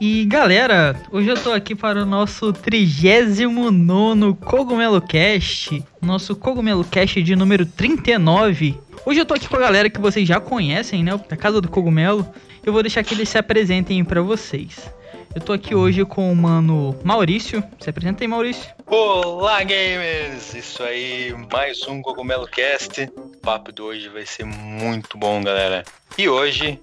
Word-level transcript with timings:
E 0.00 0.24
galera, 0.26 0.94
hoje 1.10 1.28
eu 1.28 1.42
tô 1.42 1.50
aqui 1.50 1.74
para 1.74 2.04
o 2.04 2.06
nosso 2.06 2.52
39 2.52 4.36
Cogumelo 4.44 5.02
Cast, 5.02 5.82
nosso 6.00 6.36
Cogumelo 6.36 6.84
Cast 6.84 7.20
de 7.20 7.34
número 7.34 7.66
39. 7.66 8.78
Hoje 9.04 9.18
eu 9.18 9.26
tô 9.26 9.34
aqui 9.34 9.48
com 9.48 9.56
a 9.56 9.60
galera 9.60 9.90
que 9.90 10.00
vocês 10.00 10.28
já 10.28 10.38
conhecem, 10.38 11.02
né, 11.02 11.18
da 11.28 11.36
Casa 11.36 11.60
do 11.60 11.68
Cogumelo. 11.68 12.24
Eu 12.64 12.72
vou 12.72 12.80
deixar 12.80 13.02
que 13.02 13.12
eles 13.12 13.28
se 13.28 13.38
apresentem 13.38 14.04
para 14.04 14.22
vocês. 14.22 14.88
Eu 15.34 15.40
tô 15.40 15.52
aqui 15.52 15.74
hoje 15.74 16.04
com 16.04 16.30
o 16.30 16.36
mano 16.36 16.96
Maurício. 17.02 17.64
Se 17.80 17.90
apresenta 17.90 18.22
aí, 18.22 18.28
Maurício. 18.28 18.70
Olá, 18.86 19.64
gamers! 19.64 20.54
Isso 20.54 20.80
aí, 20.80 21.34
mais 21.52 21.82
um 21.88 22.00
Cogumelo 22.02 22.46
Cast. 22.46 23.10
O 23.16 23.36
papo 23.40 23.72
de 23.72 23.82
hoje 23.82 24.08
vai 24.08 24.24
ser 24.24 24.44
muito 24.44 25.18
bom, 25.18 25.42
galera. 25.42 25.82
E 26.16 26.28
hoje, 26.28 26.80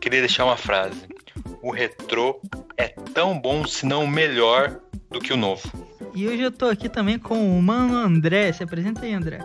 queria 0.00 0.20
deixar 0.20 0.46
uma 0.46 0.56
frase 0.56 1.14
o 1.64 1.70
retrô 1.70 2.42
é 2.76 2.88
tão 2.88 3.40
bom, 3.40 3.66
se 3.66 3.86
não 3.86 4.06
melhor, 4.06 4.80
do 5.10 5.18
que 5.18 5.32
o 5.32 5.36
novo. 5.36 5.62
E 6.14 6.28
hoje 6.28 6.42
eu 6.42 6.52
tô 6.52 6.66
aqui 6.66 6.90
também 6.90 7.18
com 7.18 7.58
o 7.58 7.62
mano 7.62 7.96
André. 7.96 8.52
Se 8.52 8.62
apresenta 8.62 9.06
aí, 9.06 9.14
André. 9.14 9.38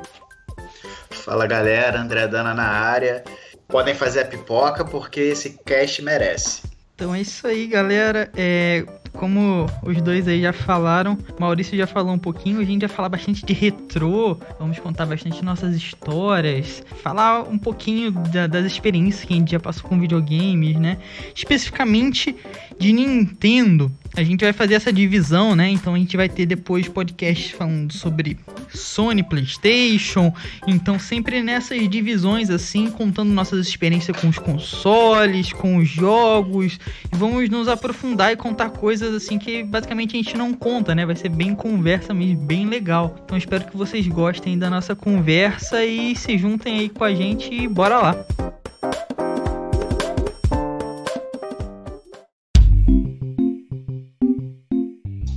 Fala 1.10 1.48
galera, 1.48 2.02
André 2.02 2.28
Dana 2.28 2.54
na 2.54 2.68
área. 2.68 3.24
Podem 3.70 3.96
fazer 3.96 4.22
a 4.22 4.26
pipoca 4.26 4.84
porque 4.84 5.22
esse 5.22 5.58
cast 5.64 6.02
merece. 6.02 6.64
Então 6.94 7.16
é 7.16 7.22
isso 7.22 7.48
aí, 7.48 7.66
galera. 7.68 8.30
É, 8.36 8.84
como 9.20 9.66
os 9.84 10.02
dois 10.02 10.28
aí 10.30 10.42
já 10.42 10.54
falaram, 10.54 11.18
Maurício 11.38 11.78
já 11.78 11.86
falou 11.86 12.14
um 12.14 12.18
pouquinho, 12.18 12.62
a 12.62 12.64
gente 12.64 12.80
vai 12.80 12.90
falar 12.90 13.10
bastante 13.10 13.46
de 13.46 13.52
retrô, 13.52 14.38
vamos 14.58 14.80
contar 14.80 15.06
bastante 15.06 15.44
nossas 15.44 15.76
histórias, 15.76 16.82
falar 17.04 17.42
um 17.42 17.58
pouquinho 17.58 18.12
da, 18.12 18.48
das 18.48 18.66
experiências 18.66 19.26
que 19.26 19.34
a 19.34 19.36
gente 19.36 19.52
já 19.52 19.60
passou 19.60 19.90
com 19.90 20.00
videogames, 20.00 20.78
né? 20.78 20.98
Especificamente 21.36 22.34
de 22.80 22.94
Nintendo. 22.94 23.92
A 24.16 24.24
gente 24.24 24.44
vai 24.44 24.54
fazer 24.54 24.74
essa 24.74 24.92
divisão, 24.92 25.56
né? 25.56 25.70
Então 25.70 25.94
a 25.94 25.98
gente 25.98 26.18
vai 26.18 26.28
ter 26.28 26.46
depois 26.46 26.88
podcasts 26.88 27.52
falando 27.52 27.94
sobre 27.94 28.38
Sony, 28.74 29.22
PlayStation. 29.22 30.34
Então 30.66 30.98
sempre 30.98 31.44
nessas 31.44 31.88
divisões 31.88 32.50
assim, 32.50 32.90
contando 32.90 33.32
nossas 33.32 33.68
experiências 33.68 34.18
com 34.18 34.30
os 34.30 34.40
consoles, 34.40 35.54
com 35.54 35.78
os 35.78 35.88
jogos. 35.88 36.80
E 37.14 37.16
vamos 37.16 37.50
nos 37.50 37.68
aprofundar 37.68 38.32
e 38.32 38.36
contar 38.36 38.72
coisas 38.72 39.14
assim 39.14 39.38
que 39.38 39.64
basicamente 39.64 40.16
a 40.16 40.18
gente 40.18 40.36
não 40.36 40.54
conta, 40.54 40.96
né? 40.96 41.06
Vai 41.06 41.16
ser 41.16 41.30
bem 41.30 41.54
conversa 41.54 42.14
mesmo, 42.14 42.42
bem 42.46 42.66
legal. 42.66 43.16
Então 43.24 43.38
espero 43.38 43.66
que 43.66 43.78
vocês 43.78 44.08
gostem 44.08 44.58
da 44.58 44.70
nossa 44.70 44.96
conversa 44.96 45.86
e 45.86 46.16
se 46.16 46.38
juntem 46.38 46.80
aí 46.80 46.90
com 46.90 47.04
a 47.04 47.14
gente 47.14 47.54
e 47.54 47.68
bora 47.68 48.00
lá. 48.00 48.26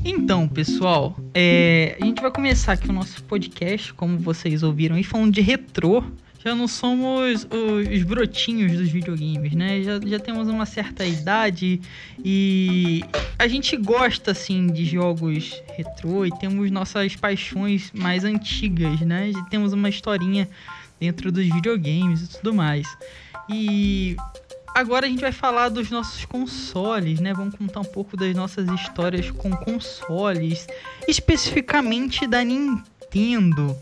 Então, 0.04 0.48
pessoal, 0.48 1.16
é, 1.32 1.96
a 2.00 2.04
gente 2.04 2.20
vai 2.20 2.30
começar 2.30 2.72
aqui 2.72 2.90
o 2.90 2.92
nosso 2.92 3.22
podcast, 3.22 3.94
como 3.94 4.18
vocês 4.18 4.64
ouviram 4.64 4.96
aí, 4.96 5.04
falando 5.04 5.32
de 5.32 5.40
retrô. 5.40 6.02
Já 6.44 6.56
não 6.56 6.66
somos 6.66 7.46
os 7.48 8.02
brotinhos 8.02 8.72
dos 8.72 8.88
videogames, 8.88 9.52
né? 9.52 9.80
Já, 9.80 10.00
já 10.04 10.18
temos 10.18 10.48
uma 10.48 10.66
certa 10.66 11.06
idade 11.06 11.80
e 12.24 13.04
a 13.38 13.46
gente 13.46 13.76
gosta, 13.76 14.32
assim, 14.32 14.66
de 14.66 14.84
jogos 14.84 15.62
retrô 15.76 16.26
e 16.26 16.30
temos 16.38 16.68
nossas 16.72 17.14
paixões 17.14 17.92
mais 17.94 18.24
antigas, 18.24 19.00
né? 19.02 19.30
Já 19.30 19.42
temos 19.44 19.72
uma 19.72 19.88
historinha 19.88 20.48
dentro 20.98 21.30
dos 21.30 21.46
videogames 21.46 22.22
e 22.24 22.28
tudo 22.38 22.52
mais. 22.52 22.88
E 23.48 24.16
Agora 24.74 25.06
a 25.06 25.08
gente 25.08 25.20
vai 25.20 25.32
falar 25.32 25.68
dos 25.68 25.90
nossos 25.90 26.24
consoles, 26.24 27.20
né? 27.20 27.34
Vamos 27.34 27.54
contar 27.54 27.80
um 27.80 27.84
pouco 27.84 28.16
das 28.16 28.34
nossas 28.34 28.66
histórias 28.70 29.30
com 29.30 29.50
consoles, 29.50 30.66
especificamente 31.06 32.26
da 32.26 32.42
Nintendo. 32.42 33.76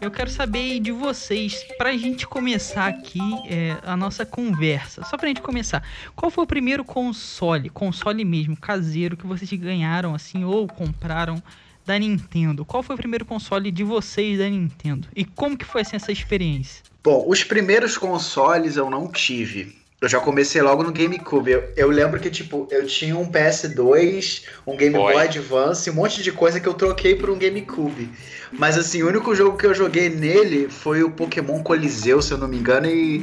Eu 0.00 0.10
quero 0.10 0.30
saber 0.30 0.80
de 0.80 0.92
vocês, 0.92 1.62
pra 1.76 1.94
gente 1.94 2.26
começar 2.26 2.86
aqui 2.86 3.20
é, 3.46 3.76
a 3.82 3.94
nossa 3.94 4.24
conversa, 4.24 5.04
só 5.04 5.18
pra 5.18 5.28
gente 5.28 5.42
começar, 5.42 5.86
qual 6.16 6.30
foi 6.30 6.44
o 6.44 6.46
primeiro 6.46 6.82
console, 6.82 7.68
console 7.68 8.24
mesmo, 8.24 8.56
caseiro, 8.56 9.18
que 9.18 9.26
vocês 9.26 9.52
ganharam 9.52 10.14
assim, 10.14 10.42
ou 10.42 10.66
compraram 10.66 11.42
da 11.84 11.98
Nintendo? 11.98 12.64
Qual 12.64 12.82
foi 12.82 12.94
o 12.94 12.98
primeiro 12.98 13.26
console 13.26 13.70
de 13.70 13.84
vocês 13.84 14.38
da 14.38 14.48
Nintendo? 14.48 15.06
E 15.14 15.22
como 15.22 15.58
que 15.58 15.66
foi 15.66 15.82
assim, 15.82 15.96
essa 15.96 16.10
experiência? 16.10 16.82
Bom, 17.04 17.26
os 17.28 17.44
primeiros 17.44 17.98
consoles 17.98 18.76
eu 18.76 18.88
não 18.88 19.06
tive. 19.06 19.79
Eu 20.00 20.08
já 20.08 20.18
comecei 20.18 20.62
logo 20.62 20.82
no 20.82 20.92
GameCube. 20.92 21.50
Eu, 21.50 21.68
eu 21.76 21.90
lembro 21.90 22.18
que, 22.18 22.30
tipo, 22.30 22.66
eu 22.70 22.86
tinha 22.86 23.16
um 23.18 23.30
PS2, 23.30 24.44
um 24.66 24.74
Game 24.74 24.94
Boy 24.94 25.14
Advance, 25.14 25.90
um 25.90 25.94
monte 25.94 26.22
de 26.22 26.32
coisa 26.32 26.58
que 26.58 26.66
eu 26.66 26.72
troquei 26.72 27.14
por 27.14 27.28
um 27.28 27.38
GameCube. 27.38 28.10
Mas, 28.50 28.78
assim, 28.78 29.02
o 29.02 29.08
único 29.08 29.34
jogo 29.34 29.58
que 29.58 29.66
eu 29.66 29.74
joguei 29.74 30.08
nele 30.08 30.68
foi 30.70 31.02
o 31.02 31.10
Pokémon 31.10 31.62
Coliseu, 31.62 32.22
se 32.22 32.32
eu 32.32 32.38
não 32.38 32.48
me 32.48 32.56
engano, 32.56 32.86
e 32.86 33.22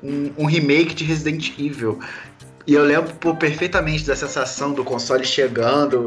um, 0.00 0.30
um 0.38 0.44
remake 0.44 0.94
de 0.94 1.02
Resident 1.02 1.58
Evil. 1.58 1.98
E 2.66 2.74
eu 2.74 2.84
lembro 2.84 3.12
pô, 3.14 3.34
perfeitamente 3.34 4.06
da 4.06 4.14
sensação 4.14 4.72
do 4.72 4.84
console 4.84 5.24
chegando, 5.24 6.06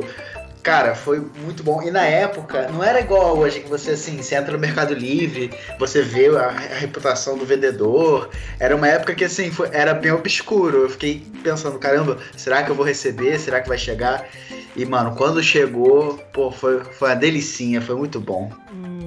Cara, 0.66 0.96
foi 0.96 1.24
muito 1.44 1.62
bom. 1.62 1.84
E 1.84 1.92
na 1.92 2.04
época, 2.04 2.68
não 2.70 2.84
era 2.84 3.00
igual 3.00 3.38
hoje, 3.38 3.60
que 3.60 3.70
você 3.70 3.92
assim, 3.92 4.18
você 4.18 4.34
entra 4.34 4.52
no 4.52 4.58
Mercado 4.58 4.96
Livre, 4.96 5.52
você 5.78 6.02
vê 6.02 6.28
a, 6.36 6.48
a 6.48 6.80
reputação 6.80 7.38
do 7.38 7.46
vendedor. 7.46 8.32
Era 8.60 8.76
uma 8.76 8.88
época 8.88 9.14
que 9.14 9.24
assim, 9.24 9.52
foi, 9.52 9.70
era 9.72 9.94
bem 9.94 10.12
obscuro. 10.12 10.82
Eu 10.82 10.90
fiquei 10.90 11.24
pensando, 11.44 11.78
caramba, 11.78 12.18
será 12.36 12.64
que 12.64 12.72
eu 12.72 12.76
vou 12.76 12.84
receber? 12.84 13.40
Será 13.40 13.62
que 13.62 13.70
vai 13.70 13.78
chegar? 13.78 14.28
E, 14.76 14.84
mano, 14.86 15.16
quando 15.16 15.42
chegou, 15.44 16.18
pô, 16.34 16.50
foi, 16.50 16.84
foi 16.84 17.10
uma 17.10 17.16
delicinha, 17.16 17.80
foi 17.80 17.96
muito 17.96 18.20
bom. 18.20 18.52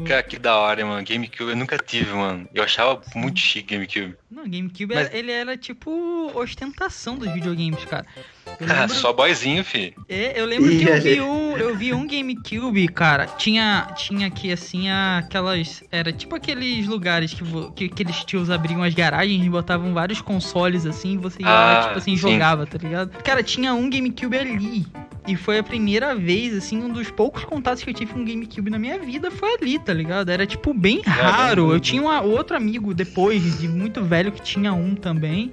Cara, 0.06 0.22
que 0.22 0.38
da 0.38 0.56
hora, 0.56 0.86
mano. 0.86 1.04
GameCube 1.04 1.50
eu 1.50 1.56
nunca 1.56 1.76
tive, 1.76 2.12
mano. 2.12 2.48
Eu 2.54 2.62
achava 2.62 3.02
muito 3.14 3.38
chique 3.38 3.74
GameCube. 3.74 4.16
Não, 4.30 4.44
GameCube, 4.44 4.94
Mas... 4.94 5.12
ele 5.12 5.30
era 5.30 5.56
tipo 5.56 6.30
ostentação 6.34 7.16
dos 7.18 7.30
videogames, 7.32 7.84
cara. 7.84 8.06
Lembro... 8.60 8.94
Só 8.94 9.12
boyzinho, 9.12 9.64
fi. 9.64 9.94
É, 10.08 10.40
eu 10.40 10.46
lembro 10.46 10.70
que 10.70 10.84
eu 10.84 11.00
vi 11.00 11.20
um, 11.20 11.56
eu 11.56 11.76
vi 11.76 11.94
um 11.94 12.06
GameCube, 12.06 12.88
cara. 12.88 13.26
Tinha, 13.26 13.88
tinha 13.96 14.26
aqui, 14.26 14.52
assim, 14.52 14.90
aquelas... 14.90 15.82
Era 15.90 16.12
tipo 16.12 16.34
aqueles 16.34 16.86
lugares 16.86 17.34
que, 17.34 17.44
que 17.74 17.84
aqueles 17.86 18.24
tios 18.24 18.50
abriam 18.50 18.82
as 18.82 18.94
garagens 18.94 19.44
e 19.44 19.48
botavam 19.48 19.94
vários 19.94 20.20
consoles, 20.20 20.86
assim, 20.86 21.14
e 21.14 21.16
você 21.16 21.42
ia 21.42 21.48
ah, 21.48 21.52
lá, 21.52 21.82
tipo 21.84 21.98
assim, 21.98 22.16
sim. 22.16 22.32
jogava, 22.32 22.66
tá 22.66 22.78
ligado? 22.78 23.10
Cara, 23.22 23.42
tinha 23.42 23.74
um 23.74 23.88
GameCube 23.88 24.36
ali. 24.36 24.86
E 25.28 25.36
foi 25.36 25.58
a 25.58 25.62
primeira 25.62 26.14
vez, 26.14 26.56
assim, 26.56 26.82
um 26.82 26.88
dos 26.88 27.10
poucos 27.10 27.44
contatos 27.44 27.84
que 27.84 27.90
eu 27.90 27.94
tive 27.94 28.14
com 28.14 28.24
GameCube 28.24 28.70
na 28.70 28.78
minha 28.78 28.98
vida 28.98 29.30
foi 29.30 29.56
ali, 29.60 29.78
tá 29.78 29.92
ligado? 29.92 30.30
Era, 30.30 30.46
tipo, 30.46 30.72
bem 30.72 31.02
raro. 31.02 31.70
eu 31.70 31.78
tinha 31.78 32.00
um 32.00 32.30
outro 32.30 32.56
amigo 32.56 32.94
depois, 32.94 33.60
de 33.60 33.68
muito 33.68 34.02
velho, 34.02 34.32
que 34.32 34.40
tinha 34.40 34.72
um 34.72 34.94
também. 34.94 35.52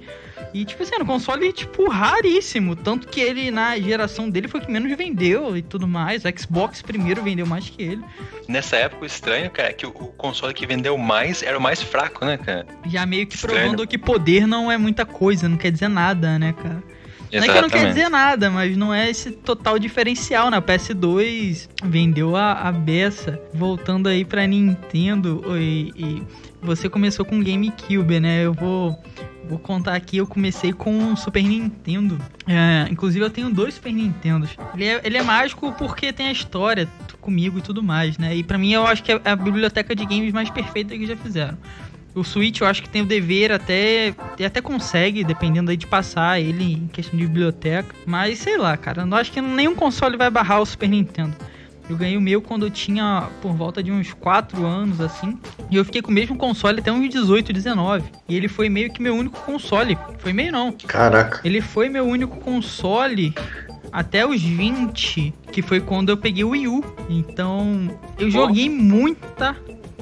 E, 0.54 0.64
tipo 0.64 0.82
assim, 0.82 0.94
era 0.94 1.04
um 1.04 1.06
console, 1.06 1.52
tipo, 1.52 1.90
raríssimo. 1.90 2.74
Tanto 2.74 3.06
que 3.06 3.20
ele, 3.20 3.50
na 3.50 3.78
geração 3.78 4.30
dele, 4.30 4.48
foi 4.48 4.60
o 4.60 4.64
que 4.64 4.72
menos 4.72 4.96
vendeu 4.96 5.54
e 5.54 5.60
tudo 5.60 5.86
mais. 5.86 6.24
O 6.24 6.38
Xbox 6.38 6.80
primeiro 6.80 7.22
vendeu 7.22 7.46
mais 7.46 7.68
que 7.68 7.82
ele. 7.82 8.02
Nessa 8.48 8.76
época, 8.76 9.02
o 9.02 9.06
estranho, 9.06 9.50
cara, 9.50 9.68
é 9.68 9.72
que 9.74 9.84
o 9.84 9.90
console 9.92 10.54
que 10.54 10.66
vendeu 10.66 10.96
mais 10.96 11.42
era 11.42 11.58
o 11.58 11.60
mais 11.60 11.82
fraco, 11.82 12.24
né, 12.24 12.38
cara? 12.38 12.66
Já 12.86 13.04
meio 13.04 13.26
que 13.26 13.34
estranho. 13.34 13.58
provando 13.58 13.86
que 13.86 13.98
poder 13.98 14.46
não 14.46 14.72
é 14.72 14.78
muita 14.78 15.04
coisa, 15.04 15.46
não 15.46 15.58
quer 15.58 15.70
dizer 15.70 15.88
nada, 15.88 16.38
né, 16.38 16.54
cara? 16.54 16.82
Não 17.40 17.44
é 17.44 17.54
que 17.54 17.62
não 17.62 17.68
quer 17.70 17.88
dizer 17.88 18.08
nada, 18.08 18.50
mas 18.50 18.76
não 18.76 18.92
é 18.92 19.10
esse 19.10 19.30
total 19.30 19.78
diferencial, 19.78 20.50
né? 20.50 20.58
O 20.58 20.62
PS2 20.62 21.68
vendeu 21.84 22.36
a, 22.36 22.52
a 22.52 22.72
beça. 22.72 23.40
Voltando 23.52 24.08
aí 24.08 24.24
pra 24.24 24.46
Nintendo, 24.46 25.42
e, 25.56 25.92
e 25.96 26.22
você 26.60 26.88
começou 26.88 27.24
com 27.24 27.42
GameCube, 27.42 28.20
né? 28.20 28.44
Eu 28.44 28.52
vou, 28.52 28.98
vou 29.48 29.58
contar 29.58 29.94
aqui, 29.94 30.16
eu 30.16 30.26
comecei 30.26 30.72
com 30.72 31.14
Super 31.16 31.42
Nintendo. 31.42 32.18
É, 32.46 32.86
inclusive 32.90 33.24
eu 33.24 33.30
tenho 33.30 33.50
dois 33.50 33.74
Super 33.74 33.92
Nintendos. 33.92 34.50
Ele 34.74 34.84
é, 34.84 35.00
ele 35.04 35.16
é 35.16 35.22
mágico 35.22 35.72
porque 35.72 36.12
tem 36.12 36.28
a 36.28 36.32
história 36.32 36.88
comigo 37.20 37.58
e 37.58 37.62
tudo 37.62 37.82
mais, 37.82 38.18
né? 38.18 38.34
E 38.34 38.42
para 38.42 38.58
mim 38.58 38.72
eu 38.72 38.86
acho 38.86 39.02
que 39.02 39.12
é 39.12 39.20
a 39.24 39.36
biblioteca 39.36 39.94
de 39.94 40.04
games 40.04 40.32
mais 40.32 40.50
perfeita 40.50 40.96
que 40.96 41.06
já 41.06 41.16
fizeram. 41.16 41.56
O 42.16 42.24
Switch 42.24 42.62
eu 42.62 42.66
acho 42.66 42.82
que 42.82 42.88
tem 42.88 43.02
o 43.02 43.06
dever 43.06 43.52
até. 43.52 44.14
até 44.44 44.62
consegue, 44.62 45.22
dependendo 45.22 45.70
aí 45.70 45.76
de 45.76 45.86
passar 45.86 46.40
ele 46.40 46.72
em 46.72 46.86
questão 46.88 47.18
de 47.18 47.26
biblioteca. 47.26 47.94
Mas 48.06 48.38
sei 48.38 48.56
lá, 48.56 48.74
cara. 48.74 49.02
Eu 49.02 49.14
acho 49.14 49.30
que 49.30 49.40
nenhum 49.42 49.74
console 49.74 50.16
vai 50.16 50.30
barrar 50.30 50.62
o 50.62 50.66
Super 50.66 50.88
Nintendo. 50.88 51.36
Eu 51.88 51.96
ganhei 51.96 52.16
o 52.16 52.20
meu 52.20 52.40
quando 52.40 52.66
eu 52.66 52.70
tinha 52.70 53.28
por 53.42 53.52
volta 53.52 53.82
de 53.82 53.92
uns 53.92 54.14
4 54.14 54.64
anos, 54.64 55.00
assim. 55.00 55.38
E 55.70 55.76
eu 55.76 55.84
fiquei 55.84 56.00
com 56.00 56.10
o 56.10 56.14
mesmo 56.14 56.36
console 56.36 56.80
até 56.80 56.90
uns 56.90 57.08
18, 57.08 57.52
19. 57.52 58.04
E 58.28 58.34
ele 58.34 58.48
foi 58.48 58.70
meio 58.70 58.90
que 58.90 59.00
meu 59.00 59.14
único 59.14 59.38
console. 59.42 59.96
Foi 60.18 60.32
meio 60.32 60.50
não. 60.50 60.72
Caraca. 60.72 61.40
Ele 61.44 61.60
foi 61.60 61.90
meu 61.90 62.04
único 62.04 62.38
console 62.40 63.34
até 63.92 64.26
os 64.26 64.42
20, 64.42 65.32
que 65.52 65.62
foi 65.62 65.80
quando 65.80 66.08
eu 66.08 66.16
peguei 66.16 66.44
o 66.44 66.50
Wii 66.50 66.68
U. 66.68 66.84
Então, 67.08 67.88
eu 68.18 68.30
joguei 68.30 68.68
muita 68.68 69.54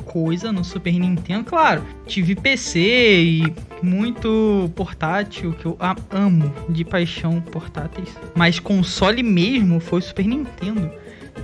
coisa 0.05 0.53
no 0.53 0.65
Super 0.65 0.93
Nintendo. 0.93 1.45
Claro, 1.45 1.83
tive 2.07 2.35
PC 2.35 2.81
e 2.81 3.55
muito 3.83 4.71
portátil, 4.75 5.53
que 5.53 5.67
eu 5.67 5.77
amo 6.11 6.53
de 6.69 6.85
paixão 6.85 7.41
portáteis. 7.41 8.09
Mas 8.35 8.59
console 8.59 9.23
mesmo 9.23 9.81
foi 9.81 9.99
o 9.99 10.03
Super 10.03 10.27
Nintendo. 10.27 10.91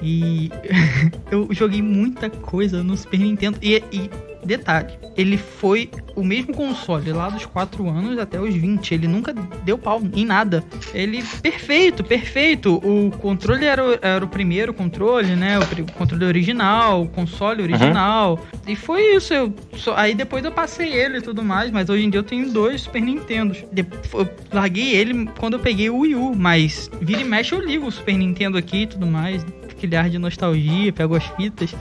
E 0.03 0.51
eu 1.31 1.49
joguei 1.51 1.83
muita 1.83 2.31
coisa 2.31 2.83
no 2.83 2.97
Super 2.97 3.21
Nintendo. 3.21 3.59
E, 3.61 3.83
e 3.93 4.11
Detalhe, 4.45 4.89
ele 5.17 5.37
foi 5.37 5.91
o 6.17 6.25
mesmo 6.25 6.55
console 6.55 7.13
lá 7.13 7.29
dos 7.29 7.45
4 7.47 7.89
anos 7.89 8.19
até 8.19 8.41
os 8.41 8.55
20. 8.55 8.95
Ele 8.95 9.07
nunca 9.07 9.33
deu 9.65 9.77
pau 9.79 10.01
em 10.15 10.25
nada. 10.25 10.65
Ele, 10.95 11.23
perfeito, 11.43 12.03
perfeito. 12.03 12.77
O 12.77 13.11
controle 13.19 13.65
era, 13.65 13.85
o, 13.85 13.99
era 14.01 14.25
o 14.25 14.29
primeiro 14.29 14.73
controle, 14.73 15.37
né? 15.37 15.59
O, 15.59 15.93
controle 15.93 16.25
original, 16.25 17.03
o 17.03 17.09
console 17.09 17.63
original. 17.63 18.39
Uhum. 18.39 18.61
E 18.73 18.77
foi 18.77 19.17
isso. 19.17 19.35
Eu, 19.35 19.55
só, 19.77 19.95
aí 19.97 20.15
depois 20.15 20.45
eu 20.45 20.53
passei 20.53 20.93
ele 20.93 21.19
e 21.19 21.23
tudo 21.23 21.43
mais. 21.43 21.71
Mas 21.71 21.89
hoje 21.89 22.05
em 22.05 22.11
dia 22.11 22.21
eu 22.21 22.25
tenho 22.25 22.51
dois 22.51 22.83
Super 22.83 23.03
Nintendos. 23.03 23.65
eu 24.13 24.29
larguei 24.53 24.95
ele 24.95 25.27
quando 25.39 25.55
eu 25.55 25.61
peguei 25.61 25.91
o 25.91 25.99
Wii 25.99 26.15
U. 26.15 26.35
Mas 26.35 26.91
vira 27.01 27.21
e 27.21 27.25
mexe 27.25 27.55
eu 27.55 27.61
ligo 27.61 27.87
o 27.87 27.93
Super 27.93 28.17
Nintendo 28.17 28.57
aqui 28.57 28.83
e 28.83 28.87
tudo 28.87 29.07
mais. 29.07 29.45
Aquele 29.71 29.97
ar 29.97 30.11
de 30.11 30.19
nostalgia, 30.19 30.93
pego 30.93 31.15
as 31.15 31.27
fitas. 31.37 31.75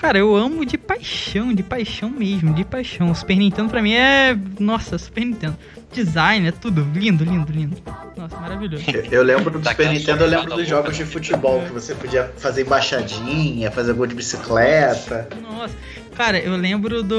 Cara, 0.00 0.16
eu 0.16 0.34
amo 0.34 0.64
de 0.64 0.78
paixão, 0.78 1.52
de 1.52 1.62
paixão 1.62 2.08
mesmo, 2.08 2.54
de 2.54 2.64
paixão. 2.64 3.10
O 3.10 3.14
Super 3.14 3.36
Nintendo 3.36 3.68
pra 3.68 3.82
mim 3.82 3.92
é. 3.92 4.34
Nossa, 4.58 4.96
Super 4.96 5.26
Nintendo. 5.26 5.58
Design, 5.92 6.48
é 6.48 6.52
tudo 6.52 6.86
lindo, 6.94 7.22
lindo, 7.22 7.52
lindo. 7.52 7.76
Nossa, 8.16 8.34
maravilhoso. 8.38 8.84
Eu 9.10 9.22
lembro 9.22 9.58
do 9.58 9.68
Super 9.68 9.90
Nintendo, 9.90 10.24
eu 10.24 10.30
lembro 10.30 10.56
dos 10.56 10.66
jogos 10.66 10.96
de 10.96 11.04
futebol, 11.04 11.60
que 11.62 11.72
você 11.72 11.94
podia 11.94 12.32
fazer 12.38 12.62
embaixadinha, 12.62 13.70
fazer 13.70 13.92
gol 13.92 14.06
de 14.06 14.14
bicicleta. 14.14 15.28
Nossa, 15.42 15.74
cara, 16.20 16.38
eu 16.38 16.54
lembro 16.54 17.02
do. 17.02 17.16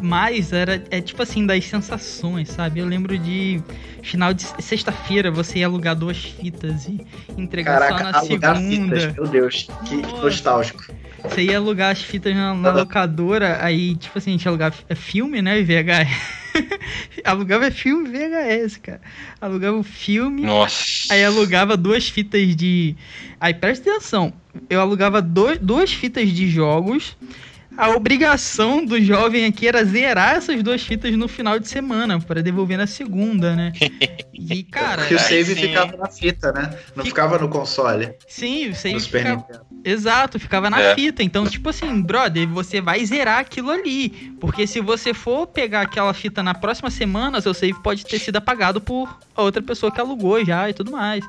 Mais, 0.00 0.52
era 0.52 0.80
é 0.92 1.00
tipo 1.00 1.20
assim, 1.20 1.44
das 1.44 1.64
sensações, 1.64 2.50
sabe? 2.50 2.78
Eu 2.78 2.86
lembro 2.86 3.18
de 3.18 3.60
final 4.00 4.32
de 4.32 4.44
sexta-feira 4.62 5.28
você 5.28 5.58
ia 5.58 5.66
alugar 5.66 5.96
duas 5.96 6.18
fitas 6.18 6.86
e 6.86 7.04
entregar 7.36 7.80
Caraca, 7.80 7.98
só 7.98 8.12
na 8.12 8.20
segunda. 8.20 9.00
Fitas, 9.00 9.14
meu 9.14 9.26
Deus, 9.26 9.68
que, 9.84 10.02
que 10.02 10.12
nostálgico. 10.12 10.84
Você 11.24 11.42
ia 11.42 11.56
alugar 11.56 11.90
as 11.90 12.02
fitas 12.02 12.32
na, 12.32 12.54
na 12.54 12.70
locadora, 12.70 13.58
aí, 13.60 13.96
tipo 13.96 14.16
assim, 14.16 14.30
a 14.30 14.32
gente 14.34 14.46
alugava 14.46 14.76
é 14.88 14.94
filme, 14.94 15.42
né? 15.42 15.60
VHS. 15.60 16.62
alugava 17.24 17.72
filme 17.72 18.08
VHS, 18.08 18.76
cara. 18.76 19.00
Alugava 19.40 19.76
o 19.76 19.82
filme. 19.82 20.42
Nossa. 20.42 21.12
Aí 21.12 21.24
alugava 21.24 21.76
duas 21.76 22.08
fitas 22.08 22.54
de. 22.54 22.94
Aí 23.40 23.52
presta 23.52 23.90
atenção. 23.90 24.32
Eu 24.70 24.80
alugava 24.80 25.20
dois, 25.20 25.58
duas 25.58 25.92
fitas 25.92 26.28
de 26.28 26.48
jogos 26.48 27.16
a 27.76 27.90
obrigação 27.90 28.84
do 28.84 29.00
jovem 29.00 29.46
aqui 29.46 29.66
era 29.66 29.84
zerar 29.84 30.36
essas 30.36 30.62
duas 30.62 30.82
fitas 30.82 31.14
no 31.16 31.28
final 31.28 31.58
de 31.58 31.68
semana, 31.68 32.20
para 32.20 32.42
devolver 32.42 32.76
na 32.76 32.86
segunda, 32.86 33.54
né? 33.54 33.72
E, 34.50 34.64
cara. 34.64 35.02
Porque 35.02 35.14
o 35.14 35.18
save 35.20 35.54
ficava 35.54 35.96
na 35.96 36.08
fita, 36.08 36.50
né? 36.50 36.62
Não 36.96 37.04
Fica... 37.04 37.04
ficava 37.04 37.38
no 37.38 37.48
console. 37.48 38.12
Sim, 38.26 38.70
o 38.70 38.74
save 38.74 38.98
ficava. 38.98 39.46
Exato, 39.84 40.38
ficava 40.38 40.70
na 40.70 40.80
é. 40.80 40.94
fita. 40.94 41.22
Então, 41.22 41.46
tipo 41.46 41.68
assim, 41.68 42.00
brother, 42.00 42.48
você 42.48 42.80
vai 42.80 43.04
zerar 43.04 43.40
aquilo 43.40 43.70
ali. 43.70 44.10
Porque 44.40 44.66
se 44.66 44.80
você 44.80 45.12
for 45.12 45.46
pegar 45.46 45.82
aquela 45.82 46.14
fita 46.14 46.42
na 46.42 46.54
próxima 46.54 46.90
semana, 46.90 47.40
seu 47.40 47.54
save 47.54 47.80
pode 47.82 48.04
ter 48.04 48.18
sido 48.18 48.36
apagado 48.36 48.80
por 48.80 49.18
outra 49.36 49.62
pessoa 49.62 49.90
que 49.90 50.00
alugou 50.00 50.44
já 50.44 50.68
e 50.70 50.74
tudo 50.74 50.92
mais. 50.92 51.24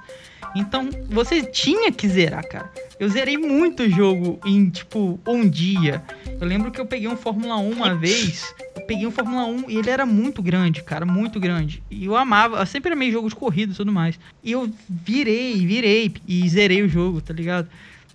Então, 0.55 0.89
você 1.09 1.41
tinha 1.41 1.91
que 1.91 2.07
zerar, 2.07 2.47
cara. 2.47 2.71
Eu 2.99 3.09
zerei 3.09 3.37
muito 3.37 3.89
jogo 3.89 4.39
em, 4.45 4.69
tipo, 4.69 5.19
um 5.25 5.49
dia. 5.49 6.03
Eu 6.39 6.47
lembro 6.47 6.71
que 6.71 6.79
eu 6.79 6.85
peguei 6.85 7.07
um 7.07 7.17
Fórmula 7.17 7.57
1 7.57 7.71
uma 7.71 7.95
vez. 7.95 8.53
Eu 8.75 8.83
peguei 8.83 9.07
um 9.07 9.11
Fórmula 9.11 9.45
1 9.45 9.69
e 9.69 9.77
ele 9.77 9.89
era 9.89 10.05
muito 10.05 10.43
grande, 10.43 10.83
cara, 10.83 11.05
muito 11.05 11.39
grande. 11.39 11.81
E 11.89 12.05
eu 12.05 12.15
amava, 12.15 12.59
eu 12.59 12.65
sempre 12.67 12.93
amei 12.93 13.11
jogos 13.11 13.33
de 13.33 13.35
corrida 13.35 13.73
e 13.73 13.75
tudo 13.75 13.91
mais. 13.91 14.19
E 14.43 14.51
eu 14.51 14.71
virei, 14.87 15.65
virei 15.65 16.13
e 16.27 16.47
zerei 16.47 16.83
o 16.83 16.89
jogo, 16.89 17.19
tá 17.19 17.33
ligado? 17.33 17.67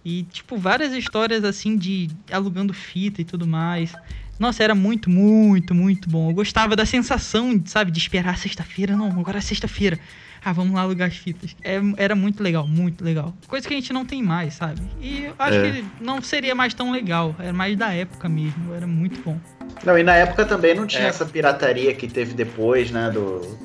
E, 0.09 0.23
tipo, 0.25 0.57
várias 0.57 0.93
histórias 0.93 1.45
assim 1.45 1.77
de 1.77 2.09
alugando 2.33 2.73
fita 2.73 3.21
e 3.21 3.25
tudo 3.25 3.47
mais. 3.47 3.93
Nossa, 4.39 4.63
era 4.63 4.75
muito, 4.75 5.11
muito, 5.11 5.75
muito 5.75 6.09
bom. 6.09 6.31
Eu 6.31 6.35
gostava 6.35 6.75
da 6.75 6.87
sensação, 6.87 7.61
sabe, 7.67 7.91
de 7.91 7.99
esperar 7.99 8.39
sexta-feira. 8.39 8.97
Não, 8.97 9.11
agora 9.11 9.39
é 9.39 9.41
sexta-feira 9.41 9.99
ah, 10.45 10.53
vamos 10.53 10.75
lá 10.75 10.83
alugar 10.83 11.09
as 11.09 11.17
fitas. 11.17 11.55
É, 11.63 11.81
era 11.97 12.15
muito 12.15 12.43
legal, 12.43 12.67
muito 12.67 13.05
legal. 13.05 13.35
Coisa 13.47 13.67
que 13.67 13.75
a 13.75 13.77
gente 13.77 13.93
não 13.93 14.05
tem 14.05 14.23
mais, 14.23 14.55
sabe? 14.55 14.81
E 15.01 15.25
eu 15.25 15.35
acho 15.39 15.59
é. 15.59 15.73
que 15.73 15.85
não 16.01 16.23
seria 16.23 16.55
mais 16.55 16.73
tão 16.75 16.91
legal. 16.91 17.35
Era 17.39 17.53
mais 17.53 17.77
da 17.77 17.93
época 17.93 18.29
mesmo, 18.29 18.75
era 18.75 18.87
muito 18.87 19.21
bom. 19.21 19.39
Não, 19.85 19.99
e 19.99 20.03
na 20.03 20.15
época 20.15 20.45
também 20.45 20.75
não 20.75 20.87
tinha 20.87 21.05
é. 21.05 21.09
essa 21.09 21.27
pirataria 21.27 21.95
que 21.95 22.09
teve 22.09 22.35
depois, 22.35 22.91
né? 22.91 23.11
Do. 23.11 23.59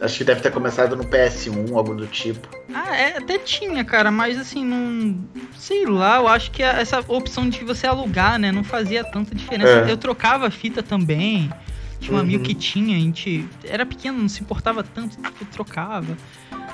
Acho 0.00 0.18
que 0.18 0.24
deve 0.24 0.40
ter 0.40 0.50
começado 0.52 0.96
no 0.96 1.04
PS1, 1.04 1.74
algo 1.74 1.94
do 1.94 2.06
tipo. 2.06 2.48
Ah, 2.76 2.94
é, 2.94 3.16
até 3.16 3.38
tinha, 3.38 3.82
cara, 3.84 4.10
mas 4.10 4.38
assim, 4.38 4.64
não. 4.64 5.18
Sei 5.56 5.86
lá, 5.86 6.16
eu 6.16 6.28
acho 6.28 6.50
que 6.50 6.62
essa 6.62 7.00
opção 7.08 7.48
de 7.48 7.64
você 7.64 7.86
alugar, 7.86 8.38
né, 8.38 8.52
não 8.52 8.62
fazia 8.62 9.02
tanta 9.02 9.34
diferença. 9.34 9.86
É. 9.86 9.90
Eu 9.90 9.96
trocava 9.96 10.46
a 10.46 10.50
fita 10.50 10.82
também. 10.82 11.50
Tinha 11.98 12.12
um 12.12 12.16
uhum. 12.16 12.22
amigo 12.22 12.44
que 12.44 12.54
tinha, 12.54 12.94
a 12.94 13.00
gente 13.00 13.48
era 13.64 13.86
pequeno, 13.86 14.18
não 14.18 14.28
se 14.28 14.42
importava 14.42 14.82
tanto, 14.82 15.16
trocava. 15.50 16.16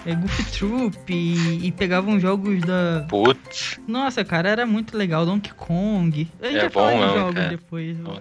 É, 0.05 0.15
Goofy 0.15 0.45
Troop 0.59 1.13
e, 1.13 1.67
e 1.67 1.73
pegavam 1.73 2.19
jogos 2.19 2.61
da. 2.63 3.07
Putz. 3.09 3.79
Nossa, 3.87 4.25
cara, 4.25 4.49
era 4.49 4.67
muito 4.67 4.97
legal. 4.97 5.25
Donkey 5.25 5.53
Kong. 5.55 6.29
A 6.41 6.47
gente 6.47 6.57
é 6.57 6.61
vai 6.61 6.69
bom, 6.69 6.91
falar 6.91 7.07
de 7.07 7.15
jogos 7.15 7.49
depois. 7.49 7.99
uhum. 7.99 8.19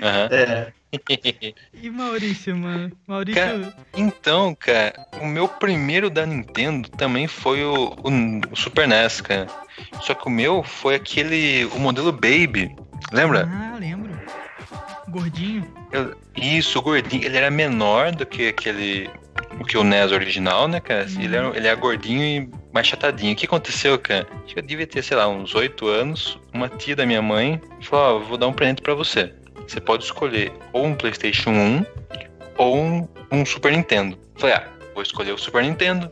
É. 0.30 0.72
e 1.74 1.90
Maurício, 1.90 2.56
mano? 2.56 2.90
Maurício. 3.06 3.42
Cara, 3.42 3.74
então, 3.94 4.54
cara, 4.54 4.94
o 5.20 5.26
meu 5.26 5.48
primeiro 5.48 6.08
da 6.08 6.24
Nintendo 6.24 6.88
também 6.90 7.26
foi 7.26 7.62
o, 7.64 7.96
o, 8.02 8.52
o, 8.52 8.56
Super 8.56 8.88
NES, 8.88 9.20
cara. 9.20 9.46
Só 10.00 10.14
que 10.14 10.26
o 10.26 10.30
meu 10.30 10.62
foi 10.62 10.94
aquele. 10.94 11.66
o 11.66 11.78
modelo 11.78 12.12
Baby. 12.12 12.74
Lembra? 13.12 13.48
Ah, 13.50 13.76
lembro. 13.78 14.15
Gordinho? 15.08 15.66
Eu, 15.92 16.16
isso, 16.36 16.78
o 16.78 16.82
gordinho. 16.82 17.24
Ele 17.24 17.36
era 17.36 17.50
menor 17.50 18.12
do 18.12 18.26
que 18.26 18.48
aquele. 18.48 19.08
O 19.60 19.64
que 19.64 19.78
o 19.78 19.84
NES 19.84 20.12
original, 20.12 20.68
né, 20.68 20.80
cara? 20.80 21.06
Uhum. 21.06 21.22
Ele, 21.22 21.36
era, 21.36 21.56
ele 21.56 21.66
era 21.66 21.76
gordinho 21.76 22.22
e 22.22 22.50
mais 22.72 22.86
chatadinho. 22.86 23.32
O 23.32 23.36
que 23.36 23.46
aconteceu, 23.46 23.98
cara? 23.98 24.26
Acho 24.44 24.54
que 24.54 24.58
eu 24.58 24.62
devia 24.62 24.86
ter, 24.86 25.02
sei 25.02 25.16
lá, 25.16 25.28
uns 25.28 25.54
oito 25.54 25.86
anos. 25.86 26.38
Uma 26.52 26.68
tia 26.68 26.96
da 26.96 27.06
minha 27.06 27.22
mãe 27.22 27.60
falou: 27.82 28.04
Ó, 28.04 28.16
oh, 28.16 28.24
vou 28.24 28.38
dar 28.38 28.48
um 28.48 28.52
presente 28.52 28.82
para 28.82 28.94
você. 28.94 29.32
Você 29.66 29.80
pode 29.80 30.04
escolher 30.04 30.52
ou 30.72 30.86
um 30.86 30.94
PlayStation 30.94 31.50
1 31.50 31.86
ou 32.56 32.76
um, 32.76 33.08
um 33.30 33.46
Super 33.46 33.72
Nintendo. 33.72 34.18
falei: 34.36 34.56
ah, 34.56 34.68
vou 34.94 35.02
escolher 35.02 35.32
o 35.32 35.38
Super 35.38 35.62
Nintendo. 35.62 36.10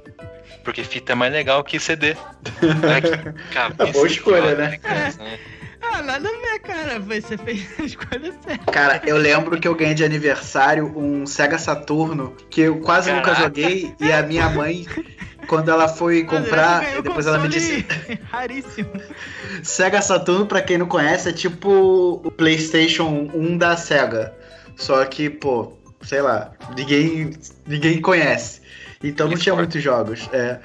Porque 0.63 0.83
fita 0.83 1.13
é 1.13 1.15
mais 1.15 1.33
legal 1.33 1.63
que 1.63 1.79
CD. 1.79 2.17
Cabeça, 3.53 3.93
Boa 3.93 4.07
escolha, 4.07 4.55
né? 4.55 4.79
Criança, 4.79 5.23
né? 5.23 5.39
Ah, 5.97 6.03
nada 6.03 6.29
a 6.29 6.33
ver, 6.33 6.59
cara. 6.61 6.99
Você 6.99 7.39
fez 7.39 7.69
a 7.79 7.83
escolha 7.85 8.35
certa. 8.45 8.73
Cara, 8.73 9.01
eu 9.07 9.17
lembro 9.17 9.61
que 9.61 9.69
eu 9.69 9.77
ganhei 9.77 9.95
de 9.95 10.05
aniversário 10.05 10.93
um 10.99 11.25
Sega 11.25 11.57
Saturno 11.57 12.35
que 12.51 12.63
eu 12.63 12.81
quase 12.81 13.11
Caraca. 13.11 13.31
nunca 13.31 13.41
joguei 13.41 13.95
e 14.01 14.13
a 14.13 14.23
minha 14.23 14.49
mãe 14.51 14.85
quando 15.47 15.71
ela 15.71 15.87
foi 15.89 16.25
comprar, 16.25 17.01
depois 17.03 17.27
ela 17.27 17.39
me 17.39 17.49
disse. 17.49 17.87
Raríssimo. 18.31 18.91
Sega 19.63 20.03
Saturno, 20.03 20.47
pra 20.47 20.63
quem 20.63 20.79
não 20.79 20.87
conhece, 20.87 21.29
é 21.29 21.33
tipo 21.33 22.21
o 22.25 22.31
PlayStation 22.31 23.31
1 23.33 23.57
da 23.57 23.77
Sega. 23.77 24.35
Só 24.77 25.05
que, 25.05 25.31
pô, 25.31 25.75
sei 26.03 26.21
lá, 26.21 26.53
ninguém, 26.77 27.31
ninguém 27.67 28.01
conhece. 28.01 28.63
Então 29.09 29.29
não 29.29 29.37
tinha 29.37 29.55
muitos 29.55 29.83
jogos. 29.83 30.29
É. 30.33 30.59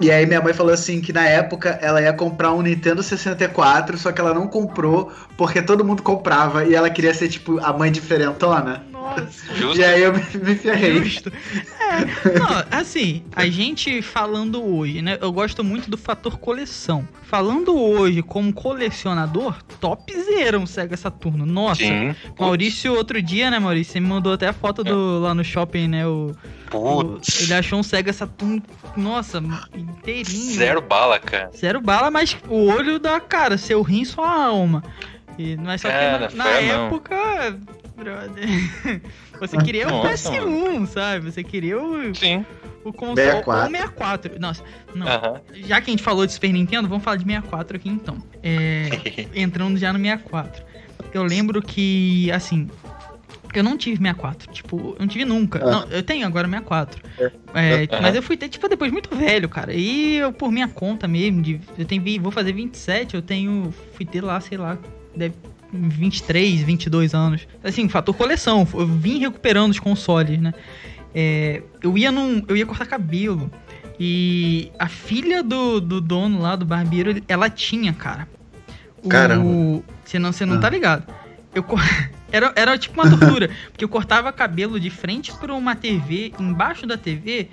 E 0.00 0.10
aí 0.10 0.24
minha 0.26 0.40
mãe 0.40 0.52
falou 0.52 0.72
assim 0.72 1.00
que 1.00 1.12
na 1.12 1.26
época 1.26 1.78
ela 1.82 2.00
ia 2.00 2.12
comprar 2.12 2.52
um 2.52 2.62
Nintendo 2.62 3.02
64, 3.02 3.98
só 3.98 4.12
que 4.12 4.20
ela 4.20 4.32
não 4.32 4.46
comprou 4.46 5.12
porque 5.36 5.60
todo 5.60 5.84
mundo 5.84 6.02
comprava 6.02 6.64
e 6.64 6.74
ela 6.74 6.88
queria 6.88 7.12
ser 7.12 7.28
tipo 7.28 7.58
a 7.60 7.72
mãe 7.72 7.90
diferentona. 7.90 8.84
Nossa, 9.16 9.54
Justo. 9.56 9.80
E 9.80 9.84
aí 9.84 10.02
eu 10.02 10.12
me, 10.12 10.20
me 10.20 10.54
ferrei. 10.54 11.02
Justo. 11.04 11.32
É, 11.80 12.38
não, 12.38 12.78
assim, 12.78 13.22
a 13.34 13.46
gente 13.46 14.02
falando 14.02 14.62
hoje, 14.64 15.00
né? 15.02 15.18
Eu 15.20 15.32
gosto 15.32 15.62
muito 15.64 15.88
do 15.90 15.96
fator 15.96 16.38
coleção. 16.38 17.06
Falando 17.22 17.78
hoje 17.78 18.22
como 18.22 18.52
colecionador, 18.52 19.62
topzera 19.80 20.58
um 20.58 20.66
Sega 20.66 20.96
Saturno. 20.96 21.44
Nossa, 21.44 21.82
Sim. 21.82 22.14
Maurício, 22.38 22.94
outro 22.94 23.20
dia, 23.20 23.50
né, 23.50 23.58
Maurício? 23.58 23.92
Você 23.92 24.00
me 24.00 24.06
mandou 24.06 24.32
até 24.32 24.48
a 24.48 24.52
foto 24.52 24.82
do, 24.82 25.20
lá 25.20 25.34
no 25.34 25.44
shopping, 25.44 25.88
né? 25.88 26.06
O, 26.06 26.34
o- 26.72 27.04
Putz. 27.04 27.42
ele 27.42 27.54
achou 27.54 27.78
um 27.78 27.82
Sega 27.82 28.12
Saturno, 28.12 28.62
nossa, 28.96 29.42
inteirinho. 29.74 30.54
Zero 30.56 30.80
bala, 30.80 31.18
cara. 31.18 31.50
Zero 31.56 31.80
bala, 31.80 32.10
mas 32.10 32.36
o 32.48 32.66
olho 32.66 32.98
da 32.98 33.20
cara, 33.20 33.58
seu 33.58 33.82
rim, 33.82 34.04
sua 34.04 34.30
alma. 34.46 34.82
E, 35.38 35.56
mas 35.56 35.80
só 35.80 35.88
Cara, 35.88 36.28
que 36.28 36.36
na, 36.36 36.44
fé 36.44 36.66
na 36.66 36.76
não. 36.78 36.90
Brother, 37.98 38.44
você 39.40 39.56
queria 39.58 39.88
o 39.88 39.90
Nossa, 39.90 40.30
PS1, 40.30 40.86
sabe? 40.86 41.30
Você 41.30 41.42
queria 41.42 41.78
o, 41.80 42.14
Sim. 42.14 42.46
o 42.84 42.92
console 42.92 43.16
64. 43.42 43.52
ou 43.64 43.70
64. 43.70 44.40
Nossa, 44.40 44.62
não. 44.94 45.06
Aham. 45.06 45.40
Já 45.54 45.80
que 45.80 45.90
a 45.90 45.92
gente 45.92 46.02
falou 46.02 46.24
de 46.26 46.32
Super 46.32 46.52
Nintendo, 46.52 46.88
vamos 46.88 47.04
falar 47.04 47.16
de 47.16 47.24
64 47.24 47.76
aqui 47.76 47.88
então. 47.88 48.16
É, 48.42 48.88
entrando 49.34 49.76
já 49.78 49.92
no 49.92 49.98
64. 49.98 50.62
Eu 51.12 51.22
lembro 51.24 51.60
que, 51.62 52.30
assim, 52.32 52.68
eu 53.54 53.62
não 53.64 53.76
tive 53.76 53.96
64. 53.96 54.52
Tipo, 54.52 54.90
eu 54.90 54.96
não 55.00 55.08
tive 55.08 55.24
nunca. 55.24 55.60
Ah. 55.64 55.70
Não, 55.70 55.82
eu 55.90 56.02
tenho 56.02 56.26
agora 56.26 56.46
64. 56.46 57.02
É. 57.18 57.24
É, 57.54 57.88
Aham. 57.90 58.02
Mas 58.02 58.14
eu 58.14 58.22
fui 58.22 58.36
ter, 58.36 58.48
tipo, 58.48 58.68
depois 58.68 58.92
muito 58.92 59.14
velho, 59.16 59.48
cara. 59.48 59.72
E 59.74 60.16
eu, 60.16 60.32
por 60.32 60.52
minha 60.52 60.68
conta 60.68 61.08
mesmo, 61.08 61.42
de, 61.42 61.60
eu 61.76 61.84
tenho, 61.84 62.02
vi- 62.02 62.18
vou 62.18 62.30
fazer 62.30 62.52
27, 62.52 63.14
eu 63.16 63.22
tenho. 63.22 63.72
Fui 63.94 64.04
ter 64.06 64.22
lá, 64.22 64.40
sei 64.40 64.56
lá, 64.58 64.78
deve. 65.16 65.34
23, 65.72 66.60
22 66.62 67.14
anos. 67.14 67.46
Assim, 67.62 67.88
fator 67.88 68.14
coleção. 68.14 68.66
Eu 68.74 68.86
vim 68.86 69.18
recuperando 69.18 69.70
os 69.70 69.78
consoles, 69.78 70.38
né? 70.40 70.52
É, 71.14 71.62
eu 71.82 71.96
ia 71.98 72.10
num. 72.12 72.42
Eu 72.48 72.56
ia 72.56 72.66
cortar 72.66 72.86
cabelo. 72.86 73.50
E 74.00 74.70
a 74.78 74.86
filha 74.88 75.42
do, 75.42 75.80
do 75.80 76.00
dono 76.00 76.40
lá, 76.40 76.54
do 76.54 76.64
barbeiro, 76.64 77.20
ela 77.26 77.50
tinha, 77.50 77.92
cara. 77.92 78.28
O- 79.02 79.08
Caramba. 79.08 79.82
Você 80.04 80.18
não, 80.18 80.32
você 80.32 80.46
não 80.46 80.56
Ah. 80.56 80.60
tá 80.60 80.70
ligado. 80.70 81.04
Eu, 81.54 81.64
era, 82.30 82.52
era 82.54 82.78
tipo 82.78 83.00
uma 83.00 83.10
tortura. 83.10 83.50
porque 83.72 83.84
eu 83.84 83.88
cortava 83.88 84.32
cabelo 84.32 84.78
de 84.78 84.90
frente 84.90 85.32
pra 85.32 85.52
uma 85.54 85.74
TV. 85.74 86.32
Embaixo 86.38 86.86
da 86.86 86.96
TV 86.96 87.48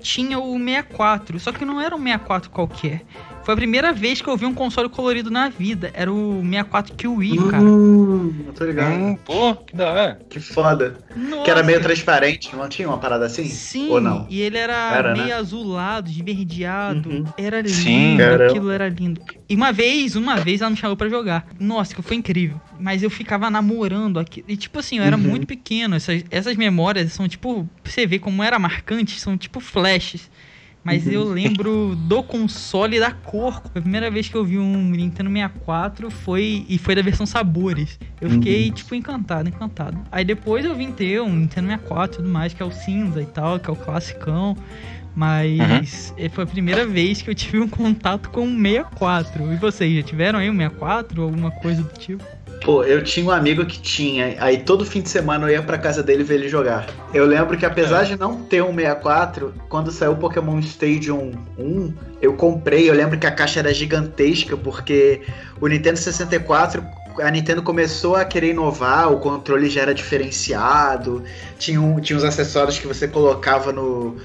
tinha 0.00 0.38
o 0.38 0.58
64. 0.58 1.38
Só 1.38 1.52
que 1.52 1.64
não 1.64 1.78
era 1.80 1.94
um 1.94 2.02
64 2.02 2.50
qualquer. 2.50 3.02
Foi 3.50 3.54
a 3.54 3.56
primeira 3.56 3.92
vez 3.92 4.22
que 4.22 4.28
eu 4.28 4.36
vi 4.36 4.46
um 4.46 4.54
console 4.54 4.88
colorido 4.88 5.28
na 5.28 5.48
vida. 5.48 5.90
Era 5.92 6.12
o 6.12 6.40
64 6.40 6.94
Kiwi, 6.94 7.36
cara. 7.50 7.64
Hum, 7.64 8.32
eu 8.46 8.52
tô 8.52 8.64
ligado. 8.64 8.92
Hum, 8.94 9.16
pô, 9.24 9.56
que 9.56 9.74
da 9.74 9.90
hora. 9.90 10.20
Que 10.30 10.38
foda. 10.38 10.96
Nossa. 11.16 11.42
Que 11.42 11.50
era 11.50 11.62
meio 11.64 11.82
transparente, 11.82 12.54
não 12.54 12.68
tinha 12.68 12.86
uma 12.86 12.98
parada 12.98 13.26
assim? 13.26 13.44
Sim, 13.46 13.88
Ou 13.90 14.00
não? 14.00 14.24
e 14.30 14.40
ele 14.40 14.56
era, 14.56 14.72
Era, 14.94 15.12
meio 15.14 15.26
né? 15.26 15.32
azulado, 15.32 16.08
esverdeado. 16.08 17.08
Uhum. 17.10 17.24
Era 17.36 17.60
lindo, 17.60 17.74
Sim. 17.74 18.16
Caramba. 18.18 18.44
aquilo 18.50 18.70
era 18.70 18.88
lindo. 18.88 19.20
E 19.48 19.56
uma 19.56 19.72
vez, 19.72 20.14
uma 20.14 20.36
vez 20.36 20.60
ela 20.60 20.70
me 20.70 20.76
chamou 20.76 20.96
pra 20.96 21.08
jogar. 21.08 21.48
Nossa, 21.58 21.92
que 21.92 22.00
foi 22.02 22.16
incrível. 22.18 22.60
Mas 22.78 23.02
eu 23.02 23.10
ficava 23.10 23.50
namorando 23.50 24.20
aqui. 24.20 24.44
E 24.46 24.56
tipo 24.56 24.78
assim, 24.78 24.98
eu 24.98 25.02
era 25.02 25.16
Uhum. 25.16 25.22
muito 25.24 25.44
pequeno. 25.48 25.96
Essas, 25.96 26.22
essas 26.30 26.54
memórias 26.54 27.12
são 27.12 27.26
tipo, 27.26 27.68
pra 27.82 27.90
você 27.90 28.06
ver 28.06 28.20
como 28.20 28.44
era 28.44 28.60
marcante, 28.60 29.18
são 29.18 29.36
tipo 29.36 29.58
flashes. 29.58 30.30
Mas 30.82 31.04
Uhum. 31.06 31.12
eu 31.12 31.24
lembro 31.24 31.94
do 31.94 32.22
console 32.22 32.98
da 32.98 33.10
cor. 33.10 33.60
A 33.74 33.80
primeira 33.80 34.10
vez 34.10 34.28
que 34.28 34.34
eu 34.34 34.44
vi 34.44 34.58
um 34.58 34.90
Nintendo 34.90 35.28
64 35.30 36.10
foi. 36.10 36.64
E 36.68 36.78
foi 36.78 36.94
da 36.94 37.02
versão 37.02 37.26
sabores. 37.26 37.98
Eu 38.20 38.30
fiquei, 38.30 38.68
Uhum. 38.68 38.74
tipo, 38.74 38.94
encantado, 38.94 39.48
encantado. 39.48 39.98
Aí 40.10 40.24
depois 40.24 40.64
eu 40.64 40.74
vim 40.74 40.90
ter 40.90 41.20
um 41.20 41.34
Nintendo 41.36 41.66
64 41.68 42.14
e 42.14 42.16
tudo 42.22 42.28
mais, 42.32 42.54
que 42.54 42.62
é 42.62 42.66
o 42.66 42.70
cinza 42.70 43.20
e 43.20 43.26
tal, 43.26 43.58
que 43.60 43.68
é 43.68 43.72
o 43.72 43.76
classicão. 43.76 44.56
Mas 45.14 46.14
eh, 46.16 46.28
foi 46.28 46.44
a 46.44 46.46
primeira 46.46 46.86
vez 46.86 47.20
que 47.20 47.28
eu 47.28 47.34
tive 47.34 47.58
um 47.60 47.68
contato 47.68 48.30
com 48.30 48.46
o 48.46 48.50
64. 48.62 49.52
E 49.52 49.56
vocês, 49.56 49.94
já 49.96 50.02
tiveram 50.02 50.38
aí 50.38 50.48
um 50.48 50.56
64 50.56 51.20
ou 51.20 51.28
alguma 51.28 51.50
coisa 51.50 51.82
do 51.82 51.92
tipo? 51.98 52.24
Pô, 52.60 52.84
eu 52.84 53.02
tinha 53.02 53.24
um 53.24 53.30
amigo 53.30 53.64
que 53.64 53.80
tinha, 53.80 54.36
aí 54.38 54.58
todo 54.58 54.84
fim 54.84 55.00
de 55.00 55.08
semana 55.08 55.46
eu 55.46 55.50
ia 55.50 55.62
pra 55.62 55.78
casa 55.78 56.02
dele 56.02 56.22
ver 56.22 56.34
ele 56.34 56.48
jogar. 56.48 56.86
Eu 57.14 57.24
lembro 57.24 57.56
que 57.56 57.64
apesar 57.64 58.04
de 58.04 58.18
não 58.18 58.42
ter 58.42 58.62
um 58.62 58.74
64, 58.74 59.54
quando 59.68 59.90
saiu 59.90 60.12
o 60.12 60.16
Pokémon 60.16 60.58
Stadium 60.58 61.32
1, 61.58 61.94
eu 62.20 62.34
comprei, 62.34 62.90
eu 62.90 62.94
lembro 62.94 63.18
que 63.18 63.26
a 63.26 63.30
caixa 63.30 63.60
era 63.60 63.72
gigantesca, 63.72 64.58
porque 64.58 65.22
o 65.58 65.66
Nintendo 65.66 65.98
64, 65.98 66.84
a 67.18 67.30
Nintendo 67.30 67.62
começou 67.62 68.14
a 68.14 68.26
querer 68.26 68.50
inovar, 68.50 69.10
o 69.10 69.18
controle 69.18 69.70
já 69.70 69.80
era 69.80 69.94
diferenciado, 69.94 71.24
tinha, 71.58 71.80
um, 71.80 71.98
tinha 71.98 72.18
uns 72.18 72.24
acessórios 72.24 72.78
que 72.78 72.86
você 72.86 73.08
colocava 73.08 73.72
no, 73.72 74.18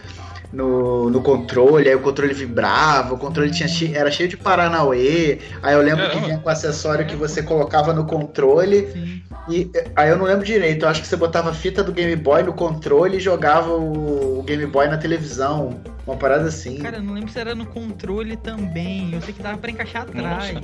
no, 0.55 1.09
no 1.09 1.21
controle, 1.21 1.89
aí 1.89 1.95
o 1.95 2.00
controle 2.01 2.33
vibrava, 2.33 3.13
o 3.13 3.17
controle 3.17 3.51
tinha, 3.51 3.67
che- 3.67 3.93
era 3.95 4.09
cheio 4.09 4.29
de 4.29 4.38
Paranauê, 4.38 5.39
aí 5.62 5.74
eu 5.74 5.81
lembro 5.81 6.03
que 6.03 6.09
Caramba. 6.12 6.25
vinha 6.27 6.38
com 6.39 6.50
acessório 6.50 7.05
que 7.05 7.15
você 7.15 7.43
colocava 7.43 7.93
no 7.93 8.05
controle, 8.05 8.88
Sim. 8.91 9.21
e 9.50 9.69
aí 9.95 10.09
eu 10.09 10.17
não 10.17 10.25
lembro 10.25 10.45
direito, 10.45 10.83
eu 10.85 10.89
acho 10.89 11.01
que 11.01 11.07
você 11.07 11.15
botava 11.15 11.50
a 11.50 11.53
fita 11.53 11.83
do 11.83 11.91
Game 11.91 12.15
Boy 12.15 12.43
no 12.43 12.53
controle 12.53 13.17
e 13.17 13.19
jogava 13.19 13.69
o, 13.71 14.39
o 14.39 14.43
Game 14.43 14.65
Boy 14.65 14.88
na 14.88 14.97
televisão, 14.97 15.79
uma 16.07 16.15
parada 16.15 16.47
assim. 16.47 16.77
Cara, 16.77 16.97
eu 16.97 17.03
não 17.03 17.13
lembro 17.13 17.31
se 17.31 17.39
era 17.39 17.55
no 17.55 17.65
controle 17.65 18.38
também. 18.38 19.12
Eu 19.13 19.21
sei 19.21 19.33
que 19.33 19.41
dava 19.41 19.57
pra 19.57 19.71
encaixar 19.71 20.03
atrás. 20.03 20.55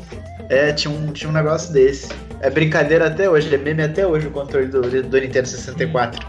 É, 0.49 0.71
tinha 0.71 0.93
um, 0.93 1.11
tinha 1.11 1.27
um 1.29 1.33
negócio 1.33 1.73
desse. 1.73 2.09
É 2.41 2.49
brincadeira 2.51 3.07
até 3.07 3.27
hoje, 3.27 3.51
é 3.53 3.57
meme 3.57 3.81
até 3.81 4.05
hoje 4.05 4.27
o 4.27 4.31
controle 4.31 4.67
do, 4.67 4.81
do 4.81 5.19
Nintendo 5.19 5.47
64. 5.47 6.23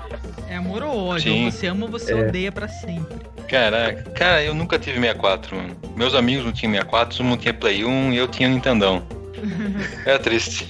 É 0.49 0.57
amor 0.57 0.83
ou 0.83 1.09
ódio. 1.09 1.31
Sim. 1.31 1.51
Você 1.51 1.67
ama 1.67 1.85
ou 1.85 1.91
você 1.91 2.13
É. 2.13 2.27
odeia 2.27 2.51
pra 2.51 2.69
sempre. 2.69 3.19
Caraca, 3.53 4.03
cara, 4.13 4.43
eu 4.43 4.55
nunca 4.55 4.79
tive 4.79 4.99
64, 4.99 5.55
mano. 5.55 5.77
Meus 5.95 6.15
amigos 6.15 6.43
não 6.43 6.53
tinham 6.53 6.73
64, 6.73 7.19
todo 7.19 7.27
mundo 7.27 7.39
tinha 7.39 7.53
Play 7.53 7.85
1 7.85 8.15
e 8.15 8.17
eu 8.17 8.27
tinha 8.27 8.49
Nintendão. 8.49 9.03
Era 10.07 10.19
triste. 10.19 10.67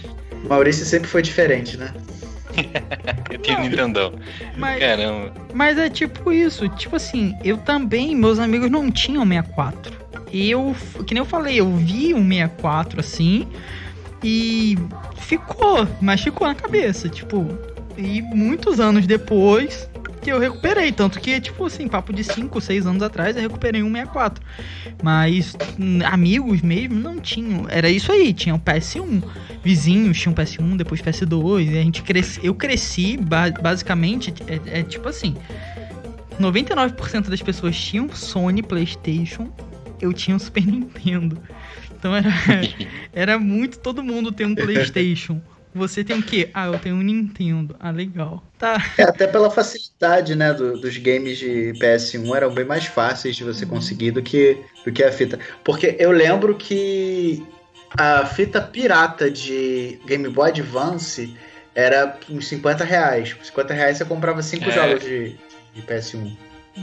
Maurício 0.49 0.85
sempre 0.85 1.09
foi 1.09 1.23
diferente, 1.23 1.77
né? 1.77 1.95
Eu 3.31 3.39
tinha 3.39 3.57
Não. 3.57 3.65
Nintendão. 3.65 4.13
Mas, 4.57 4.81
Caramba. 4.81 5.33
mas 5.55 5.79
é 5.79 5.89
tipo 5.89 6.33
isso. 6.33 6.69
Tipo 6.71 6.97
assim, 6.97 7.35
eu 7.43 7.57
também, 7.57 8.15
meus 8.15 8.39
amigos 8.39 8.71
não 8.71 8.91
tinham 8.91 9.25
64. 9.27 9.97
Eu, 10.31 10.77
que 11.07 11.15
nem 11.15 11.23
eu 11.23 11.25
falei, 11.25 11.61
eu 11.61 11.75
vi 11.77 12.13
um 12.13 12.29
64 12.29 13.01
assim. 13.01 13.49
E 14.23 14.77
ficou, 15.17 15.89
mas 16.01 16.21
ficou 16.21 16.47
na 16.47 16.55
cabeça. 16.55 17.09
Tipo, 17.09 17.47
e 17.97 18.21
muitos 18.21 18.81
anos 18.81 19.07
depois 19.07 19.89
que 20.23 20.31
eu 20.31 20.39
recuperei. 20.39 20.93
Tanto 20.93 21.21
que, 21.21 21.41
tipo 21.41 21.67
assim, 21.67 21.89
papo 21.89 22.13
de 22.13 22.23
5, 22.25 22.61
6 22.61 22.87
anos 22.87 23.03
atrás, 23.03 23.37
eu 23.37 23.43
recuperei 23.43 23.83
um 23.83 23.91
64. 23.93 24.43
Mas 25.03 25.57
hum, 25.79 25.99
amigos 26.05 26.63
mesmo 26.63 26.95
não 26.95 27.19
tinham. 27.19 27.67
Era 27.69 27.91
isso 27.91 28.11
aí, 28.13 28.33
tinha 28.33 28.55
o 28.55 28.59
PS1. 28.59 29.23
Vizinhos 29.63 30.19
tinham 30.19 30.35
PS1, 30.35 30.77
depois 30.77 31.03
PS2. 31.03 31.67
E 31.73 31.79
a 31.79 31.83
gente 31.83 32.03
cresce, 32.03 32.41
eu 32.43 32.55
cresci, 32.55 33.17
ba- 33.17 33.51
basicamente, 33.51 34.33
é, 34.47 34.81
é 34.81 34.83
tipo 34.83 35.09
assim. 35.09 35.35
99% 36.41 37.29
das 37.29 37.43
pessoas 37.43 37.79
tinham 37.79 38.09
Sony, 38.11 38.63
Playstation. 38.63 39.49
Eu 40.01 40.13
tinha 40.13 40.35
um 40.35 40.39
Super 40.39 40.65
Nintendo. 40.67 41.39
Então 41.99 42.15
era, 42.17 42.31
era 43.13 43.39
muito 43.39 43.79
todo 43.79 44.03
mundo 44.03 44.33
tem 44.33 44.47
um 44.47 44.55
Playstation. 44.55 45.41
Você 45.75 46.05
tem 46.05 46.19
o 46.19 46.23
quê? 46.23 46.51
Ah, 46.53 46.67
eu 46.67 46.79
tenho 46.79 46.97
um 46.97 47.03
Nintendo. 47.03 47.75
Ah, 47.81 47.91
legal. 47.91 48.43
Tá. 48.59 48.77
É, 48.99 49.03
até 49.05 49.27
pela 49.27 49.51
facilidade, 49.51 50.35
né, 50.35 50.53
do- 50.53 50.79
dos 50.79 50.97
games 50.99 51.39
de 51.39 51.73
PS1 51.81 52.35
eram 52.37 52.53
bem 52.53 52.65
mais 52.65 52.85
fáceis 52.87 53.35
de 53.37 53.43
você 53.45 53.65
conseguir 53.65 54.11
do 54.11 54.23
que, 54.23 54.59
do 54.85 54.93
que 54.93 55.03
a 55.03 55.11
fita. 55.11 55.39
Porque 55.65 55.97
eu 55.99 56.11
lembro 56.13 56.55
que 56.57 57.43
a 57.97 58.27
fita 58.27 58.61
pirata 58.61 59.31
de 59.31 59.99
Game 60.07 60.29
Boy 60.29 60.51
Advance 60.51 61.35
era 61.75 62.19
uns 62.29 62.47
50 62.49 62.85
reais. 62.85 63.33
Por 63.33 63.45
50 63.47 63.73
reais 63.75 63.97
você 63.97 64.05
comprava 64.05 64.43
5 64.43 64.69
É. 64.69 64.73
jogos 64.73 65.01
de, 65.03 65.37
de 65.75 65.83
PS1. 65.83 66.31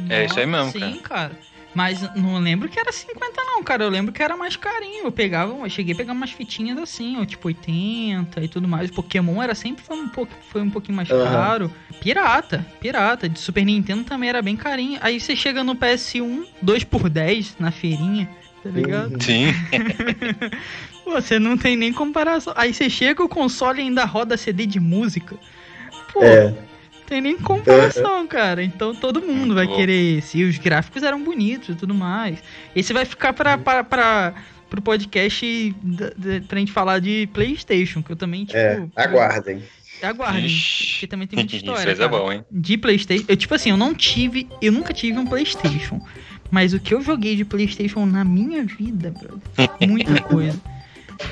É 0.10 0.26
isso 0.26 0.40
aí 0.40 0.46
mesmo, 0.46 0.72
Sim, 0.72 1.00
cara. 1.04 1.32
Mas 1.80 2.02
não 2.14 2.38
lembro 2.40 2.68
que 2.68 2.78
era 2.78 2.92
50, 2.92 3.42
não, 3.42 3.64
cara. 3.64 3.86
Eu 3.86 3.90
lembro 3.90 4.12
que 4.12 4.22
era 4.22 4.36
mais 4.36 4.58
carinho. 4.58 5.06
Eu 5.06 5.14
pegava, 5.14 5.54
eu 5.54 5.70
cheguei 5.70 5.94
a 5.94 5.96
pegar 5.96 6.12
umas 6.12 6.30
fitinhas 6.30 6.78
assim, 6.78 7.16
ó, 7.18 7.24
tipo 7.24 7.48
80 7.48 8.44
e 8.44 8.50
tudo 8.50 8.68
mais. 8.68 8.92
Pokémon 8.92 9.42
era 9.42 9.56
sempre 9.56 9.82
foi 9.82 9.96
um, 9.96 10.10
pouco, 10.10 10.34
foi 10.50 10.62
um 10.62 10.70
pouquinho 10.70 10.98
mais 10.98 11.10
Aham. 11.10 11.24
caro. 11.24 11.72
Pirata, 12.02 12.66
pirata. 12.82 13.30
De 13.30 13.40
Super 13.40 13.64
Nintendo 13.64 14.04
também 14.04 14.28
era 14.28 14.42
bem 14.42 14.58
carinho. 14.58 15.00
Aí 15.02 15.22
você 15.22 15.38
chega 15.38 15.64
no 15.64 15.74
PS1, 15.74 16.44
2 16.62 16.84
por 16.84 17.10
10 17.10 17.56
na 17.58 17.72
feirinha, 17.72 18.30
tá 18.62 18.70
ligado? 18.70 19.14
Uhum. 19.14 19.20
Sim. 19.22 19.54
Pô, 21.06 21.12
Você 21.12 21.40
não 21.40 21.58
tem 21.58 21.78
nem 21.78 21.94
comparação. 21.94 22.52
Aí 22.58 22.74
você 22.74 22.90
chega, 22.90 23.24
o 23.24 23.30
console 23.30 23.80
ainda 23.80 24.04
roda 24.04 24.36
CD 24.36 24.66
de 24.66 24.82
música. 24.82 25.38
Pô, 26.12 26.24
É. 26.24 26.54
tem 27.10 27.22
nem 27.22 27.38
comparação, 27.38 28.28
cara. 28.28 28.64
Então 28.64 28.94
todo 28.96 29.22
mundo 29.22 29.56
vai 29.56 29.68
querer 29.68 30.18
esse. 30.20 30.38
E 30.38 30.44
os 30.46 30.58
gráficos 30.58 31.04
eram 31.04 31.24
bonitos 31.24 31.70
e 31.70 31.76
tudo 31.76 31.94
mais. 31.94 32.42
Esse 32.76 32.94
vai 32.94 33.04
ficar 33.06 33.34
pra, 33.34 33.58
pra, 33.58 33.84
pra, 33.84 34.34
pro 34.70 34.82
podcast 34.82 35.76
da- 35.82 36.10
da- 36.16 36.42
pra 36.48 36.60
gente 36.60 36.72
falar 36.72 37.00
de 37.00 37.28
PlayStation, 37.34 38.02
que 38.04 38.12
eu 38.12 38.16
também, 38.16 38.46
tipo. 38.46 38.58
É, 38.58 38.86
aguardem. 38.96 39.64
Aguardem. 40.02 40.46
Ixi. 40.46 40.94
Porque 40.94 41.08
também 41.08 41.28
tem 41.28 41.38
muita 41.40 41.56
história. 41.58 41.92
Isso 41.92 42.02
é 42.04 42.08
bom, 42.08 42.32
hein? 42.32 42.46
De 42.52 42.78
Playstation. 42.78 43.26
Eu, 43.28 43.36
tipo 43.36 43.54
assim, 43.54 43.72
eu 43.72 43.78
não 43.78 43.94
tive. 43.94 44.48
Eu 44.62 44.72
nunca 44.72 44.94
tive 44.94 45.18
um 45.18 45.26
Playstation. 45.26 46.00
Mas 46.52 46.74
o 46.74 46.80
que 46.80 46.94
eu 46.94 47.02
joguei 47.02 47.36
de 47.36 47.44
Playstation 47.46 48.06
na 48.06 48.24
minha 48.24 48.64
vida, 48.64 49.12
brother, 49.12 49.88
muita 49.88 50.22
coisa. 50.24 50.60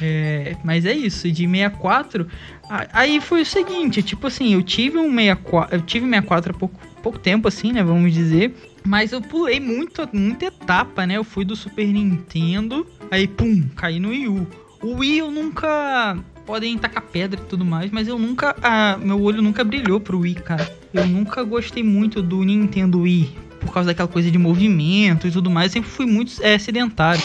É, 0.01 0.55
mas 0.63 0.85
é 0.85 0.93
isso, 0.93 1.31
de 1.31 1.47
64. 1.47 2.27
a- 2.69 2.87
Aí 2.93 3.21
foi 3.21 3.41
o 3.41 3.45
seguinte, 3.45 4.01
tipo 4.03 4.27
assim, 4.27 4.53
eu 4.53 4.61
tive 4.61 4.97
um 4.97 5.13
64. 5.13 5.75
Eu 5.75 5.81
tive 5.81 6.05
64 6.05 6.51
há 6.53 6.57
pouco, 6.57 6.79
pouco 7.01 7.17
tempo, 7.19 7.47
assim, 7.47 7.71
né? 7.71 7.83
Vamos 7.83 8.13
dizer. 8.13 8.53
Mas 8.85 9.11
eu 9.11 9.21
pulei 9.21 9.59
muito, 9.59 10.07
muita 10.13 10.45
etapa, 10.45 11.05
né? 11.05 11.15
Eu 11.17 11.23
fui 11.23 11.43
do 11.45 11.55
Super 11.55 11.85
Nintendo, 11.87 12.85
aí 13.11 13.27
pum, 13.27 13.63
caí 13.75 13.99
no 13.99 14.09
Wii 14.09 14.27
U. 14.27 14.47
O 14.81 14.95
Wii 14.97 15.17
eu 15.19 15.31
nunca. 15.31 16.17
Podem 16.45 16.77
tacar 16.77 17.03
pedra 17.03 17.37
e 17.37 17.43
tudo 17.43 17.65
mais, 17.65 17.91
mas 17.91 18.07
eu 18.07 18.17
nunca. 18.17 18.55
meu 19.01 19.21
olho 19.21 19.41
nunca 19.41 19.63
brilhou 19.65 19.99
pro 19.99 20.19
Wii, 20.19 20.35
cara. 20.35 20.71
Eu 20.93 21.05
nunca 21.05 21.43
gostei 21.43 21.83
muito 21.83 22.21
do 22.21 22.41
Nintendo 22.43 23.01
Wii. 23.01 23.35
Por 23.59 23.73
causa 23.73 23.87
daquela 23.87 24.07
coisa 24.07 24.31
de 24.31 24.37
movimento 24.37 25.27
e 25.27 25.31
tudo 25.31 25.49
mais. 25.49 25.71
Eu 25.71 25.73
sempre 25.81 25.89
fui 25.89 26.05
muito 26.05 26.31
é, 26.41 26.57
sedentário. 26.57 27.21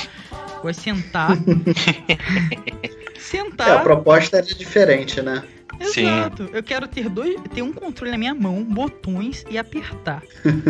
De 0.70 0.76
sentar. 0.76 1.30
sentar. 3.18 3.68
É, 3.68 3.72
a 3.72 3.78
proposta 3.80 4.38
era 4.38 4.46
diferente, 4.46 5.20
né? 5.22 5.42
Sim. 5.82 6.02
Exato. 6.06 6.48
Eu 6.52 6.62
quero 6.62 6.86
ter 6.86 7.08
dois, 7.08 7.40
ter 7.54 7.62
um 7.62 7.72
controle 7.72 8.12
na 8.12 8.18
minha 8.18 8.34
mão, 8.34 8.62
botões 8.62 9.44
e 9.50 9.58
apertar. 9.58 10.22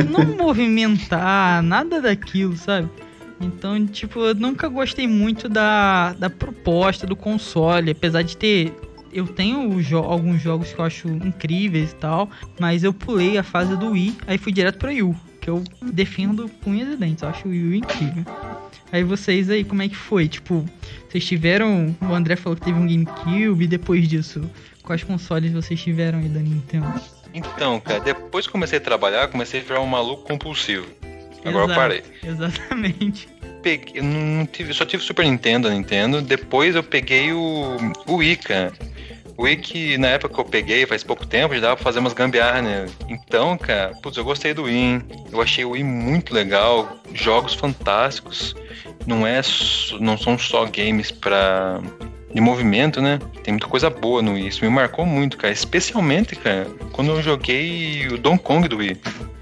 Não 0.09 0.25
movimentar, 0.37 1.63
nada 1.63 2.01
daquilo, 2.01 2.57
sabe? 2.57 2.89
Então, 3.41 3.85
tipo, 3.87 4.21
eu 4.21 4.35
nunca 4.35 4.69
gostei 4.69 5.07
muito 5.09 5.49
da, 5.49 6.13
da 6.13 6.31
proposta 6.31 7.07
do 7.07 7.17
console, 7.17 7.91
apesar 7.91 8.23
de 8.23 8.37
ter 8.37 8.73
eu 9.13 9.27
tenho 9.27 9.83
jo- 9.83 9.99
alguns 9.99 10.41
jogos 10.41 10.73
que 10.73 10.79
eu 10.79 10.85
acho 10.87 11.07
incríveis 11.09 11.91
e 11.91 11.95
tal, 11.97 12.31
mas 12.59 12.83
eu 12.83 12.95
pulei 12.95 13.37
a 13.37 13.43
fase 13.43 13.77
do 13.77 13.91
Wii, 13.91 14.17
aí 14.27 14.39
fui 14.39 14.51
direto 14.53 14.79
pra 14.79 14.89
Wii 14.89 15.03
U, 15.03 15.15
que 15.43 15.51
eu 15.51 15.63
defendo 15.83 16.49
com 16.63 16.71
unhas 16.71 16.95
e 16.95 16.97
dentes, 16.97 17.23
eu 17.23 17.29
acho 17.29 17.49
o 17.49 17.51
Wii 17.51 17.67
U 17.67 17.75
incrível. 17.75 18.25
Aí 18.93 19.03
vocês 19.03 19.51
aí, 19.51 19.65
como 19.65 19.83
é 19.83 19.89
que 19.89 19.97
foi? 19.97 20.29
Tipo, 20.29 20.65
vocês 21.09 21.25
tiveram, 21.25 21.95
o 22.01 22.15
André 22.15 22.37
falou 22.37 22.57
que 22.57 22.65
teve 22.65 22.79
um 22.79 22.87
GameCube, 22.87 23.65
e 23.65 23.67
depois 23.67 24.09
disso, 24.09 24.49
quais 24.85 25.03
consoles 25.03 25.53
vocês 25.53 25.83
tiveram 25.83 26.21
aí 26.21 26.29
da 26.29 26.39
Nintendo? 26.39 26.87
Então, 27.35 27.81
cara, 27.81 27.99
depois 27.99 28.47
que 28.47 28.53
comecei 28.53 28.79
a 28.79 28.81
trabalhar, 28.81 29.29
comecei 29.29 29.61
a 29.61 29.65
virar 29.65 29.81
um 29.81 29.87
maluco 29.87 30.23
compulsivo. 30.23 30.87
Agora 31.45 31.65
eu 31.65 31.65
Exato. 31.65 31.81
parei. 31.81 32.03
Exatamente. 32.23 33.29
Peguei, 33.63 34.01
eu 34.01 34.05
não 34.05 34.47
tive, 34.47 34.73
só 34.73 34.85
tive 34.85 35.03
Super 35.03 35.25
Nintendo, 35.25 35.69
Nintendo. 35.69 36.23
Depois 36.23 36.77
eu 36.77 36.85
peguei 36.85 37.33
o, 37.33 37.79
o 38.07 38.17
Wii, 38.17 38.37
cara. 38.37 38.73
O 39.37 39.45
Wii 39.45 39.57
que 39.57 39.99
na 39.99 40.09
época 40.09 40.35
que 40.35 40.41
eu 40.41 40.45
peguei, 40.45 40.87
faz 40.87 41.03
pouco 41.03 41.27
tempo, 41.27 41.55
já 41.55 41.61
dava 41.61 41.77
pra 41.77 41.85
fazer 41.85 41.99
umas 42.01 42.13
gambiarras, 42.13 42.63
né? 42.63 42.87
Então, 43.09 43.57
cara, 43.57 43.93
putz, 44.03 44.17
eu 44.17 44.25
gostei 44.25 44.53
do 44.55 44.65
Wii. 44.65 44.75
hein? 44.77 45.03
Eu 45.33 45.41
achei 45.41 45.65
o 45.65 45.71
Wii 45.71 45.85
muito 45.85 46.35
legal, 46.35 46.97
jogos 47.15 47.55
fantásticos. 47.55 48.55
Não 49.07 49.27
é, 49.27 49.41
não 50.01 50.17
são 50.17 50.39
só 50.39 50.65
games 50.67 51.11
pra 51.11 51.81
de 52.35 52.41
movimento, 52.41 53.01
né? 53.03 53.19
Tem 53.43 53.53
muita 53.53 53.67
coisa 53.67 53.91
boa 53.91 54.23
no 54.23 54.33
Wii. 54.35 54.49
Isso 54.49 54.65
me 54.65 54.71
marcou 54.71 55.05
muito, 55.05 55.37
cara. 55.37 55.53
Especialmente, 55.53 56.35
cara, 56.37 56.67
quando 56.93 57.11
eu 57.11 57.23
joguei 57.23 58.09
o 58.09 58.17
Donkey 58.17 58.43
Kong 58.45 58.69
do 58.69 58.79
Wii. 58.79 58.97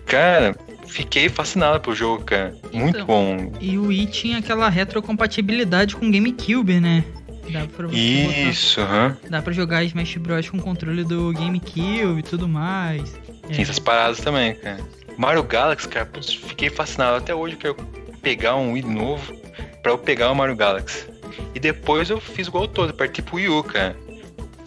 Cara, 0.06 0.56
fiquei 0.86 1.28
fascinado 1.28 1.78
pro 1.80 1.94
jogo, 1.94 2.24
cara. 2.24 2.52
Muito 2.72 2.96
Então, 2.98 3.06
bom. 3.06 3.52
E 3.60 3.78
o 3.78 3.86
Wii 3.86 4.06
tinha 4.06 4.38
aquela 4.38 4.68
retrocompatibilidade 4.68 5.94
com 5.94 6.06
o 6.08 6.10
GameCube, 6.10 6.80
né? 6.80 7.04
Dá 7.52 7.66
pra 7.66 7.86
você 7.88 8.22
botar- 8.26 8.38
Isso, 8.50 8.80
aham. 8.80 9.16
Dá 9.28 9.42
pra 9.42 9.52
jogar 9.52 9.84
Smash 9.84 10.16
Bros 10.16 10.48
com 10.48 10.58
controle 10.58 11.04
do 11.04 11.32
GameCube 11.32 12.18
e 12.18 12.22
tudo 12.22 12.48
mais. 12.48 13.14
É, 13.48 13.52
Tem 13.54 13.62
essas 13.62 13.78
paradas 13.78 14.18
também, 14.20 14.54
cara. 14.54 14.78
Mario 15.16 15.42
Galaxy, 15.42 15.86
cara, 15.88 16.06
putz, 16.06 16.32
fiquei 16.34 16.70
fascinado. 16.70 17.16
Até 17.16 17.34
hoje 17.34 17.54
eu 17.54 17.58
quero 17.58 17.76
pegar 18.22 18.56
um 18.56 18.72
Wii 18.72 18.82
novo 18.82 19.34
pra 19.82 19.92
eu 19.92 19.98
pegar 19.98 20.30
o 20.30 20.34
Mario 20.34 20.56
Galaxy. 20.56 21.06
E 21.54 21.60
depois 21.60 22.08
eu 22.10 22.20
fiz 22.20 22.46
igual 22.48 22.66
todo, 22.68 22.94
parti 22.94 23.20
pro 23.22 23.36
Wii 23.36 23.48
U, 23.48 23.62
cara. 23.62 23.96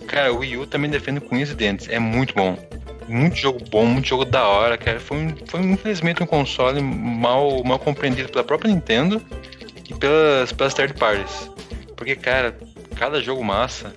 Cara, 0.07 0.33
o 0.33 0.39
Wii 0.39 0.57
U 0.57 0.67
também 0.67 0.91
defendo 0.91 1.21
com 1.21 1.35
e 1.35 1.45
dentes. 1.45 1.87
É 1.89 1.97
muito 1.97 2.33
bom. 2.35 2.57
Muito 3.07 3.35
jogo 3.35 3.59
bom, 3.69 3.85
muito 3.85 4.07
jogo 4.07 4.25
da 4.25 4.47
hora, 4.47 4.77
cara. 4.77 4.99
Foi, 4.99 5.33
foi 5.47 5.61
infelizmente 5.61 6.21
um 6.21 6.25
console 6.25 6.81
mal, 6.81 7.63
mal 7.63 7.79
compreendido 7.79 8.29
pela 8.29 8.43
própria 8.43 8.71
Nintendo 8.71 9.21
e 9.89 9.93
pelas, 9.93 10.51
pelas 10.53 10.73
third 10.73 10.93
parties. 10.93 11.49
Porque, 11.95 12.15
cara, 12.15 12.55
cada 13.03 13.21
jogo 13.21 13.43
massa. 13.43 13.93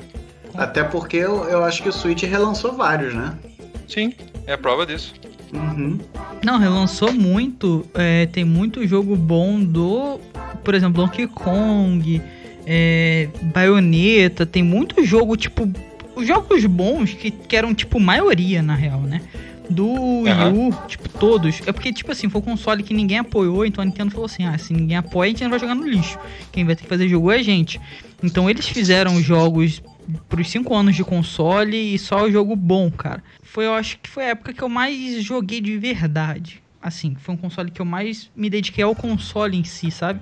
Até 0.53 0.83
porque 0.83 1.17
eu, 1.17 1.45
eu 1.45 1.63
acho 1.63 1.81
que 1.81 1.89
o 1.89 1.93
Switch 1.93 2.25
relançou 2.25 2.73
vários, 2.73 3.15
né? 3.15 3.39
Sim, 3.87 4.13
é 4.49 4.55
a 4.55 4.59
prova 4.59 4.85
disso. 4.85 5.15
Uhum. 5.53 6.01
Não, 6.45 6.59
relançou 6.59 7.13
muito. 7.13 7.87
é, 7.95 8.27
tem 8.27 8.45
muito 8.45 8.85
jogo 8.85 9.15
bom 9.15 9.61
do. 9.61 10.19
Por 10.65 10.75
exemplo, 10.75 11.05
Donkey 11.05 11.29
Kong, 11.29 12.21
é, 12.67 13.29
Bayonetta. 13.55 14.45
Tem 14.45 14.65
muito 14.65 15.05
jogo, 15.05 15.37
tipo. 15.37 15.71
Os 16.17 16.27
jogos 16.27 16.65
bons 16.65 17.13
que, 17.13 17.31
que 17.31 17.55
eram, 17.55 17.75
tipo, 17.75 18.01
maioria, 18.01 18.61
na 18.61 18.75
real, 18.75 19.03
né? 19.03 19.21
Do 19.69 20.23
Wii 20.23 20.33
U, 20.55 20.87
tipo, 20.87 21.09
todos. 21.09 21.61
É 21.67 21.73
porque, 21.73 21.93
tipo 21.93 22.13
assim, 22.13 22.29
foi 22.29 22.41
um 22.41 22.45
console 22.45 22.83
que 22.83 22.95
ninguém 22.95 23.19
apoiou, 23.19 23.67
então 23.67 23.83
a 23.83 23.85
Nintendo 23.85 24.13
falou 24.13 24.27
assim: 24.27 24.45
ah, 24.45 24.57
se 24.57 24.73
ninguém 24.73 24.97
apoia, 24.97 25.29
a 25.29 25.31
gente 25.31 25.43
não 25.43 25.51
vai 25.51 25.59
jogar 25.59 25.75
no 25.75 25.87
lixo. 25.87 26.19
Quem 26.53 26.65
vai 26.65 26.77
ter 26.77 26.83
que 26.83 26.89
fazer 26.89 27.09
jogo 27.09 27.31
é 27.33 27.37
a 27.37 27.43
gente. 27.43 27.81
Então 28.23 28.49
eles 28.49 28.69
fizeram 28.69 29.21
jogos 29.21 29.83
pros 30.29 30.51
5 30.51 30.75
anos 30.75 30.95
de 30.95 31.05
console 31.05 31.95
e 31.95 31.99
só 31.99 32.25
o 32.25 32.31
jogo 32.31 32.55
bom, 32.55 32.91
cara. 32.91 33.23
Foi, 33.43 33.67
eu 33.67 33.75
acho 33.75 33.99
que 33.99 34.09
foi 34.09 34.25
a 34.25 34.29
época 34.29 34.53
que 34.53 34.63
eu 34.63 34.69
mais 34.69 35.23
joguei 35.23 35.61
de 35.61 35.77
verdade. 35.79 36.63
Assim, 36.81 37.17
foi 37.19 37.35
um 37.35 37.39
console 37.39 37.71
que 37.71 37.81
eu 37.81 37.87
mais 37.87 38.31
me 38.37 38.49
dediquei 38.49 38.85
ao 38.85 38.95
console 38.95 39.59
em 39.59 39.65
si, 39.65 39.91
sabe? 39.91 40.21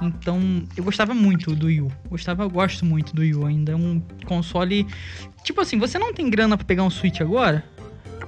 Então, 0.00 0.62
eu 0.76 0.84
gostava 0.84 1.14
muito 1.14 1.54
do 1.54 1.66
Wii 1.66 1.80
U. 1.80 1.92
Gostava, 2.08 2.42
eu 2.42 2.50
gosto 2.50 2.84
muito 2.84 3.14
do 3.14 3.22
Wii 3.22 3.34
U 3.34 3.46
ainda. 3.46 3.72
É 3.72 3.76
um 3.76 4.00
console. 4.26 4.86
Tipo 5.42 5.60
assim, 5.60 5.78
você 5.78 5.98
não 5.98 6.12
tem 6.12 6.28
grana 6.28 6.56
pra 6.56 6.66
pegar 6.66 6.82
um 6.82 6.90
Switch 6.90 7.20
agora? 7.20 7.64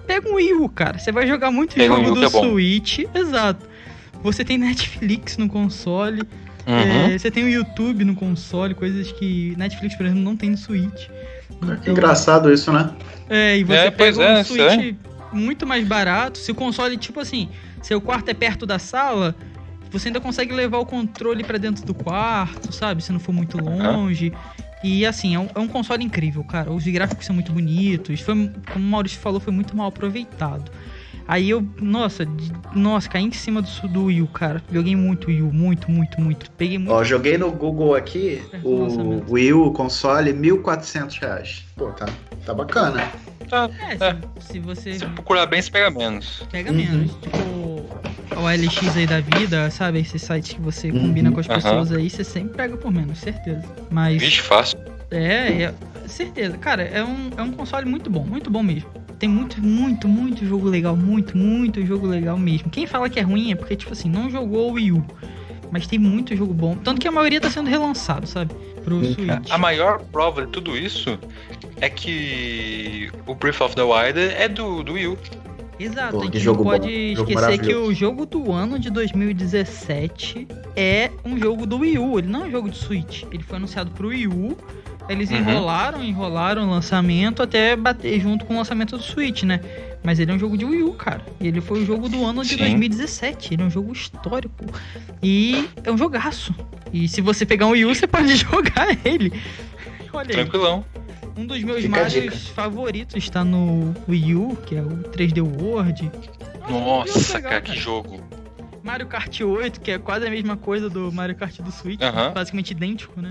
Pega 0.09 0.29
um 0.29 0.37
Wii 0.37 0.55
U, 0.55 0.69
cara. 0.71 0.99
Você 0.99 1.13
vai 1.13 1.29
jogar 1.29 1.51
muito 1.51 1.75
Pega 1.75 1.93
um 1.93 2.03
jogo 2.03 2.17
Wii 2.17 2.19
U 2.19 2.21
do 2.21 2.27
é 2.27 2.31
bom. 2.31 2.51
Switch. 2.51 3.01
Exato. 3.15 3.69
Você 4.23 4.43
tem 4.43 4.57
Netflix 4.57 5.37
no 5.37 5.49
console. 5.49 6.23
Uhum. 6.67 6.75
É, 6.75 7.19
você 7.19 7.31
tem 7.31 7.45
o 7.45 7.49
YouTube 7.49 8.05
no 8.05 8.15
console, 8.15 8.75
coisas 8.75 9.13
que 9.13 9.55
Netflix, 9.57 9.95
por 9.95 10.07
exemplo, 10.07 10.23
não 10.23 10.37
tem 10.37 10.51
no 10.51 10.57
Switch. 10.57 11.07
Que 11.07 11.55
Então, 11.55 11.93
engraçado 11.93 12.53
isso, 12.53 12.73
né? 12.73 12.91
É, 13.29 13.59
e 13.59 13.65
você 13.65 13.75
É, 13.75 13.91
pega 13.91 14.23
é, 14.23 14.41
um 14.41 14.45
Switch 14.45 14.97
muito 15.31 15.67
mais 15.67 15.87
barato. 15.87 16.39
Se 16.39 16.51
o 16.51 16.55
console, 16.55 16.97
tipo 16.97 17.21
assim, 17.21 17.51
seu 17.83 18.01
quarto 18.01 18.31
é 18.31 18.35
perto 18.35 18.65
da 18.65 18.79
sala, 18.79 19.37
você 19.91 20.09
ainda 20.09 20.21
consegue 20.21 20.53
levar 20.55 20.79
o 20.79 20.87
controle 20.87 21.45
pra 21.45 21.59
dentro 21.59 21.85
do 21.85 21.95
quarto, 21.95 22.73
sabe? 22.73 23.03
Se 23.03 23.13
não 23.13 23.21
for 23.21 23.33
muito 23.33 23.59
longe. 23.59 24.33
E 24.83 25.05
assim, 25.05 25.35
é 25.35 25.39
um, 25.39 25.49
é 25.55 25.59
um 25.59 25.69
console 25.69 26.05
incrível, 26.05 26.45
cara. 26.45 26.71
Os 26.73 26.85
gráficos 26.85 27.27
são 27.27 27.35
muito 27.35 27.53
bonitos. 27.53 28.21
Foi, 28.21 28.51
como 28.73 28.85
o 28.85 28.89
Maurício 28.91 29.19
falou, 29.19 29.41
foi 29.41 29.53
muito 29.53 29.77
mal 29.77 29.89
aproveitado. 29.89 30.71
Aí 31.27 31.51
eu, 31.51 31.67
nossa, 31.81 32.25
de- 32.25 32.53
nossa, 32.75 33.07
caí 33.09 33.25
em 33.25 33.33
cima 33.33 33.61
do, 33.61 33.89
do 33.89 34.05
Wii 34.05 34.23
U, 34.23 34.27
cara. 34.29 34.63
Joguei 34.73 34.97
muito 34.97 35.29
Wii 35.29 35.43
U, 35.43 35.53
muito, 35.53 35.91
muito, 35.91 36.21
muito. 36.21 36.51
Peguei 36.53 36.79
muito. 36.79 36.93
Ó, 36.93 37.05
joguei 37.05 37.37
no 37.37 37.51
Google 37.53 37.95
aqui 37.95 38.41
É, 38.53 38.61
o. 38.65 39.23
Wii 39.31 39.53
U 39.53 39.73
console, 39.73 40.33
1.400 40.33 41.19
reais. 41.21 41.65
Pô, 41.77 41.89
tá, 41.91 42.09
tá 42.47 42.55
bacana. 42.55 43.03
Tá, 43.49 43.69
É, 43.89 43.95
é. 43.95 44.17
se, 44.41 44.53
se 44.53 44.59
você 44.59 44.95
Se 44.99 45.05
procurar 45.07 45.47
bem, 45.47 45.61
você 45.63 45.71
pega 45.71 45.91
menos. 45.91 46.43
pega 46.51 46.71
Uhum. 46.71 46.77
menos. 46.77 47.13
Tipo, 47.23 47.39
o 48.41 48.49
LX 48.49 48.97
aí 48.97 49.07
da 49.07 49.21
vida, 49.21 49.71
sabe? 49.71 50.01
Esses 50.01 50.23
sites 50.23 50.53
que 50.55 50.61
você 50.61 50.91
Uhum. 50.91 51.01
combina 51.01 51.33
com 51.33 51.41
as 51.41 51.47
pessoas 51.47 51.91
aí, 51.93 52.09
você 52.11 52.23
sempre 52.25 52.57
pega 52.57 52.77
por 52.77 52.93
menos, 52.93 53.19
certeza. 53.19 53.65
Mas. 53.91 54.21
Vixe, 54.23 54.43
fácil. 54.43 54.79
É, 55.11 55.63
é, 55.63 55.75
certeza. 56.07 56.57
Cara, 56.59 56.83
é 56.83 57.03
um, 57.03 57.31
é 57.37 57.43
um 57.43 57.51
console 57.53 57.87
muito 57.89 58.11
bom, 58.11 58.25
muito 58.25 58.51
bom 58.51 58.63
mesmo. 58.63 58.89
Tem 59.19 59.29
muito, 59.29 59.61
muito, 59.61 60.07
muito 60.07 60.47
jogo 60.47 60.69
legal, 60.69 60.95
muito, 60.97 61.37
muito 61.37 61.85
jogo 61.85 62.07
legal 62.07 62.39
mesmo. 62.39 62.71
Quem 62.71 62.87
fala 62.87 63.09
que 63.11 63.19
é 63.19 63.23
ruim 63.23 63.51
é 63.51 63.57
porque, 63.57 63.75
tipo 63.75 63.93
assim, 63.93 64.09
não 64.09 64.31
jogou 64.31 64.71
o 64.71 64.75
Wii 64.75 64.93
U. 64.93 65.05
Mas 65.73 65.87
tem 65.87 65.99
muito 65.99 66.35
jogo 66.37 66.55
bom. 66.55 66.77
Tanto 66.77 67.01
que 67.01 67.09
a 67.09 67.13
maioria 67.13 67.41
tá 67.41 67.51
sendo 67.51 67.69
relançado, 67.69 68.27
sabe? 68.27 68.55
Pro 68.85 69.05
Switch. 69.05 69.51
A 69.51 69.59
maior 69.59 70.01
prova 70.13 70.47
de 70.47 70.53
tudo 70.53 70.77
isso 70.79 71.19
é 71.81 71.89
que 71.89 73.11
o 73.27 73.35
Breath 73.35 73.61
of 73.61 73.75
the 73.75 73.83
Wild 73.83 74.19
é 74.19 74.49
do, 74.49 74.83
do 74.83 74.93
Wii 74.95 75.07
U. 75.09 75.19
Exato, 75.81 76.19
Pô, 76.19 76.25
a 76.25 76.31
que 76.31 76.39
gente 76.41 76.47
não 76.47 76.57
pode 76.57 77.15
bom, 77.15 77.23
esquecer 77.23 77.59
que 77.61 77.73
o 77.75 77.95
jogo 77.95 78.27
do 78.27 78.51
ano 78.53 78.81
de 78.81 78.91
2017 78.91 80.49
é 80.75 81.11
um 81.25 81.39
jogo 81.39 81.67
do 81.67 81.79
Wii 81.79 81.99
U, 81.99 82.19
ele 82.19 82.27
não 82.29 82.43
é 82.45 82.49
um 82.49 82.51
jogo 82.51 82.69
de 82.69 82.77
Switch. 82.77 83.23
Ele 83.33 83.45
foi 83.45 83.59
anunciado 83.59 83.93
pro 83.93 84.09
Wii 84.09 84.27
U, 84.27 84.57
eles 85.09 85.31
Uhum. 85.31 85.37
enrolaram, 85.39 86.03
enrolaram 86.03 86.67
o 86.67 86.71
lançamento 86.71 87.43
até 87.45 87.77
bater 87.77 88.21
junto 88.21 88.45
com 88.45 88.55
o 88.55 88.57
lançamento 88.57 88.97
do 88.97 89.03
Switch, 89.05 89.45
né? 89.45 89.61
Mas 90.03 90.19
ele 90.19 90.33
é 90.33 90.35
um 90.35 90.39
jogo 90.39 90.59
de 90.59 90.65
Wii 90.65 90.83
U, 90.83 90.93
cara. 90.95 91.23
E 91.41 91.47
ele 91.47 91.61
foi 91.61 91.81
o 91.83 91.87
jogo 91.87 92.09
do 92.09 92.25
ano 92.25 92.43
de 92.43 92.51
Sim. 92.51 92.57
2017. 92.59 93.55
Ele 93.55 93.63
é 93.63 93.67
um 93.67 93.71
jogo 93.71 93.93
histórico. 93.93 94.65
E 95.23 95.69
é 95.85 95.91
um 95.93 95.97
jogaço. 95.99 96.53
E 96.93 97.07
se 97.09 97.21
você 97.21 97.47
pegar 97.47 97.67
um 97.67 97.71
Wii 97.71 97.85
U, 97.85 97.95
você 97.95 98.07
pode 98.07 98.35
jogar 98.37 98.89
ele. 99.05 99.33
Olha 100.13 100.29
aí. 100.31 100.49
Um 101.39 101.47
dos 101.47 101.63
meus 101.63 101.83
Fica 101.83 102.33
favoritos 102.53 103.15
está 103.15 103.45
no 103.45 103.95
Wii 104.09 104.35
U, 104.35 104.57
que 104.67 104.75
é 104.75 104.83
o 104.83 104.89
3D 105.13 105.41
World. 105.41 106.11
Nossa, 106.69 107.37
legal, 107.37 107.51
cara, 107.53 107.63
cara. 107.63 107.77
que 107.77 107.77
jogo. 107.81 108.21
Mario 108.83 109.07
Kart 109.07 109.41
8, 109.41 109.81
que 109.81 109.93
é 109.93 109.99
quase 110.01 110.27
a 110.27 110.31
mesma 110.31 110.57
coisa 110.57 110.91
do 110.91 111.13
Mario 111.13 111.37
Kart 111.37 111.61
do 111.61 111.71
Switch, 111.71 112.01
Aham. 112.03 112.33
basicamente 112.33 112.73
idêntico, 112.73 113.21
né? 113.21 113.31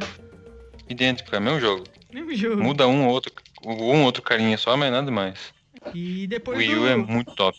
Idêntico, 0.88 1.36
é 1.36 1.39
mesmo 1.41 1.60
jogo. 1.60 1.84
Mesmo 2.13 2.34
jogo. 2.34 2.63
Muda 2.63 2.88
um 2.88 3.08
ou 3.08 3.12
outro, 3.12 3.34
um 3.65 4.04
outro 4.04 4.22
carinha 4.24 4.58
só, 4.58 4.78
mas 4.78 4.89
nada 4.89 5.12
mais. 5.12 5.38
E 5.93 6.24
O 6.24 6.28
depois 6.30 6.58
Wii 6.60 6.76
do... 6.76 6.82
U 6.84 6.88
é 6.88 6.96
muito 6.96 7.36
top. 7.36 7.58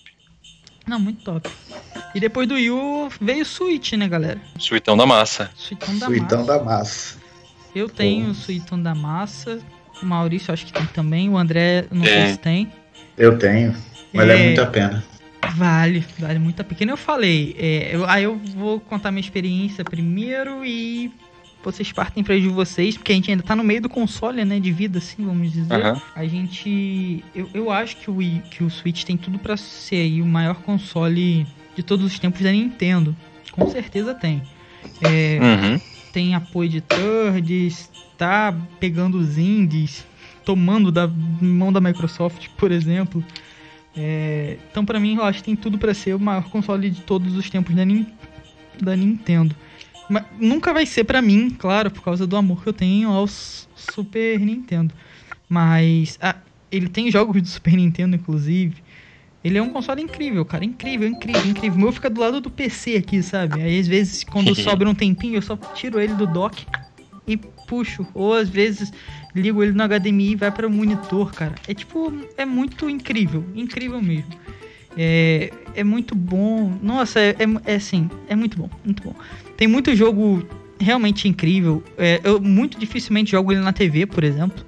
Não, 0.87 0.99
muito 0.99 1.23
top. 1.25 1.51
E 2.15 2.21
depois 2.21 2.49
do 2.49 2.55
Wii 2.55 2.71
U 2.71 3.09
veio 3.21 3.43
o 3.43 3.47
Switch, 3.47 3.93
né, 3.93 4.09
galera? 4.09 4.41
Suitão 4.59 4.97
da 4.97 5.05
massa. 5.05 5.51
Suitão 5.55 5.99
da 5.99 6.07
Suitão 6.07 6.39
massa. 6.39 6.59
da 6.59 6.65
massa. 6.65 7.19
Eu 7.75 7.87
tenho 7.91 8.31
o 8.31 8.35
Suitão 8.35 8.83
da 8.83 8.95
massa. 8.95 9.61
O 10.03 10.07
Maurício 10.07 10.53
acho 10.53 10.65
que 10.67 10.73
tem 10.73 10.87
também. 10.87 11.29
O 11.29 11.37
André 11.37 11.87
não 11.91 12.05
sei 12.05 12.33
se 12.33 12.39
tem. 12.39 12.69
Eu 13.17 13.39
tenho. 13.39 13.75
Vale 14.15 14.33
É. 14.33 14.45
muito 14.45 14.61
a 14.61 14.67
pena. 14.67 15.05
Vale, 15.57 16.05
vale 16.19 16.39
muito 16.39 16.61
a 16.61 16.65
pena. 16.65 16.93
Eu 16.93 16.97
falei, 16.97 17.55
é, 17.59 17.91
eu- 17.95 18.09
aí 18.09 18.25
eu 18.25 18.37
vou 18.55 18.81
contar 18.81 19.11
minha 19.11 19.21
experiência 19.21 19.85
primeiro 19.85 20.65
e 20.65 21.11
vocês 21.63 21.91
partem 21.93 22.23
pra 22.23 22.37
de 22.37 22.49
vocês, 22.49 22.97
porque 22.97 23.13
a 23.13 23.15
gente 23.15 23.31
ainda 23.31 23.43
tá 23.43 23.57
no 23.57 23.65
meio 23.65 23.83
do 23.83 23.89
console, 23.89 24.45
né, 24.45 24.61
de 24.61 24.71
vida, 24.73 24.99
assim, 24.99 25.25
vamos 25.25 25.53
dizer. 25.53 25.75
Aham. 25.75 26.01
A 26.15 26.25
gente, 26.27 27.25
eu, 27.35 27.49
eu 27.53 27.71
acho 27.71 27.97
que 27.97 28.11
o, 28.11 28.17
Wii- 28.17 28.43
que 28.51 28.63
o 28.63 28.71
Switch 28.71 29.03
tem 29.05 29.17
tudo 29.17 29.39
pra 29.39 29.57
ser 29.57 29.97
aí 29.97 30.23
o 30.23 30.27
maior 30.27 30.57
console 30.63 31.47
de 31.75 31.83
todos 31.83 32.05
os 32.07 32.19
tempos 32.19 32.41
da 32.43 32.53
Nintendo. 32.53 33.15
Com 33.53 33.69
certeza 33.71 34.15
tem. 34.15 34.43
É, 35.03 35.39
Uhum. 35.43 35.81
tem 36.13 36.35
apoio 36.35 36.69
de 36.69 36.81
thirds, 36.81 37.91
tá 38.19 38.55
pegando 38.81 39.17
os 39.17 39.39
indies, 39.39 40.05
tomando 40.45 40.91
da 40.91 41.07
mão 41.07 41.73
da 41.73 41.81
Microsoft, 41.81 42.49
por 42.59 42.73
exemplo. 42.73 43.25
É, 43.97 44.59
então, 44.71 44.85
pra 44.85 44.99
mim, 45.01 45.17
eu 45.17 45.25
acho 45.25 45.39
que 45.39 45.45
tem 45.45 45.57
tudo 45.57 45.79
pra 45.79 45.95
ser 45.95 46.15
o 46.15 46.21
maior 46.21 46.51
console 46.51 46.91
de 46.91 47.01
todos 47.03 47.35
os 47.37 47.49
tempos 47.49 47.75
da, 47.75 47.85
da 48.81 48.97
Nintendo. 48.97 49.55
Mas 50.11 50.25
nunca 50.39 50.73
vai 50.73 50.85
ser 50.85 51.05
pra 51.05 51.23
mim, 51.23 51.51
claro, 51.51 51.91
por 51.91 52.03
causa 52.03 52.27
do 52.27 52.37
amor 52.37 52.63
que 52.63 52.69
eu 52.69 52.73
tenho 52.73 53.11
ao 53.11 53.27
Super 53.27 54.41
Nintendo. 54.41 54.93
Mas 55.49 56.19
ah, 56.21 56.37
ele 56.73 56.89
tem 56.89 57.11
jogos 57.11 57.41
do 57.41 57.49
Super 57.49 57.75
Nintendo, 57.75 58.17
inclusive. 58.17 58.77
Ele 59.45 59.59
é 59.59 59.63
um 59.63 59.71
console 59.71 60.03
incrível, 60.03 60.45
cara. 60.45 60.65
Incrível, 60.65 61.09
incrível, 61.09 61.47
incrível. 61.47 61.79
O 61.79 61.81
meu 61.81 61.93
fica 61.93 62.11
do 62.11 62.21
lado 62.21 62.41
do 62.41 62.51
PC 62.51 62.97
aqui, 62.97 63.23
sabe? 63.23 63.63
Aí 63.63 63.79
às 63.79 63.87
vezes, 63.87 64.25
quando 64.25 64.55
sobra 64.57 64.89
um 64.89 64.95
tempinho, 64.95 65.37
eu 65.37 65.43
só 65.43 65.57
tiro 65.75 66.01
ele 66.01 66.15
do 66.15 66.27
dock 66.27 66.67
e 67.27 67.39
puxo. 67.69 68.07
Ou 68.15 68.35
às 68.35 68.49
vezes 68.49 68.93
ligo 69.35 69.63
ele 69.63 69.73
no 69.73 69.85
HDMI 69.85 70.33
e 70.33 70.37
vai 70.37 70.51
para 70.51 70.67
o 70.67 70.71
monitor, 70.71 71.33
cara. 71.33 71.55
É 71.69 71.75
tipo, 71.75 72.13
é 72.37 72.45
muito 72.45 72.89
incrível. 72.91 73.45
Incrível 73.55 74.03
mesmo. 74.03 74.33
É, 74.97 75.53
é 75.75 75.85
muito 75.85 76.15
bom. 76.15 76.77
Nossa, 76.83 77.21
é, 77.21 77.37
é, 77.39 77.73
é 77.73 77.75
assim, 77.77 78.11
é 78.29 78.35
muito 78.35 78.59
bom, 78.59 78.69
muito 78.85 79.03
bom. 79.03 79.15
Tem 79.57 79.69
muito 79.69 79.95
jogo 79.95 80.45
realmente 80.81 81.29
incrível. 81.29 81.85
É, 81.97 82.21
eu 82.25 82.41
muito 82.41 82.79
dificilmente 82.79 83.31
jogo 83.33 83.53
ele 83.53 83.61
na 83.61 83.73
TV, 83.73 84.07
por 84.07 84.25
exemplo. 84.25 84.65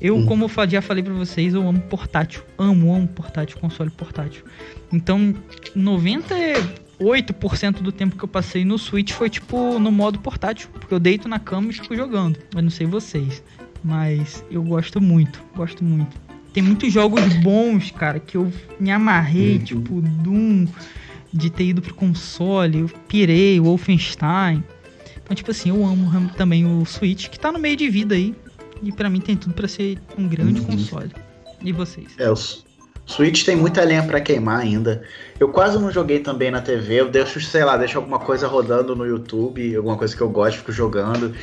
Eu, 0.00 0.16
Hum. 0.16 0.26
como 0.26 0.44
eu 0.46 0.68
já 0.68 0.82
falei 0.82 1.02
pra 1.02 1.12
vocês, 1.14 1.54
eu 1.54 1.66
amo 1.68 1.80
portátil. 1.82 2.42
Amo, 2.58 2.92
amo 2.92 3.06
portátil, 3.06 3.56
console 3.60 3.90
portátil. 3.90 4.44
Então, 4.92 5.32
98% 7.02 7.82
do 7.82 7.90
tempo 7.92 8.16
que 8.16 8.24
eu 8.24 8.28
passei 8.28 8.64
no 8.64 8.78
Switch 8.78 9.12
foi 9.12 9.28
tipo 9.28 9.78
no 9.78 9.90
modo 9.90 10.18
portátil. 10.18 10.68
Porque 10.72 10.92
eu 10.94 11.00
deito 11.00 11.28
na 11.28 11.38
cama 11.38 11.70
e 11.70 11.72
fico 11.72 11.94
jogando. 11.96 12.38
Eu 12.54 12.62
não 12.62 12.70
sei 12.70 12.86
vocês. 12.86 13.42
Mas 13.84 14.44
eu 14.50 14.62
gosto 14.62 15.00
muito, 15.00 15.42
gosto 15.56 15.82
muito. 15.82 16.20
Tem 16.52 16.62
muitos 16.62 16.92
jogos 16.92 17.20
bons, 17.42 17.90
cara, 17.90 18.20
que 18.20 18.36
eu 18.36 18.52
me 18.78 18.90
amarrei, 18.90 19.56
Uhum. 19.56 19.64
tipo 19.64 20.00
Doom, 20.02 20.66
de 21.32 21.50
ter 21.50 21.64
ido 21.64 21.80
pro 21.82 21.94
console, 21.94 22.80
eu 22.80 22.88
pirei, 23.08 23.58
o 23.58 23.64
Wolfenstein. 23.64 24.62
Então, 25.22 25.34
tipo 25.34 25.50
assim, 25.50 25.70
eu 25.70 25.84
amo 25.84 26.30
também 26.36 26.66
o 26.66 26.84
Switch, 26.84 27.28
que 27.28 27.38
tá 27.40 27.50
no 27.50 27.58
meio 27.58 27.76
de 27.76 27.88
vida 27.88 28.14
aí. 28.14 28.34
E 28.82 28.92
pra 28.92 29.08
mim 29.08 29.20
tem 29.20 29.36
tudo 29.36 29.54
pra 29.54 29.66
ser 29.66 29.98
um 30.18 30.28
grande 30.28 30.60
Uhum. 30.60 30.66
console. 30.66 31.10
E 31.64 31.72
vocês? 31.72 32.08
É, 32.18 32.28
Switch 33.06 33.44
tem 33.44 33.56
muita 33.56 33.82
lenha 33.82 34.02
pra 34.02 34.20
queimar 34.20 34.60
ainda. 34.60 35.02
Eu 35.38 35.48
quase 35.48 35.78
não 35.78 35.90
joguei 35.90 36.20
também 36.20 36.50
na 36.50 36.60
TV. 36.60 37.00
Eu 37.00 37.08
deixo, 37.08 37.40
sei 37.40 37.64
lá, 37.64 37.76
deixo 37.76 37.98
alguma 37.98 38.18
coisa 38.18 38.46
rodando 38.46 38.94
no 38.94 39.04
YouTube, 39.04 39.76
alguma 39.76 39.96
coisa 39.96 40.16
que 40.16 40.22
eu 40.22 40.28
gosto, 40.28 40.58
fico 40.58 40.72
jogando. 40.72 41.34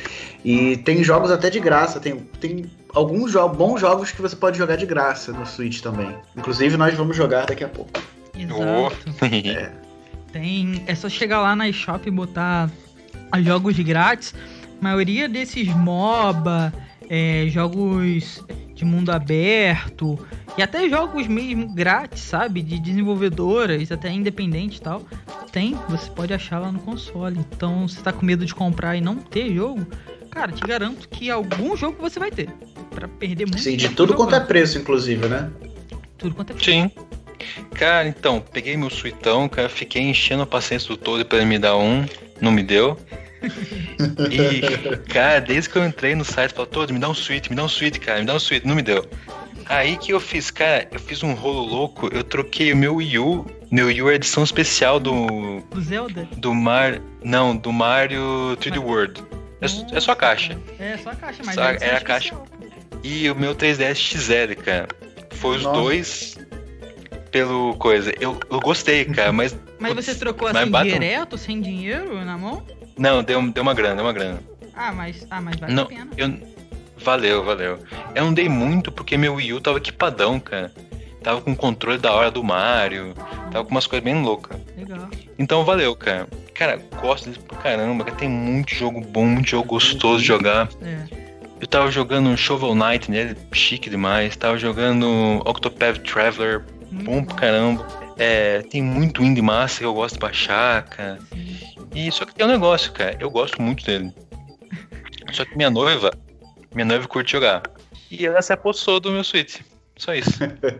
E 0.44 0.78
tem 0.78 1.04
jogos 1.04 1.30
até 1.30 1.50
de 1.50 1.60
graça. 1.60 2.00
Tem, 2.00 2.16
tem 2.40 2.70
alguns 2.94 3.32
jo 3.32 3.48
bons 3.48 3.80
jogos 3.80 4.10
que 4.10 4.22
você 4.22 4.34
pode 4.34 4.58
jogar 4.58 4.76
de 4.76 4.86
graça 4.86 5.32
no 5.32 5.46
Switch 5.46 5.80
também. 5.80 6.14
Inclusive, 6.36 6.76
nós 6.76 6.94
vamos 6.94 7.16
jogar 7.16 7.46
daqui 7.46 7.62
a 7.62 7.68
pouco. 7.68 8.00
Exato. 8.34 8.96
Tem. 10.32 10.82
É 10.86 10.94
só 10.94 11.08
chegar 11.08 11.40
lá 11.40 11.54
na 11.54 11.68
eShop 11.68 12.06
e 12.06 12.10
botar 12.10 12.70
os 13.36 13.44
jogos 13.44 13.78
grátis. 13.78 14.34
A 14.80 14.82
maioria 14.84 15.28
desses 15.28 15.68
MOBA, 15.68 16.72
é, 17.08 17.46
jogos 17.48 18.42
de 18.80 18.84
mundo 18.84 19.10
aberto 19.10 20.18
e 20.56 20.62
até 20.62 20.88
jogos 20.88 21.26
mesmo 21.26 21.68
grátis, 21.68 22.22
sabe? 22.22 22.62
De 22.62 22.80
desenvolvedoras, 22.80 23.92
até 23.92 24.10
independente 24.10 24.78
e 24.78 24.80
tal. 24.80 25.02
Tem, 25.52 25.78
você 25.88 26.10
pode 26.10 26.32
achar 26.32 26.58
lá 26.58 26.72
no 26.72 26.78
console. 26.80 27.38
Então, 27.38 27.86
se 27.86 28.02
tá 28.02 28.12
com 28.12 28.24
medo 28.24 28.44
de 28.46 28.54
comprar 28.54 28.96
e 28.96 29.00
não 29.00 29.16
ter 29.16 29.54
jogo, 29.54 29.86
cara, 30.30 30.50
te 30.50 30.62
garanto 30.62 31.08
que 31.08 31.30
algum 31.30 31.76
jogo 31.76 31.98
você 32.00 32.18
vai 32.18 32.30
ter. 32.30 32.48
Pra 32.90 33.06
perder 33.06 33.44
muito 33.44 33.60
Sim, 33.60 33.76
de 33.76 33.90
tudo 33.90 34.14
quanto 34.14 34.34
é 34.34 34.40
preço, 34.40 34.78
inclusive, 34.78 35.28
né? 35.28 35.50
Tudo 36.16 36.34
quanto 36.34 36.54
é 36.54 36.56
Sim. 36.58 36.90
Cara, 37.72 38.08
então, 38.08 38.42
peguei 38.52 38.76
meu 38.76 38.90
suitão, 38.90 39.48
cara, 39.48 39.68
fiquei 39.68 40.02
enchendo 40.02 40.42
a 40.42 40.46
paciência 40.46 40.88
do 40.88 40.96
todo 40.96 41.24
pra 41.24 41.38
ele 41.38 41.46
me 41.46 41.58
dar 41.58 41.76
um, 41.76 42.04
não 42.40 42.50
me 42.50 42.62
deu. 42.62 42.98
E, 43.42 44.96
cara, 45.08 45.40
desde 45.40 45.70
que 45.70 45.76
eu 45.76 45.84
entrei 45.86 46.14
no 46.14 46.24
site, 46.24 46.52
falou, 46.52 46.66
todo, 46.66 46.92
me 46.92 46.98
dá 46.98 47.08
um 47.08 47.14
suíte, 47.14 47.50
me 47.50 47.56
dá 47.56 47.64
um 47.64 47.68
suíte, 47.68 47.98
cara, 48.00 48.20
me 48.20 48.26
dá 48.26 48.34
um 48.34 48.38
suíte, 48.40 48.66
não 48.66 48.74
me 48.74 48.82
deu. 48.82 49.08
Aí 49.66 49.96
que 49.96 50.12
eu 50.12 50.20
fiz, 50.20 50.50
cara, 50.50 50.88
eu 50.90 50.98
fiz 50.98 51.22
um 51.22 51.32
rolo 51.32 51.62
louco, 51.62 52.08
eu 52.12 52.24
troquei 52.24 52.72
o 52.72 52.76
meu 52.76 52.96
Wii 52.96 53.18
U, 53.18 53.46
meu 53.70 53.86
Wii 53.86 54.02
U 54.02 54.10
é 54.10 54.14
edição 54.14 54.42
especial 54.42 54.98
do, 54.98 55.60
do 55.70 55.80
Zelda. 55.80 56.28
do 56.36 56.54
Mar... 56.54 57.00
Não, 57.22 57.56
do 57.56 57.72
Mario 57.72 58.56
3D 58.60 58.78
World. 58.82 59.22
É, 59.60 59.66
é 59.96 60.00
só 60.00 60.12
a 60.12 60.16
caixa. 60.16 60.58
É 60.78 60.96
só 60.96 61.10
a 61.10 61.14
caixa, 61.14 61.42
mas 61.44 61.54
Só- 61.54 61.62
é 61.62 61.94
a 61.94 61.98
especial. 61.98 62.46
E 63.04 63.30
o 63.30 63.34
meu 63.36 63.54
3DS 63.54 63.94
XL, 63.96 64.54
cara. 64.62 64.88
Foi 65.32 65.56
os 65.58 65.62
Nossa. 65.62 65.80
dois 65.80 66.38
pelo 67.30 67.74
coisa. 67.76 68.12
Eu, 68.20 68.38
eu 68.50 68.60
gostei, 68.60 69.04
cara, 69.04 69.32
mas. 69.32 69.56
Mas 69.80 69.94
você 69.94 70.14
trocou 70.14 70.52
mas 70.52 70.56
assim 70.62 70.68
um- 70.90 70.92
direto, 70.92 71.38
sem 71.38 71.58
dinheiro 71.58 72.22
na 72.22 72.36
mão? 72.36 72.62
Não, 72.98 73.22
deu, 73.22 73.40
deu 73.50 73.62
uma 73.62 73.74
grana, 73.74 73.96
deu 73.96 74.04
uma 74.04 74.12
grana. 74.12 74.40
Ah, 74.74 74.92
mas, 74.92 75.26
ah, 75.30 75.40
mas 75.40 75.56
vale 75.56 75.72
Não, 75.74 75.84
a 75.84 75.86
pena. 75.86 76.08
eu. 76.16 76.50
Valeu, 77.02 77.42
valeu. 77.44 77.78
Eu 78.14 78.24
não 78.26 78.34
dei 78.34 78.48
muito 78.48 78.92
porque 78.92 79.16
meu 79.16 79.34
Wii 79.36 79.54
U 79.54 79.60
tava 79.60 79.78
equipadão, 79.78 80.38
cara. 80.38 80.70
Tava 81.22 81.40
com 81.40 81.54
controle 81.54 81.98
da 81.98 82.12
hora 82.12 82.30
do 82.30 82.42
Mario. 82.44 83.14
Tava 83.50 83.64
com 83.64 83.70
umas 83.70 83.86
coisas 83.86 84.04
bem 84.04 84.22
loucas. 84.22 84.58
Legal. 84.76 85.08
Então 85.38 85.64
valeu, 85.64 85.94
cara. 85.96 86.28
Cara, 86.54 86.78
gosto 87.00 87.28
disso 87.30 87.40
pra 87.44 87.56
caramba. 87.58 88.04
cara. 88.04 88.16
Tem 88.16 88.28
muito 88.28 88.74
jogo 88.74 89.00
bom, 89.00 89.24
muito 89.24 89.48
jogo 89.48 89.66
gostoso 89.66 90.20
de 90.20 90.26
jogar. 90.28 90.68
É. 90.82 91.04
Eu 91.60 91.66
tava 91.66 91.90
jogando 91.90 92.34
Shovel 92.36 92.74
Knight 92.74 93.10
nele, 93.10 93.36
chique 93.52 93.88
demais. 93.90 94.36
Tava 94.36 94.56
jogando 94.58 95.42
Octopath 95.44 95.98
Traveler, 96.02 96.64
bom 96.90 97.22
pra 97.24 97.34
caramba. 97.36 97.86
É, 98.18 98.60
tem 98.62 98.82
muito 98.82 99.22
indie 99.22 99.40
massa 99.42 99.78
que 99.78 99.84
eu 99.84 99.94
gosto 99.94 100.14
de 100.14 100.20
baixar, 100.20 100.82
cara. 100.84 101.18
Sim. 101.32 101.56
E 101.94 102.10
só 102.12 102.24
que 102.24 102.34
tem 102.34 102.46
um 102.46 102.50
negócio, 102.50 102.92
cara. 102.92 103.16
Eu 103.20 103.30
gosto 103.30 103.60
muito 103.60 103.84
dele. 103.84 104.12
Só 105.32 105.44
que 105.44 105.56
minha 105.56 105.70
noiva, 105.70 106.10
minha 106.74 106.84
noiva 106.84 107.06
curte 107.08 107.32
jogar. 107.32 107.62
E 108.10 108.26
ela 108.26 108.42
se 108.42 108.52
apossou 108.52 108.98
do 109.00 109.10
meu 109.12 109.22
Switch. 109.24 109.60
Só 109.96 110.14
isso. 110.14 110.30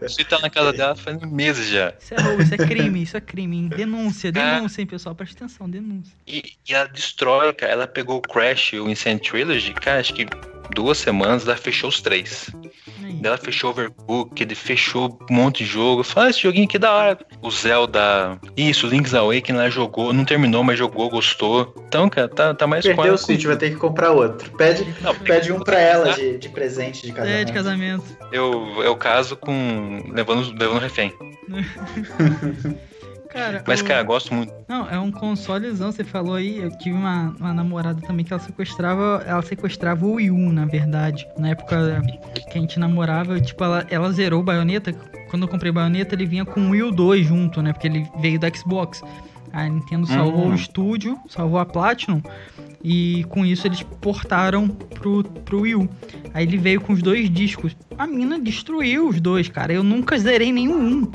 O 0.02 0.08
Switch 0.08 0.26
tá 0.28 0.38
na 0.38 0.48
casa 0.50 0.72
dela 0.72 0.96
faz 0.96 1.20
meses 1.20 1.68
já. 1.68 1.92
Isso 2.00 2.14
é 2.14 2.20
roubo, 2.20 2.42
isso 2.42 2.54
é 2.54 2.56
crime, 2.56 3.02
isso 3.02 3.16
é 3.16 3.20
crime. 3.20 3.56
hein? 3.58 3.68
Denúncia, 3.68 4.30
Ah. 4.34 4.54
denúncia, 4.56 4.80
hein, 4.80 4.86
pessoal? 4.86 5.14
Presta 5.14 5.44
atenção, 5.44 5.68
denúncia. 5.68 6.12
E, 6.26 6.54
e 6.68 6.74
ela 6.74 6.86
destrói, 6.88 7.52
cara. 7.52 7.72
Ela 7.72 7.86
pegou 7.86 8.16
o 8.18 8.22
Crash 8.22 8.72
e 8.72 8.80
o 8.80 8.88
Insane 8.88 9.20
Trilogy, 9.20 9.74
cara, 9.74 10.00
acho 10.00 10.14
que 10.14 10.26
duas 10.74 10.98
semanas, 10.98 11.46
ela 11.46 11.56
fechou 11.56 11.88
os 11.88 12.00
três. 12.00 12.50
Aí. 13.02 13.20
Ela 13.22 13.36
fechou 13.36 13.70
Overcooked, 13.70 14.42
ele 14.42 14.54
fechou 14.54 15.18
um 15.30 15.34
monte 15.34 15.64
de 15.64 15.70
jogo. 15.70 16.02
Falei, 16.02 16.28
ah, 16.28 16.30
esse 16.30 16.40
joguinho 16.40 16.64
aqui 16.64 16.76
é 16.76 16.80
da 16.80 16.92
hora. 16.92 17.18
O 17.42 17.50
Zelda. 17.50 18.38
Isso, 18.56 18.86
Link's 18.86 19.14
Awakening 19.14 19.58
ela 19.58 19.70
jogou. 19.70 20.12
Não 20.12 20.24
terminou, 20.24 20.62
mas 20.64 20.78
jogou, 20.78 21.08
gostou. 21.08 21.74
Então, 21.86 22.08
cara, 22.08 22.28
tá, 22.28 22.54
tá 22.54 22.66
mais 22.66 22.84
Perdeu 22.84 23.04
ela 23.04 23.14
o 23.14 23.18
Switch, 23.18 23.44
vai 23.44 23.56
ter 23.56 23.70
que 23.70 23.76
comprar 23.76 24.12
outro. 24.12 24.50
Pede, 24.52 24.86
Não, 25.00 25.14
pede 25.14 25.52
um 25.52 25.60
pra 25.60 25.78
ela 25.80 26.08
usar. 26.08 26.16
de, 26.16 26.38
de 26.38 26.48
presente 26.48 27.06
de 27.06 27.12
casamento. 27.12 27.40
É, 27.40 27.44
de 27.44 27.52
casamento. 27.52 28.04
Eu, 28.32 28.82
eu 28.82 28.96
caso 28.96 29.36
com. 29.36 30.02
levando, 30.10 30.52
levando 30.58 30.80
refém. 30.80 31.12
Cara, 33.32 33.62
Mas, 33.66 33.80
o- 33.80 33.84
cara, 33.84 34.02
gosto 34.02 34.34
muito. 34.34 34.52
Não, 34.68 34.88
é 34.90 34.98
um 34.98 35.10
consolezão, 35.10 35.92
você 35.92 36.02
falou 36.02 36.34
aí. 36.34 36.58
Eu 36.58 36.70
tive 36.78 36.96
uma, 36.96 37.34
uma 37.38 37.54
namorada 37.54 38.00
também 38.02 38.24
que 38.24 38.32
ela 38.32 38.42
sequestrava. 38.42 39.22
Ela 39.26 39.42
sequestrava 39.42 40.04
o 40.04 40.14
Wii 40.14 40.30
U, 40.30 40.52
na 40.52 40.64
verdade. 40.66 41.26
Na 41.38 41.50
época 41.50 42.02
que 42.50 42.58
a 42.58 42.60
gente 42.60 42.78
namorava, 42.78 43.34
eu, 43.34 43.40
tipo, 43.40 43.62
ela, 43.62 43.86
ela 43.88 44.10
zerou 44.12 44.40
o 44.40 44.42
baioneta. 44.42 44.92
Quando 45.30 45.42
eu 45.42 45.48
comprei 45.48 45.70
baioneta, 45.70 46.14
ele 46.14 46.26
vinha 46.26 46.44
com 46.44 46.60
o 46.60 46.70
Wii 46.70 46.82
U 46.82 46.90
2 46.90 47.26
junto, 47.26 47.62
né? 47.62 47.72
Porque 47.72 47.86
ele 47.86 48.04
veio 48.20 48.38
do 48.38 48.56
Xbox. 48.56 49.00
A 49.52 49.68
Nintendo 49.68 50.06
salvou 50.06 50.46
Hum. 50.46 50.52
o 50.52 50.54
estúdio, 50.54 51.18
salvou 51.28 51.58
a 51.60 51.64
Platinum. 51.66 52.20
E 52.82 53.24
com 53.28 53.44
isso 53.44 53.66
eles 53.66 53.82
portaram 54.00 54.68
pro, 54.68 55.22
pro 55.22 55.60
Wii 55.62 55.74
U. 55.76 55.88
Aí 56.34 56.44
ele 56.46 56.56
veio 56.56 56.80
com 56.80 56.92
os 56.92 57.02
dois 57.02 57.28
discos. 57.30 57.76
A 57.98 58.06
mina 58.06 58.40
destruiu 58.40 59.08
os 59.08 59.20
dois, 59.20 59.48
cara. 59.48 59.72
Eu 59.72 59.82
nunca 59.84 60.18
zerei 60.18 60.50
nenhum. 60.52 61.10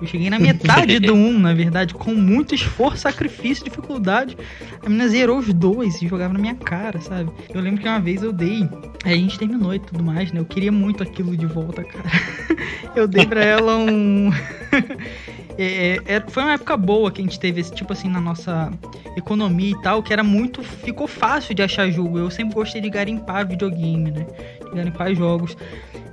Eu 0.00 0.06
cheguei 0.06 0.28
na 0.28 0.38
metade 0.38 0.98
do 1.00 1.14
1, 1.14 1.38
na 1.38 1.54
verdade, 1.54 1.94
com 1.94 2.14
muito 2.14 2.54
esforço, 2.54 3.02
sacrifício, 3.02 3.64
dificuldade. 3.64 4.36
A 4.84 4.88
menina 4.88 5.08
zerou 5.08 5.38
os 5.38 5.52
dois 5.52 6.00
e 6.02 6.08
jogava 6.08 6.32
na 6.32 6.38
minha 6.38 6.54
cara, 6.54 7.00
sabe? 7.00 7.30
Eu 7.52 7.60
lembro 7.60 7.80
que 7.80 7.88
uma 7.88 8.00
vez 8.00 8.22
eu 8.22 8.32
dei. 8.32 8.68
Aí 9.04 9.14
a 9.14 9.16
gente 9.16 9.38
terminou 9.38 9.74
e 9.74 9.78
tudo 9.78 10.02
mais, 10.02 10.32
né? 10.32 10.40
Eu 10.40 10.44
queria 10.44 10.72
muito 10.72 11.02
aquilo 11.02 11.36
de 11.36 11.46
volta, 11.46 11.84
cara. 11.84 12.10
Eu 12.94 13.06
dei 13.06 13.26
pra 13.26 13.44
ela 13.44 13.76
um. 13.76 14.30
É, 15.58 16.00
é, 16.04 16.20
foi 16.28 16.42
uma 16.42 16.52
época 16.52 16.76
boa 16.76 17.10
que 17.10 17.20
a 17.20 17.24
gente 17.24 17.40
teve 17.40 17.60
esse 17.60 17.72
tipo 17.74 17.92
assim 17.92 18.08
na 18.08 18.20
nossa 18.20 18.70
economia 19.16 19.70
e 19.70 19.82
tal, 19.82 20.02
que 20.02 20.12
era 20.12 20.22
muito. 20.22 20.62
Ficou 20.62 21.06
fácil 21.06 21.54
de 21.54 21.62
achar 21.62 21.90
jogo. 21.90 22.18
Eu 22.18 22.30
sempre 22.30 22.54
gostei 22.54 22.80
de 22.80 22.90
garimpar 22.90 23.46
videogame, 23.48 24.10
né? 24.10 24.26
De 24.64 24.76
garimpar 24.76 25.14
jogos. 25.14 25.56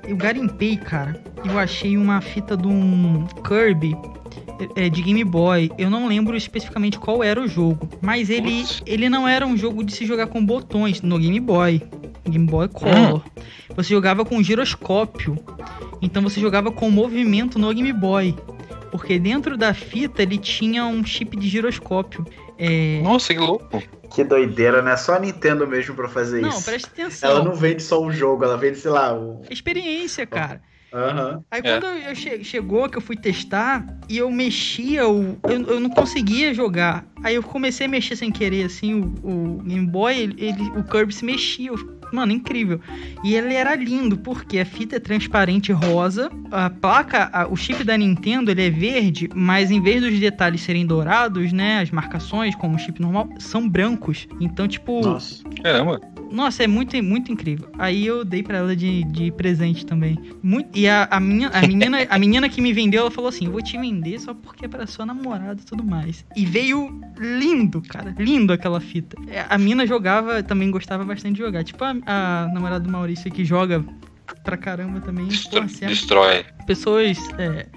Eu 0.07 0.15
garimpei, 0.15 0.77
cara. 0.77 1.21
Eu 1.45 1.57
achei 1.59 1.97
uma 1.97 2.21
fita 2.21 2.55
de 2.55 2.67
um 2.67 3.25
Kirby 3.47 3.95
é, 4.75 4.89
de 4.89 5.01
Game 5.01 5.23
Boy. 5.23 5.71
Eu 5.77 5.89
não 5.89 6.07
lembro 6.07 6.35
especificamente 6.35 6.99
qual 6.99 7.23
era 7.23 7.41
o 7.41 7.47
jogo. 7.47 7.89
Mas 8.01 8.29
ele, 8.29 8.65
ele 8.85 9.09
não 9.09 9.27
era 9.27 9.45
um 9.45 9.57
jogo 9.57 9.83
de 9.83 9.93
se 9.93 10.05
jogar 10.05 10.27
com 10.27 10.45
botões 10.45 11.01
no 11.01 11.17
Game 11.19 11.39
Boy. 11.39 11.81
Game 12.29 12.45
Boy 12.45 12.67
Color. 12.69 13.21
Você 13.75 13.89
jogava 13.89 14.23
com 14.23 14.41
giroscópio. 14.41 15.37
Então 16.01 16.21
você 16.21 16.39
jogava 16.39 16.71
com 16.71 16.89
movimento 16.89 17.59
no 17.59 17.73
Game 17.73 17.91
Boy. 17.93 18.35
Porque 18.93 19.17
dentro 19.17 19.57
da 19.57 19.73
fita 19.73 20.21
ele 20.21 20.37
tinha 20.37 20.85
um 20.85 21.03
chip 21.03 21.35
de 21.35 21.49
giroscópio. 21.49 22.23
É... 22.59 23.01
Nossa, 23.01 23.33
que 23.33 23.39
louco. 23.39 23.81
Que 24.13 24.23
doideira, 24.23 24.81
né? 24.81 24.95
Só 24.95 25.15
a 25.15 25.19
Nintendo 25.19 25.65
mesmo 25.67 25.95
pra 25.95 26.07
fazer 26.07 26.41
Não, 26.41 26.49
isso. 26.49 26.65
presta 26.65 26.89
atenção. 26.91 27.29
Ela 27.29 27.43
não 27.43 27.55
vende 27.55 27.81
só 27.81 28.01
um 28.03 28.11
jogo, 28.11 28.43
ela 28.43 28.57
vende, 28.57 28.77
sei 28.77 28.91
lá, 28.91 29.13
o. 29.13 29.41
Experiência, 29.49 30.25
cara. 30.25 30.61
Aham. 30.93 31.43
Aí 31.49 31.59
É. 31.63 31.79
quando 31.79 31.85
eu 31.87 32.15
che- 32.15 32.43
chegou 32.43 32.87
que 32.87 32.95
eu 32.97 33.01
fui 33.01 33.15
testar 33.17 33.83
e 34.07 34.17
eu 34.19 34.29
mexia, 34.29 35.07
o, 35.09 35.39
eu, 35.43 35.61
eu 35.63 35.79
não 35.79 35.89
conseguia 35.89 36.53
jogar. 36.53 37.03
Aí 37.23 37.33
eu 37.33 37.41
comecei 37.41 37.87
a 37.87 37.89
mexer 37.89 38.15
sem 38.15 38.31
querer, 38.31 38.65
assim, 38.65 38.93
o, 38.93 39.57
o 39.57 39.63
Game 39.63 39.87
Boy, 39.87 40.15
ele, 40.15 40.35
ele- 40.37 40.69
o 40.77 40.83
Kirby 40.83 41.13
se 41.13 41.25
mexia. 41.25 41.69
Eu- 41.69 41.93
Mano, 42.13 42.31
incrível. 42.31 42.79
E 43.23 43.33
ele 43.33 43.55
era 43.55 43.73
lindo, 43.73 44.15
porque 44.19 44.59
a 44.59 44.65
fita 44.67 44.97
é 44.97 44.99
transparente 44.99 45.71
rosa, 45.71 46.29
a 46.51 46.69
placa, 46.69 47.27
a- 47.33 47.47
o 47.47 47.55
chip 47.55 47.83
da 47.83 47.97
Nintendo, 47.97 48.51
ele 48.51 48.67
é 48.67 48.69
verde, 48.69 49.27
mas 49.33 49.71
em 49.71 49.81
vez 49.81 49.99
dos 49.99 50.19
detalhes 50.19 50.61
serem 50.61 50.85
dourados, 50.85 51.51
né, 51.51 51.79
as 51.81 51.89
marcações, 51.89 52.53
como 52.53 52.75
o 52.75 52.77
chip 52.77 53.01
normal, 53.01 53.27
são 53.39 53.67
brancos. 53.67 54.02
Então, 54.39 54.67
tipo, 54.67 55.01
Nossa. 55.01 55.43
Caramba. 55.61 56.01
nossa, 56.31 56.63
é 56.63 56.67
muito, 56.67 57.01
muito 57.03 57.31
incrível. 57.31 57.69
Aí 57.77 58.05
eu 58.05 58.25
dei 58.25 58.43
pra 58.43 58.57
ela 58.57 58.75
de, 58.75 59.03
de 59.05 59.31
presente 59.31 59.85
também. 59.85 60.17
Muito, 60.41 60.77
e 60.77 60.87
a, 60.87 61.07
a, 61.09 61.19
minha, 61.19 61.49
a, 61.49 61.61
menina, 61.65 61.97
a 62.09 62.19
menina 62.19 62.49
que 62.49 62.61
me 62.61 62.73
vendeu, 62.73 63.01
ela 63.01 63.11
falou 63.11 63.29
assim: 63.29 63.45
Eu 63.45 63.51
vou 63.51 63.61
te 63.61 63.77
vender 63.77 64.19
só 64.19 64.33
porque 64.33 64.65
é 64.65 64.67
pra 64.67 64.85
sua 64.87 65.05
namorada 65.05 65.59
e 65.61 65.65
tudo 65.65 65.83
mais. 65.83 66.25
E 66.35 66.45
veio 66.45 66.99
lindo, 67.17 67.81
cara. 67.81 68.13
Lindo 68.17 68.51
aquela 68.51 68.79
fita. 68.81 69.15
É, 69.27 69.45
A 69.49 69.57
mina 69.57 69.85
jogava, 69.87 70.41
também 70.43 70.69
gostava 70.71 71.03
bastante 71.05 71.35
de 71.35 71.41
jogar. 71.41 71.63
Tipo 71.63 71.83
a, 71.83 71.95
a 72.05 72.47
namorada 72.53 72.81
do 72.83 72.91
Maurício 72.91 73.31
que 73.31 73.45
joga 73.45 73.83
pra 74.43 74.57
caramba 74.57 74.99
também. 75.01 75.27
Destro- 75.27 75.59
Pô, 75.61 75.65
assim, 75.65 75.85
Destrói. 75.85 76.45
pessoas. 76.65 77.17
É, 77.37 77.67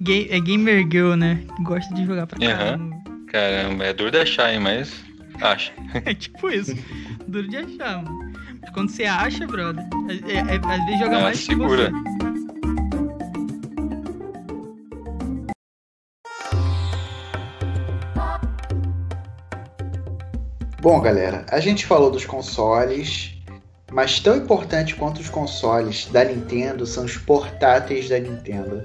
gay, 0.00 0.26
é 0.30 0.40
gamer 0.40 0.86
girl, 0.90 1.14
né? 1.14 1.40
Que 1.56 1.62
gosta 1.62 1.94
de 1.94 2.04
jogar 2.04 2.26
pra 2.26 2.38
Aham. 2.44 2.56
caramba. 2.56 2.98
Caramba, 3.30 3.84
é 3.84 3.92
duro 3.92 4.10
de 4.10 4.16
achar, 4.18 4.52
hein, 4.54 4.58
mas 4.58 5.04
acha. 5.42 5.72
É 6.04 6.14
tipo 6.14 6.48
isso. 6.50 6.74
Duro 7.26 7.48
de 7.48 7.56
achar, 7.56 8.02
mano. 8.02 8.32
Mas 8.60 8.70
quando 8.70 8.90
você 8.90 9.04
acha, 9.04 9.46
brother, 9.46 9.84
é, 10.08 10.32
é- 10.32 10.54
é- 10.56 10.74
às 10.74 10.84
vezes 10.86 11.00
joga 11.00 11.18
Ah, 11.18 11.22
mais 11.22 11.38
segura. 11.38 11.86
que 11.86 11.92
você. 11.92 12.28
Bom, 20.80 21.00
galera, 21.00 21.44
a 21.50 21.58
gente 21.60 21.84
falou 21.86 22.10
dos 22.10 22.24
consoles, 22.24 23.34
mas 23.92 24.20
tão 24.20 24.36
importante 24.36 24.94
quanto 24.94 25.20
os 25.20 25.28
consoles 25.28 26.06
da 26.06 26.24
Nintendo 26.24 26.86
são 26.86 27.04
os 27.04 27.16
portáteis 27.16 28.08
da 28.08 28.18
Nintendo. 28.18 28.82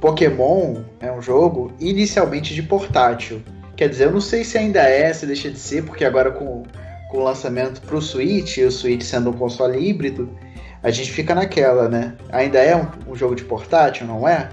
Pokémon 0.00 0.82
é 1.00 1.10
um 1.12 1.20
jogo 1.20 1.72
inicialmente 1.78 2.54
de 2.54 2.62
portátil. 2.62 3.42
Quer 3.76 3.90
dizer, 3.90 4.04
eu 4.04 4.12
não 4.12 4.20
sei 4.20 4.42
se 4.42 4.56
ainda 4.56 4.80
é, 4.80 5.12
se 5.12 5.26
deixa 5.26 5.50
de 5.50 5.58
ser, 5.58 5.84
porque 5.84 6.04
agora 6.04 6.30
com, 6.30 6.62
com 7.10 7.18
o 7.18 7.22
lançamento 7.22 7.80
pro 7.82 8.00
Switch, 8.00 8.56
e 8.56 8.64
o 8.64 8.72
Switch 8.72 9.02
sendo 9.02 9.30
um 9.30 9.34
console 9.34 9.78
híbrido, 9.78 10.30
a 10.82 10.90
gente 10.90 11.12
fica 11.12 11.34
naquela, 11.34 11.88
né? 11.88 12.14
Ainda 12.30 12.58
é 12.58 12.74
um, 12.74 12.88
um 13.08 13.14
jogo 13.14 13.34
de 13.34 13.44
portátil, 13.44 14.06
não 14.06 14.26
é? 14.26 14.48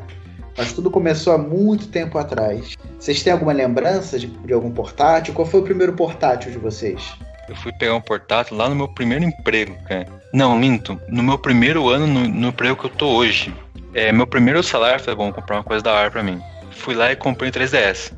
Mas 0.58 0.74
tudo 0.74 0.92
começou 0.92 1.34
há 1.34 1.38
muito 1.38 1.88
tempo 1.88 2.18
atrás. 2.18 2.76
Vocês 3.00 3.24
têm 3.24 3.34
alguma 3.34 3.54
lembrança 3.54 4.20
de, 4.20 4.28
de 4.28 4.54
algum 4.54 4.72
portátil? 4.72 5.34
Qual 5.34 5.48
foi 5.48 5.62
o 5.62 5.64
primeiro 5.64 5.94
portátil 5.94 6.52
de 6.52 6.58
vocês? 6.58 7.14
Eu 7.48 7.56
fui 7.56 7.72
pegar 7.74 7.96
um 7.96 8.02
portátil 8.02 8.58
lá 8.58 8.70
no 8.70 8.76
meu 8.76 8.88
primeiro 8.88 9.24
emprego, 9.24 9.76
cara. 9.88 10.08
Não, 10.34 10.56
minto. 10.58 11.00
No 11.08 11.24
meu 11.24 11.38
primeiro 11.38 11.90
ano 11.90 12.08
no, 12.08 12.28
no 12.28 12.48
emprego 12.50 12.76
que 12.76 12.86
eu 12.86 12.90
tô 12.90 13.08
hoje. 13.08 13.54
É, 13.94 14.12
meu 14.12 14.28
primeiro 14.28 14.62
salário 14.64 15.04
foi 15.04 15.16
bom 15.16 15.32
comprar 15.32 15.58
uma 15.58 15.64
coisa 15.64 15.84
da 15.84 15.94
hora 15.94 16.12
pra 16.12 16.24
mim. 16.24 16.42
Fui 16.72 16.94
lá 16.94 17.12
e 17.12 17.16
comprei 17.16 17.50
um 17.50 17.54
3DS. 17.54 18.14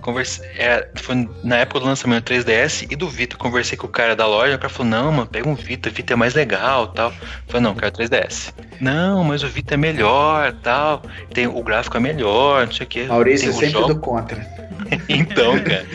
Converse... 0.00 0.40
é, 0.56 0.88
foi 0.96 1.28
na 1.44 1.56
época 1.58 1.80
do 1.80 1.86
lançamento 1.86 2.24
do 2.24 2.34
3DS 2.34 2.86
e 2.90 2.96
do 2.96 3.08
Vita. 3.08 3.36
Conversei 3.36 3.76
com 3.76 3.86
o 3.86 3.90
cara 3.90 4.14
da 4.16 4.26
loja, 4.26 4.56
o 4.56 4.58
cara 4.58 4.68
falou, 4.72 4.90
não, 4.90 5.12
mano, 5.12 5.26
pega 5.26 5.48
um 5.48 5.54
Vita, 5.54 5.90
Vita 5.90 6.12
é 6.12 6.16
mais 6.16 6.34
legal 6.34 6.88
tal. 6.88 7.10
Eu 7.10 7.16
falei, 7.46 7.62
não, 7.62 7.74
quero 7.74 7.92
3DS. 7.92 8.52
Não, 8.80 9.24
mas 9.24 9.42
o 9.42 9.48
Vita 9.48 9.74
é 9.74 9.76
melhor 9.76 10.52
tal. 10.62 11.02
Tem, 11.32 11.46
o 11.46 11.62
gráfico 11.62 11.96
é 11.96 12.00
melhor, 12.00 12.66
não 12.66 12.72
sei 12.72 12.86
o 12.86 12.88
que. 12.88 13.04
Maurício, 13.04 13.52
sempre 13.52 13.70
jogo- 13.70 13.94
do 13.94 14.00
contra. 14.00 14.67
então, 15.08 15.58
cara, 15.60 15.86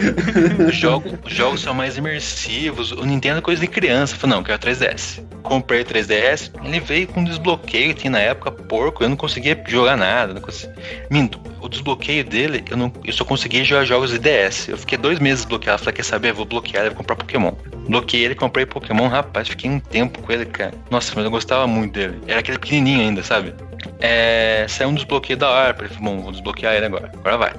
os 0.67 0.75
jogos, 0.75 1.13
os 1.25 1.33
jogos 1.33 1.61
são 1.61 1.73
mais 1.73 1.97
imersivos. 1.97 2.91
O 2.91 3.03
Nintendo 3.05 3.39
é 3.39 3.41
coisa 3.41 3.61
de 3.61 3.67
criança. 3.67 4.15
Falei, 4.15 4.35
não, 4.35 4.43
quero 4.43 4.59
3DS. 4.59 5.23
Comprei 5.41 5.81
o 5.81 5.85
3DS, 5.85 6.51
ele 6.63 6.79
veio 6.79 7.07
com 7.07 7.23
desbloqueio, 7.23 7.93
tinha 7.93 8.11
na 8.11 8.19
época 8.19 8.49
porco, 8.49 9.03
eu 9.03 9.09
não 9.09 9.17
conseguia 9.17 9.61
jogar 9.67 9.97
nada. 9.97 10.33
Não 10.33 10.41
conseguia... 10.41 10.73
Minto, 11.09 11.39
o 11.59 11.67
desbloqueio 11.67 12.23
dele, 12.23 12.63
eu, 12.69 12.77
não, 12.77 12.91
eu 13.03 13.13
só 13.13 13.25
conseguia 13.25 13.63
jogar 13.63 13.85
jogos 13.85 14.11
de 14.11 14.19
DS. 14.19 14.69
Eu 14.69 14.77
fiquei 14.77 14.97
dois 14.97 15.19
meses 15.19 15.45
bloqueado. 15.45 15.79
Falei, 15.79 15.95
quer 15.95 16.03
saber? 16.03 16.29
Eu 16.29 16.35
vou 16.35 16.45
bloquear, 16.45 16.85
eu 16.85 16.91
vou 16.91 16.97
comprar 16.97 17.15
Pokémon. 17.15 17.51
Bloqueei 17.87 18.25
ele, 18.25 18.35
comprei 18.35 18.65
Pokémon, 18.65 19.07
rapaz, 19.07 19.49
fiquei 19.49 19.69
um 19.69 19.79
tempo 19.79 20.21
com 20.21 20.31
ele, 20.31 20.45
cara. 20.45 20.73
Nossa, 20.89 21.11
mas 21.15 21.25
eu 21.25 21.31
gostava 21.31 21.67
muito 21.67 21.93
dele. 21.93 22.19
Era 22.27 22.39
aquele 22.39 22.57
pequenininho 22.57 23.01
ainda, 23.01 23.23
sabe? 23.23 23.53
É, 23.99 24.65
saiu 24.69 24.89
um 24.89 24.93
desbloqueio 24.93 25.37
da 25.37 25.49
hora. 25.49 25.73
Falei, 25.73 25.91
bom, 25.99 26.21
vou 26.21 26.31
desbloquear 26.31 26.75
ele 26.75 26.85
agora. 26.85 27.11
Agora 27.13 27.37
vai. 27.37 27.53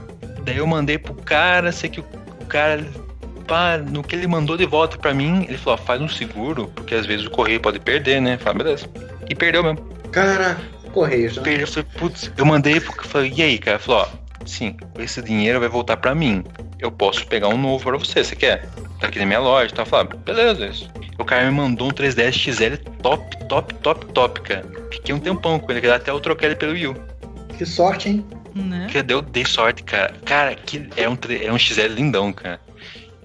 Daí 0.45 0.59
eu 0.59 0.67
mandei 0.67 0.99
pro 0.99 1.15
cara, 1.15 1.73
sei 1.73 1.91
que 1.91 2.01
o, 2.01 2.05
o 2.41 2.47
cara, 2.47 2.85
pá, 3.47 3.79
no 3.79 4.03
que 4.03 4.15
ele 4.15 4.27
mandou 4.27 4.57
de 4.57 4.67
volta 4.67 4.99
pra 4.99 5.15
mim, 5.15 5.45
ele 5.49 5.59
falou, 5.59 5.79
ó, 5.81 5.85
faz 5.85 6.01
um 6.01 6.09
seguro, 6.09 6.71
porque 6.75 6.95
às 6.95 7.07
vezes 7.07 7.27
o 7.27 7.31
correio 7.31 7.61
pode 7.61 7.81
perder, 7.81 8.21
né? 8.21 8.37
Falei, 8.39 8.65
beleza. 8.65 8.87
E 9.29 9.35
perdeu 9.35 9.63
mesmo. 9.63 9.79
Cara, 10.13 10.59
Correios, 10.95 11.37
né? 11.37 11.43
Perdeu, 11.43 11.63
eu 11.63 11.67
falei, 11.67 11.89
putz, 11.99 12.33
eu 12.37 12.47
mandei 12.47 12.81
porque 12.81 13.07
falei, 13.09 13.33
e 13.37 13.43
aí, 13.43 13.59
cara? 13.59 13.81
Falou, 13.81 14.03
ó, 14.03 14.47
sim, 14.47 14.77
esse 14.99 15.21
dinheiro 15.21 15.59
vai 15.59 15.69
voltar 15.69 15.97
pra 15.97 16.15
mim. 16.15 16.45
Eu 16.79 16.93
posso 16.93 17.27
pegar 17.27 17.49
um 17.49 17.59
novo 17.59 17.83
pra 17.83 17.99
você, 17.99 18.23
você 18.23 18.37
quer? 18.37 18.69
Tá 19.01 19.09
aqui 19.09 19.19
na 19.19 19.27
minha 19.27 19.41
loja, 19.41 19.75
tá? 19.75 19.85
Falei, 19.85 20.09
ah, 20.13 20.17
beleza, 20.17 20.67
isso. 20.67 20.91
O 21.19 21.25
cara 21.25 21.45
me 21.45 21.51
mandou 21.51 21.89
um 21.89 21.91
3DS 21.91 22.33
XL 22.33 22.77
top, 23.03 23.45
top, 23.49 23.75
top, 23.75 24.07
top, 24.07 24.41
cara. 24.43 24.65
Fiquei 24.93 25.15
um 25.15 25.19
tempão 25.19 25.59
com 25.59 25.71
ele, 25.73 25.81
que 25.81 25.89
até 25.89 26.11
eu 26.11 26.21
troquei 26.21 26.49
ele 26.49 26.57
pelo 26.57 26.73
Wii 26.73 26.87
U. 26.89 26.95
Que 27.59 27.67
sorte, 27.67 28.09
hein? 28.09 28.25
Né? 28.55 28.87
Que 28.91 29.03
deu, 29.03 29.21
dei 29.21 29.45
sorte, 29.45 29.83
cara. 29.83 30.15
Cara, 30.25 30.55
que 30.55 30.89
é 30.97 31.09
um, 31.09 31.17
é 31.43 31.53
um 31.53 31.59
XL 31.59 31.89
lindão, 31.95 32.33
cara. 32.33 32.61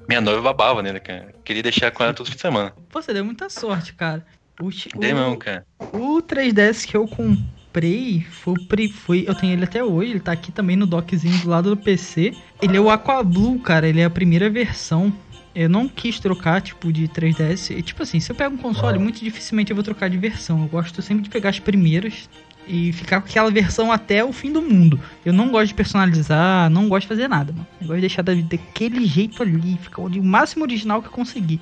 Minha 0.08 0.22
noiva 0.22 0.42
babava 0.42 0.82
nele, 0.82 1.00
cara. 1.00 1.34
Queria 1.46 1.62
deixar 1.62 1.92
com 1.92 2.04
ela 2.04 2.14
todo 2.14 2.28
fim 2.28 2.36
de 2.36 2.42
semana. 2.42 2.74
Pô, 2.90 3.02
você 3.02 3.14
deu 3.14 3.24
muita 3.24 3.50
sorte, 3.50 3.94
cara. 3.94 4.26
O, 4.60 4.70
Dei 5.00 5.14
o- 5.14 5.16
mesmo, 5.16 5.38
cara. 5.38 5.64
O 5.94 6.22
3DS 6.22 6.86
que 6.88 6.98
eu 6.98 7.08
comprei 7.08 8.22
foi, 8.22 8.56
foi. 8.90 9.26
Eu 9.28 9.36
tenho 9.36 9.54
ele 9.54 9.64
até 9.64 9.84
hoje, 9.84 10.12
ele 10.12 10.20
tá 10.20 10.32
aqui 10.32 10.52
também 10.52 10.76
no 10.76 10.86
dockzinho 10.88 11.38
do 11.44 11.50
lado 11.50 11.70
do 11.70 11.78
PC. 11.78 12.34
Ele 12.62 12.76
é 12.78 12.82
o 12.82 12.90
Aqua 12.90 13.24
Blue, 13.24 13.60
cara, 13.60 13.88
ele 13.88 14.02
é 14.02 14.06
a 14.06 14.10
primeira 14.10 14.50
versão. 14.50 15.14
Eu 15.54 15.68
não 15.70 15.88
quis 15.88 16.20
trocar, 16.20 16.62
tipo, 16.62 16.92
de 16.92 17.08
3DS. 17.08 17.72
E, 17.74 17.82
tipo 17.82 18.02
assim, 18.04 18.20
se 18.20 18.32
eu 18.32 18.36
pego 18.36 18.56
um 18.56 18.58
console, 18.58 18.98
muito 19.00 19.20
dificilmente 19.24 19.72
eu 19.72 19.76
vou 19.76 19.84
trocar 19.84 20.10
de 20.10 20.18
versão. 20.18 20.62
Eu 20.62 20.68
gosto 20.68 21.02
sempre 21.02 21.24
de 21.24 21.30
pegar 21.30 21.50
as 21.50 21.60
primeiras. 21.60 22.30
E 22.70 22.94
ficar 22.94 23.20
com 23.20 23.28
aquela 23.28 23.50
versão 23.50 23.92
até 23.92 24.24
o 24.24 24.32
fim 24.32 24.54
do 24.54 24.62
mundo. 24.62 25.00
Eu 25.26 25.34
não 25.34 25.50
gosto 25.50 25.70
de 25.70 25.74
personalizar, 25.74 26.70
não 26.70 26.88
gosto 26.88 27.02
de 27.02 27.08
fazer 27.08 27.28
nada, 27.28 27.52
mano. 27.52 27.68
Eu 27.82 27.88
gosto 27.88 27.96
de 27.96 28.02
deixar 28.02 28.22
daquele 28.22 29.06
jeito 29.08 29.42
ali, 29.42 29.78
ficar 29.82 30.04
o 30.04 30.24
máximo 30.24 30.64
original 30.64 31.02
que 31.02 31.08
eu 31.08 31.12
conseguir. 31.12 31.60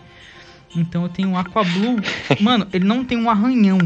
Então 0.76 1.04
eu 1.04 1.10
tenho 1.10 1.30
um 1.30 1.38
Aqua 1.38 1.64
Blue. 1.64 1.96
mano, 2.42 2.68
ele 2.74 2.84
não 2.84 3.06
tem 3.06 3.18
um 3.18 3.30
arranhão. 3.30 3.80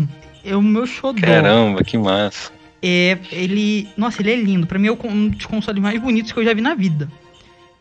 É 0.44 0.56
o 0.56 0.62
meu 0.64 0.88
xodó. 0.88 1.22
Caramba, 1.22 1.84
que 1.84 1.96
massa. 1.96 2.52
É, 2.82 3.20
ele. 3.32 3.88
Nossa, 3.96 4.24
ele 4.24 4.32
é 4.32 4.36
lindo. 4.36 4.66
Pra 4.66 4.80
mim 4.80 4.88
é 4.88 4.92
um 4.92 5.28
dos 5.30 5.46
consoles 5.46 5.82
mais 5.82 6.02
bonitos 6.02 6.32
que 6.32 6.40
eu 6.40 6.44
já 6.44 6.54
vi 6.56 6.62
na 6.62 6.74
vida. 6.74 7.08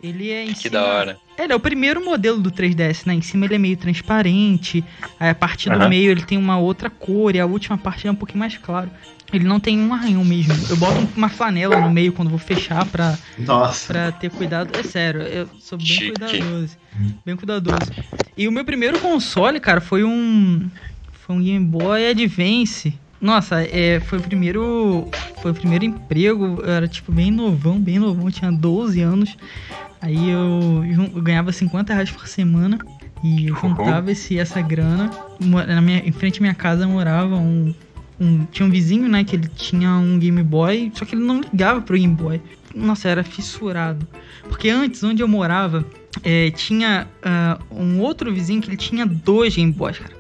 Ele 0.03 0.31
é 0.31 0.45
em 0.45 0.49
Que 0.53 0.55
cima- 0.55 0.73
da 0.81 0.85
hora. 0.85 1.19
Ele 1.39 1.53
é 1.53 1.57
o 1.57 1.61
primeiro 1.61 2.05
modelo 2.05 2.39
do 2.41 2.51
3DS, 2.51 3.05
né? 3.07 3.15
Em 3.15 3.21
cima 3.23 3.45
ele 3.47 3.55
é 3.55 3.59
meio 3.59 3.77
transparente. 3.77 4.85
Aí 5.19 5.31
a 5.31 5.35
parte 5.35 5.69
do 5.69 5.75
Aham. 5.77 5.89
meio 5.89 6.11
ele 6.11 6.23
tem 6.23 6.37
uma 6.39 6.59
outra 6.59 6.89
cor. 6.91 7.35
E 7.35 7.41
a 7.41 7.47
última 7.47 7.77
parte 7.79 8.07
é 8.07 8.11
um 8.11 8.15
pouquinho 8.15 8.39
mais 8.41 8.57
claro. 8.57 8.91
Ele 9.33 9.45
não 9.45 9.61
tem 9.61 9.79
um 9.79 9.95
arranhão 9.95 10.25
mesmo. 10.25 10.53
Eu 10.69 10.77
boto 10.77 11.07
uma 11.17 11.29
flanela 11.29 11.81
no 11.81 11.91
meio 11.91 12.13
quando 12.13 12.29
vou 12.29 12.39
fechar 12.39 12.85
pra, 12.87 13.17
Nossa. 13.39 13.87
pra 13.93 14.13
ter 14.13 14.31
cuidado. 14.31 14.77
É 14.79 14.83
sério, 14.83 15.23
eu 15.23 15.49
sou 15.61 15.79
bem 15.79 15.87
Chique. 15.87 16.19
cuidadoso. 16.19 16.77
Bem 17.25 17.37
cuidadoso. 17.37 17.91
E 18.37 18.49
o 18.49 18.53
meu 18.53 18.65
primeiro 18.65 18.99
console, 18.99 19.61
cara, 19.61 19.81
foi 19.81 20.03
um. 20.03 20.69
Foi 21.13 21.37
um 21.37 21.43
Game 21.43 21.65
Boy 21.65 22.09
Advance. 22.11 22.99
Nossa, 23.21 23.63
é, 23.63 24.01
foi 24.01 24.19
o 24.19 24.23
primeiro. 24.23 25.09
Foi 25.43 25.51
o 25.51 25.55
primeiro 25.55 25.85
emprego. 25.85 26.63
Eu 26.63 26.71
era 26.71 26.89
tipo 26.89 27.13
bem 27.13 27.31
novão, 27.31 27.79
bem 27.79 27.99
novão, 27.99 28.31
tinha 28.31 28.51
12 28.51 29.01
anos. 29.01 29.37
Aí 30.01 30.31
eu, 30.31 30.83
eu 31.15 31.23
ganhava 31.23 31.53
50 31.53 31.93
reais 31.93 32.11
por 32.11 32.27
semana. 32.27 32.79
E 33.23 33.49
eu 33.49 33.57
juntava 33.57 34.11
esse, 34.11 34.39
essa 34.39 34.63
grana. 34.63 35.11
Na 35.69 35.83
minha, 35.83 35.99
em 35.99 36.13
frente 36.13 36.39
à 36.39 36.43
minha 36.43 36.55
casa 36.55 36.87
morava 36.89 37.37
um, 37.37 37.75
um- 38.19 38.47
Tinha 38.47 38.67
um 38.67 38.71
vizinho, 38.71 39.07
né? 39.09 39.23
Que 39.23 39.37
ele 39.37 39.49
tinha 39.49 39.91
um 39.91 40.19
Game 40.19 40.43
Boy. 40.43 40.91
Só 40.95 41.05
que 41.05 41.15
ele 41.15 41.23
não 41.25 41.41
ligava 41.43 41.83
pro 41.83 41.99
Game 41.99 42.15
Boy. 42.15 42.41
Nossa, 42.75 43.09
era 43.09 43.23
fissurado. 43.23 44.07
Porque 44.49 44.71
antes, 44.71 45.05
onde 45.05 45.23
eu 45.23 45.29
morava, 45.29 45.85
é, 46.25 46.51
tinha 46.53 47.07
ah, 47.23 47.59
um 47.71 48.01
outro 48.01 48.33
vizinho 48.33 48.63
que 48.63 48.71
ele 48.71 48.77
tinha 48.77 49.05
dois 49.05 49.55
Game 49.55 49.73
Boys, 49.73 49.99
cara. 49.99 50.15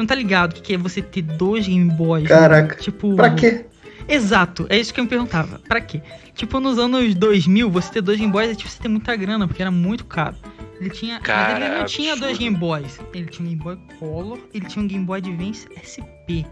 Você 0.00 0.02
não 0.02 0.06
tá 0.06 0.14
ligado 0.14 0.52
o 0.52 0.54
que 0.54 0.62
que 0.62 0.74
é 0.74 0.78
você 0.78 1.02
ter 1.02 1.20
dois 1.20 1.66
Game 1.66 1.90
Boys? 1.90 2.22
né? 2.22 2.28
Caraca. 2.30 2.76
Tipo. 2.76 3.14
Pra 3.16 3.34
quê? 3.34 3.66
Exato, 4.08 4.66
é 4.70 4.78
isso 4.78 4.94
que 4.94 4.98
eu 4.98 5.04
me 5.04 5.10
perguntava. 5.10 5.60
Pra 5.68 5.80
quê? 5.80 6.00
Tipo, 6.34 6.58
nos 6.58 6.78
anos 6.78 7.14
2000, 7.14 7.70
você 7.70 7.92
ter 7.92 8.00
dois 8.00 8.18
Game 8.18 8.32
Boys 8.32 8.50
é 8.50 8.54
tipo 8.54 8.70
você 8.70 8.80
ter 8.82 8.88
muita 8.88 9.14
grana, 9.14 9.46
porque 9.46 9.60
era 9.60 9.70
muito 9.70 10.06
caro. 10.06 10.36
Ele 10.80 10.88
tinha. 10.88 11.14
mas 11.16 11.22
Cara, 11.22 11.66
ele 11.66 11.78
não 11.78 11.84
tinha 11.84 12.16
dois 12.16 12.32
absurdo. 12.32 12.38
Game 12.38 12.56
Boys. 12.56 12.98
Ele 13.12 13.26
tinha 13.26 13.46
um 13.46 13.50
Game 13.50 13.62
Boy 13.62 13.78
Color, 13.98 14.38
ele 14.54 14.64
tinha 14.64 14.82
um 14.82 14.88
Game 14.88 15.04
Boy 15.04 15.18
Advance 15.18 15.68
SP. 15.76 16.46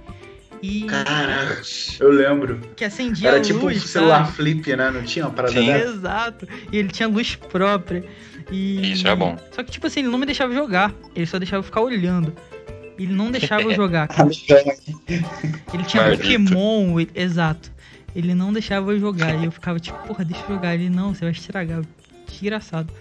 E. 0.62 0.82
Caraca. 0.82 1.62
Eu 2.00 2.10
lembro. 2.10 2.60
Que 2.76 2.84
acendia 2.84 3.28
Era 3.28 3.38
a 3.38 3.40
tipo 3.40 3.60
um 3.60 3.62
luz, 3.62 3.82
celular 3.84 4.26
sabe? 4.26 4.36
flip, 4.36 4.76
né? 4.76 4.90
Não 4.90 5.02
tinha 5.02 5.24
uma 5.24 5.32
parada 5.32 5.54
Sim. 5.54 5.70
Exato. 5.70 6.46
E 6.70 6.76
ele 6.76 6.88
tinha 6.88 7.08
luz 7.08 7.34
própria. 7.34 8.04
E... 8.50 8.92
Isso 8.92 9.08
é 9.08 9.16
bom. 9.16 9.36
Só 9.52 9.62
que, 9.62 9.70
tipo 9.70 9.86
assim, 9.86 10.00
ele 10.00 10.08
não 10.10 10.18
me 10.18 10.26
deixava 10.26 10.52
jogar. 10.52 10.92
Ele 11.14 11.26
só 11.26 11.38
deixava 11.38 11.60
eu 11.60 11.64
ficar 11.64 11.80
olhando. 11.80 12.34
Ele 12.98 13.12
não 13.12 13.30
deixava 13.30 13.62
eu 13.62 13.74
jogar. 13.76 14.08
cara. 14.08 14.28
Ele 14.28 15.84
tinha 15.86 16.02
Maldito. 16.02 16.22
Pokémon, 16.22 17.00
ele- 17.00 17.10
exato. 17.14 17.72
Ele 18.16 18.34
não 18.34 18.52
deixava 18.52 18.92
eu 18.92 18.98
jogar. 18.98 19.34
E 19.40 19.44
eu 19.44 19.52
ficava 19.52 19.78
tipo, 19.78 19.96
porra, 20.06 20.24
deixa 20.24 20.42
eu 20.48 20.54
jogar. 20.56 20.74
Ele, 20.74 20.90
não, 20.90 21.14
você 21.14 21.20
vai 21.24 21.30
estragar. 21.32 21.82
Desgraçado. 22.28 22.92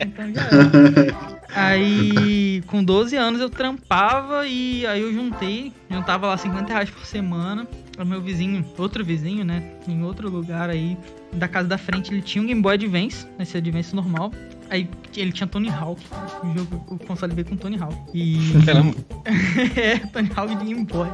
Então 0.00 0.32
já 0.32 0.42
era. 0.42 1.42
Aí, 1.54 2.62
com 2.66 2.82
12 2.84 3.16
anos, 3.16 3.40
eu 3.40 3.50
trampava 3.50 4.46
e 4.46 4.86
aí 4.86 5.02
eu 5.02 5.12
juntei. 5.12 5.72
Juntava 5.90 6.26
lá 6.28 6.36
50 6.38 6.72
reais 6.72 6.88
por 6.88 7.04
semana. 7.04 7.66
O 7.98 8.04
meu 8.06 8.22
vizinho, 8.22 8.64
outro 8.78 9.04
vizinho, 9.04 9.44
né? 9.44 9.62
Em 9.86 10.02
outro 10.02 10.30
lugar 10.30 10.70
aí, 10.70 10.96
da 11.34 11.46
casa 11.46 11.68
da 11.68 11.76
frente, 11.76 12.10
ele 12.12 12.22
tinha 12.22 12.42
um 12.42 12.46
Game 12.46 12.62
Boy 12.62 12.74
Advance, 12.74 13.26
esse 13.38 13.56
Advance 13.58 13.94
normal. 13.94 14.32
Aí 14.72 14.88
ele 15.14 15.32
tinha 15.32 15.46
Tony 15.46 15.68
Hawk. 15.68 16.00
O, 16.42 16.58
jogo, 16.58 16.84
o 16.88 16.98
console 16.98 17.34
veio 17.34 17.46
com 17.46 17.56
Tony 17.58 17.76
Hawk. 17.78 17.94
E. 18.14 18.38
Caramba. 18.64 18.94
é, 19.76 19.98
Tony 19.98 20.30
Hawk 20.34 20.56
de 20.56 20.64
Game 20.64 20.84
Boy. 20.86 21.08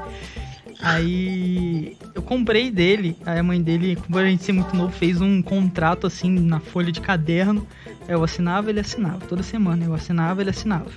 Aí 0.80 1.96
eu 2.14 2.22
comprei 2.22 2.70
dele, 2.70 3.16
aí 3.26 3.40
a 3.40 3.42
mãe 3.42 3.60
dele, 3.60 3.96
por 3.96 4.22
a 4.22 4.26
gente 4.26 4.44
ser 4.44 4.52
muito 4.52 4.76
novo, 4.76 4.92
fez 4.92 5.20
um 5.20 5.42
contrato 5.42 6.06
assim 6.06 6.30
na 6.30 6.60
folha 6.60 6.92
de 6.92 7.00
caderno. 7.00 7.66
Eu 8.06 8.22
assinava, 8.22 8.70
ele 8.70 8.78
assinava. 8.78 9.26
Toda 9.26 9.42
semana 9.42 9.84
eu 9.84 9.92
assinava, 9.92 10.40
ele 10.40 10.50
assinava. 10.50 10.90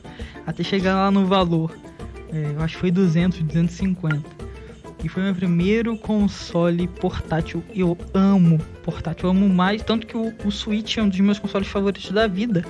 Até 0.45 0.63
chegar 0.63 0.93
lá 0.93 1.09
no 1.09 1.25
valor. 1.25 1.75
É, 2.31 2.53
eu 2.55 2.61
acho 2.61 2.75
que 2.75 2.81
foi 2.81 2.91
200, 2.91 3.41
250. 3.41 4.40
E 5.03 5.09
foi 5.09 5.23
meu 5.23 5.33
primeiro 5.33 5.97
console 5.97 6.87
portátil. 6.87 7.63
Eu 7.73 7.97
amo 8.13 8.59
portátil, 8.83 9.25
eu 9.25 9.31
amo 9.31 9.49
mais. 9.49 9.81
Tanto 9.81 10.05
que 10.05 10.15
o, 10.15 10.33
o 10.45 10.51
Switch 10.51 10.97
é 10.97 11.03
um 11.03 11.09
dos 11.09 11.19
meus 11.19 11.39
consoles 11.39 11.67
favoritos 11.67 12.11
da 12.11 12.27
vida. 12.27 12.63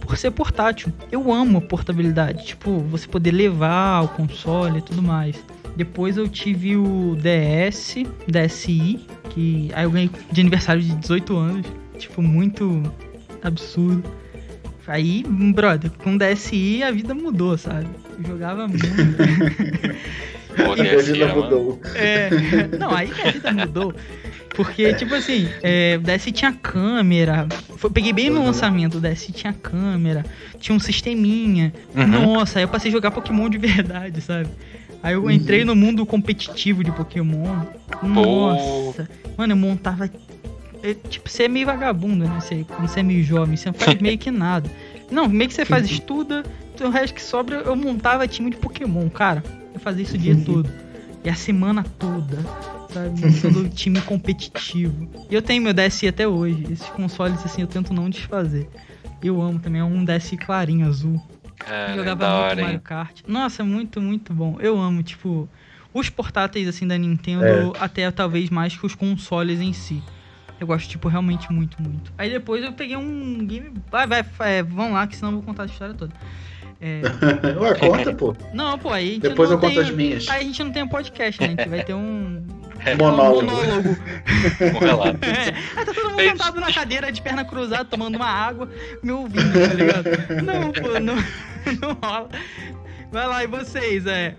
Por 0.00 0.16
ser 0.16 0.32
portátil. 0.32 0.92
Eu 1.10 1.32
amo 1.32 1.58
a 1.58 1.60
portabilidade. 1.60 2.44
Tipo, 2.46 2.80
você 2.80 3.06
poder 3.06 3.30
levar 3.30 4.02
o 4.02 4.08
console 4.08 4.78
e 4.78 4.82
tudo 4.82 5.02
mais. 5.02 5.36
Depois 5.76 6.16
eu 6.16 6.26
tive 6.28 6.76
o 6.76 7.16
DS, 7.16 7.96
DSi, 8.26 9.06
que 9.30 9.70
aí 9.74 9.84
eu 9.84 9.90
ganhei 9.90 10.10
de 10.32 10.40
aniversário 10.40 10.82
de 10.82 10.94
18 10.96 11.36
anos. 11.36 11.66
Tipo, 11.98 12.20
muito 12.20 12.82
absurdo. 13.42 14.02
Aí, 14.86 15.24
brother, 15.54 15.90
com 15.98 16.16
DSi 16.16 16.82
a 16.82 16.90
vida 16.92 17.12
mudou, 17.14 17.58
sabe? 17.58 17.88
Eu 18.18 18.24
jogava 18.24 18.68
muito. 18.68 18.86
Pô, 20.56 20.74
E 20.76 20.88
a 20.88 20.96
vida 21.02 21.34
mudou. 21.34 21.80
É, 21.94 22.30
não, 22.78 22.90
aí 22.94 23.08
que 23.08 23.20
a 23.20 23.30
vida 23.30 23.52
mudou. 23.52 23.94
Porque, 24.54 24.94
tipo 24.94 25.14
assim, 25.14 25.48
é, 25.62 25.98
o 25.98 26.00
DSi 26.00 26.32
tinha 26.32 26.50
câmera. 26.52 27.46
Foi- 27.76 27.90
peguei 27.90 28.12
bem 28.12 28.30
no 28.30 28.40
Uhum. 28.40 28.46
lançamento, 28.46 28.96
o 28.96 29.00
DSi 29.00 29.30
tinha 29.32 29.52
câmera, 29.52 30.24
tinha 30.58 30.74
um 30.74 30.80
sisteminha. 30.80 31.74
Uhum. 31.94 32.06
Nossa, 32.06 32.58
aí 32.58 32.64
eu 32.64 32.68
passei 32.68 32.90
a 32.90 32.92
jogar 32.92 33.10
Pokémon 33.10 33.50
de 33.50 33.58
verdade, 33.58 34.20
sabe? 34.22 34.48
Aí 35.02 35.12
eu 35.12 35.30
entrei 35.30 35.62
no 35.64 35.76
mundo 35.76 36.06
competitivo 36.06 36.82
de 36.82 36.90
Pokémon. 36.90 37.64
Nossa, 38.02 39.08
mano, 39.36 39.52
eu 39.52 39.56
montava. 39.56 40.08
é, 40.82 40.94
tipo, 41.08 41.28
você 41.28 41.44
é 41.44 41.48
meio 41.48 41.66
vagabundo, 41.66 42.24
né? 42.26 42.38
Você, 42.40 42.64
quando 42.68 42.88
você 42.88 43.00
é 43.00 43.02
meio 43.02 43.22
jovem, 43.22 43.56
você 43.56 43.66
não 43.68 43.74
faz 43.74 43.96
meio 44.00 44.16
que 44.16 44.30
nada. 44.30 44.70
Não, 45.10 45.28
meio 45.28 45.48
que 45.48 45.54
você 45.54 45.64
faz 45.64 45.84
estuda, 45.90 46.42
o 46.80 46.88
resto 46.88 47.14
que 47.14 47.22
sobra 47.22 47.56
eu 47.58 47.76
montava 47.76 48.26
time 48.26 48.50
de 48.50 48.56
Pokémon, 48.56 49.08
cara. 49.10 49.42
Eu 49.76 49.80
fazia 49.80 50.04
isso 50.04 50.14
o 50.14 50.18
dia 50.18 50.34
todo. 50.42 50.70
E 51.22 51.28
a 51.28 51.34
semana 51.34 51.84
toda, 51.98 52.38
sabe? 52.90 53.20
Montando 53.20 53.68
time 53.68 54.00
competitivo. 54.00 55.06
E 55.30 55.34
eu 55.34 55.42
tenho 55.42 55.62
meu 55.62 55.74
DSi 55.74 56.08
até 56.08 56.26
hoje. 56.26 56.62
Esses 56.72 56.88
consoles, 56.88 57.44
assim, 57.44 57.60
eu 57.60 57.66
tento 57.66 57.92
não 57.92 58.08
desfazer. 58.08 58.66
Eu 59.22 59.42
amo 59.42 59.58
também, 59.58 59.82
é 59.82 59.84
um 59.84 60.02
DSi 60.02 60.38
clarinho, 60.38 60.86
azul. 60.86 61.22
Cara, 61.58 61.90
Eu 61.92 61.96
jogava 61.98 62.20
da 62.20 62.28
muito 62.30 62.42
hora, 62.44 62.62
Mario? 62.62 62.80
Kart. 62.80 63.20
Nossa, 63.28 63.62
muito, 63.62 64.00
muito 64.00 64.32
bom. 64.32 64.56
Eu 64.60 64.80
amo, 64.80 65.02
tipo, 65.02 65.46
os 65.92 66.08
portáteis 66.08 66.66
assim 66.68 66.86
da 66.86 66.96
Nintendo, 66.96 67.44
É. 67.44 67.72
até 67.78 68.10
talvez 68.10 68.48
mais 68.48 68.74
que 68.74 68.86
os 68.86 68.94
consoles 68.94 69.60
em 69.60 69.74
si. 69.74 70.02
Eu 70.58 70.66
gosto, 70.66 70.88
tipo, 70.88 71.06
realmente 71.08 71.52
muito, 71.52 71.82
muito. 71.82 72.10
Aí 72.16 72.30
depois 72.30 72.64
eu 72.64 72.72
peguei 72.72 72.96
um 72.96 73.44
game. 73.46 73.72
Vai, 73.90 74.06
vai, 74.06 74.24
é, 74.40 74.62
vamos 74.62 74.94
lá, 74.94 75.06
que 75.06 75.14
senão 75.16 75.32
eu 75.32 75.36
vou 75.36 75.42
contar 75.44 75.64
a 75.64 75.66
história 75.66 75.92
toda. 75.94 76.14
É, 76.80 77.00
Ué, 77.58 77.74
conta, 77.74 78.12
pô. 78.12 78.36
não, 78.52 78.78
pô, 78.78 78.90
aí 78.90 79.08
a 79.08 79.12
gente 79.12 79.22
Depois 79.22 79.48
não 79.48 79.56
eu 79.56 79.60
conto 79.60 79.74
tem, 79.74 79.82
as 79.82 79.90
minhas. 79.90 80.28
Aí 80.28 80.40
a 80.40 80.44
gente 80.44 80.62
não 80.62 80.72
tem 80.72 80.82
um 80.82 80.88
podcast, 80.88 81.40
né? 81.40 81.46
A 81.46 81.50
gente 81.50 81.68
vai 81.68 81.82
ter 81.84 81.94
um. 81.94 82.42
Monólogo. 82.98 83.46
Um 83.46 83.54
monólogo. 83.56 83.96
Um 84.76 84.78
relato. 84.78 85.18
É, 85.24 85.54
aí 85.76 85.84
tá 85.84 85.92
todo 85.92 86.04
mundo 86.10 86.16
Fez- 86.16 86.30
sentado 86.30 86.60
na 86.60 86.72
cadeira 86.72 87.10
de 87.10 87.20
perna 87.22 87.44
cruzada, 87.44 87.84
tomando 87.84 88.16
uma 88.16 88.28
água, 88.28 88.68
me 89.02 89.10
ouvindo, 89.10 89.52
tá 89.52 89.74
ligado? 89.74 90.10
Não, 90.44 90.70
pô, 90.72 91.00
não, 91.00 91.16
não 91.80 91.98
rola. 92.02 92.28
Vai 93.10 93.26
lá, 93.26 93.42
e 93.42 93.46
vocês, 93.46 94.06
é. 94.06 94.34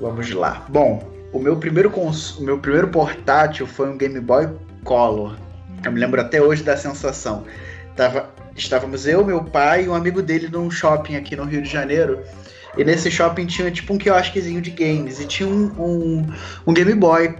Vamos 0.00 0.30
lá. 0.30 0.64
Bom, 0.68 1.06
o 1.32 1.38
meu 1.38 1.56
primeiro 1.56 1.90
cons... 1.90 2.38
o 2.38 2.42
meu 2.42 2.58
primeiro 2.58 2.88
portátil 2.88 3.66
foi 3.66 3.88
um 3.88 3.96
Game 3.96 4.18
Boy 4.18 4.48
Color. 4.82 5.36
Eu 5.84 5.92
me 5.92 6.00
lembro 6.00 6.20
até 6.20 6.40
hoje 6.42 6.62
da 6.62 6.76
sensação. 6.76 7.44
Tava... 7.94 8.30
Estávamos 8.56 9.06
eu, 9.06 9.24
meu 9.24 9.42
pai 9.44 9.84
e 9.84 9.88
um 9.88 9.94
amigo 9.94 10.22
dele 10.22 10.48
num 10.50 10.70
shopping 10.70 11.16
aqui 11.16 11.34
no 11.36 11.44
Rio 11.44 11.62
de 11.62 11.68
Janeiro. 11.70 12.22
E 12.76 12.84
nesse 12.84 13.10
shopping 13.10 13.46
tinha 13.46 13.70
tipo 13.70 13.92
um 13.92 13.98
quiosquezinho 13.98 14.60
de 14.60 14.70
games. 14.70 15.20
E 15.20 15.26
tinha 15.26 15.48
um, 15.48 15.64
um, 15.78 16.32
um 16.66 16.72
Game 16.72 16.94
Boy. 16.94 17.36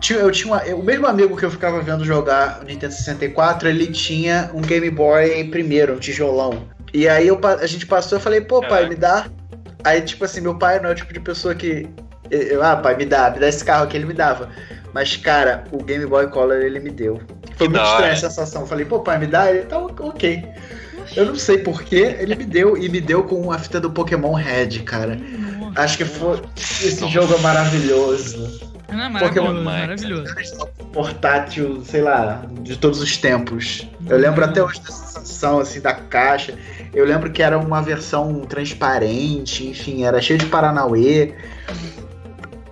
Tinha, 0.00 0.20
eu 0.20 0.30
tinha 0.30 0.52
uma- 0.54 0.62
o 0.74 0.82
mesmo 0.82 1.06
amigo 1.06 1.36
que 1.36 1.44
eu 1.44 1.50
ficava 1.50 1.80
vendo 1.80 2.04
jogar 2.04 2.60
o 2.62 2.64
Nintendo 2.64 2.92
64, 2.92 3.68
ele 3.68 3.88
tinha 3.88 4.50
um 4.54 4.60
Game 4.60 4.88
Boy 4.90 5.44
primeiro, 5.50 5.94
um 5.94 5.98
tijolão. 5.98 6.68
E 6.94 7.08
aí 7.08 7.26
eu, 7.28 7.38
a 7.42 7.66
gente 7.66 7.86
passou, 7.86 8.18
eu 8.18 8.22
falei, 8.22 8.40
pô, 8.40 8.60
pai, 8.60 8.88
me 8.88 8.94
dá. 8.94 9.26
Aí, 9.84 10.00
tipo 10.00 10.24
assim, 10.24 10.40
meu 10.40 10.56
pai 10.56 10.80
não 10.80 10.88
é 10.90 10.92
o 10.92 10.94
tipo 10.94 11.12
de 11.12 11.20
pessoa 11.20 11.54
que. 11.54 11.88
Eu, 12.30 12.62
ah, 12.62 12.76
pai, 12.76 12.96
me 12.96 13.04
dá, 13.04 13.30
me 13.30 13.38
dá 13.38 13.48
esse 13.48 13.64
carro 13.64 13.84
aqui, 13.84 13.96
ele 13.96 14.06
me 14.06 14.14
dava. 14.14 14.48
Mas, 14.92 15.16
cara, 15.16 15.64
o 15.70 15.82
Game 15.82 16.06
Boy 16.06 16.28
Color 16.28 16.56
ele 16.56 16.80
me 16.80 16.90
deu. 16.90 17.20
Foi 17.56 17.66
Que 17.66 17.74
muito 17.74 17.84
estranha 17.84 18.12
a 18.12 18.16
sensação. 18.16 18.62
Eu 18.62 18.66
falei, 18.66 18.84
pô, 18.84 19.00
pai, 19.00 19.18
me 19.18 19.26
dá? 19.26 19.50
Ele 19.50 19.64
tá 19.64 19.78
ok. 19.78 20.44
Eu 21.16 21.26
não 21.26 21.36
sei 21.36 21.58
porquê, 21.58 22.16
ele 22.18 22.34
me 22.34 22.44
deu. 22.44 22.76
E 22.76 22.88
me 22.88 23.00
deu 23.00 23.22
com 23.24 23.50
a 23.52 23.58
fita 23.58 23.80
do 23.80 23.90
Pokémon 23.90 24.32
Red, 24.32 24.80
cara. 24.80 25.16
Nossa. 25.16 25.80
Acho 25.80 25.98
que 25.98 26.04
foi. 26.04 26.40
Esse 26.56 27.00
Nossa. 27.00 27.12
jogo 27.12 27.34
é 27.34 27.38
maravilhoso. 27.38 28.60
Não, 28.88 29.04
é 29.04 29.08
maravilhoso, 29.08 29.28
Pokémon 29.28 29.62
maravilhoso. 29.62 30.34
portátil, 30.92 31.82
sei 31.84 32.00
lá, 32.02 32.42
de 32.62 32.76
todos 32.76 33.00
os 33.02 33.16
tempos. 33.16 33.86
Eu 34.08 34.16
lembro 34.16 34.44
até 34.44 34.62
hoje 34.62 34.80
da 34.80 34.90
sensação 34.90 35.60
assim 35.60 35.80
da 35.80 35.94
caixa. 35.94 36.54
Eu 36.94 37.04
lembro 37.04 37.30
que 37.30 37.42
era 37.42 37.58
uma 37.58 37.82
versão 37.82 38.40
transparente, 38.40 39.66
enfim, 39.66 40.04
era 40.04 40.20
cheio 40.22 40.38
de 40.38 40.46
Paranauê. 40.46 41.34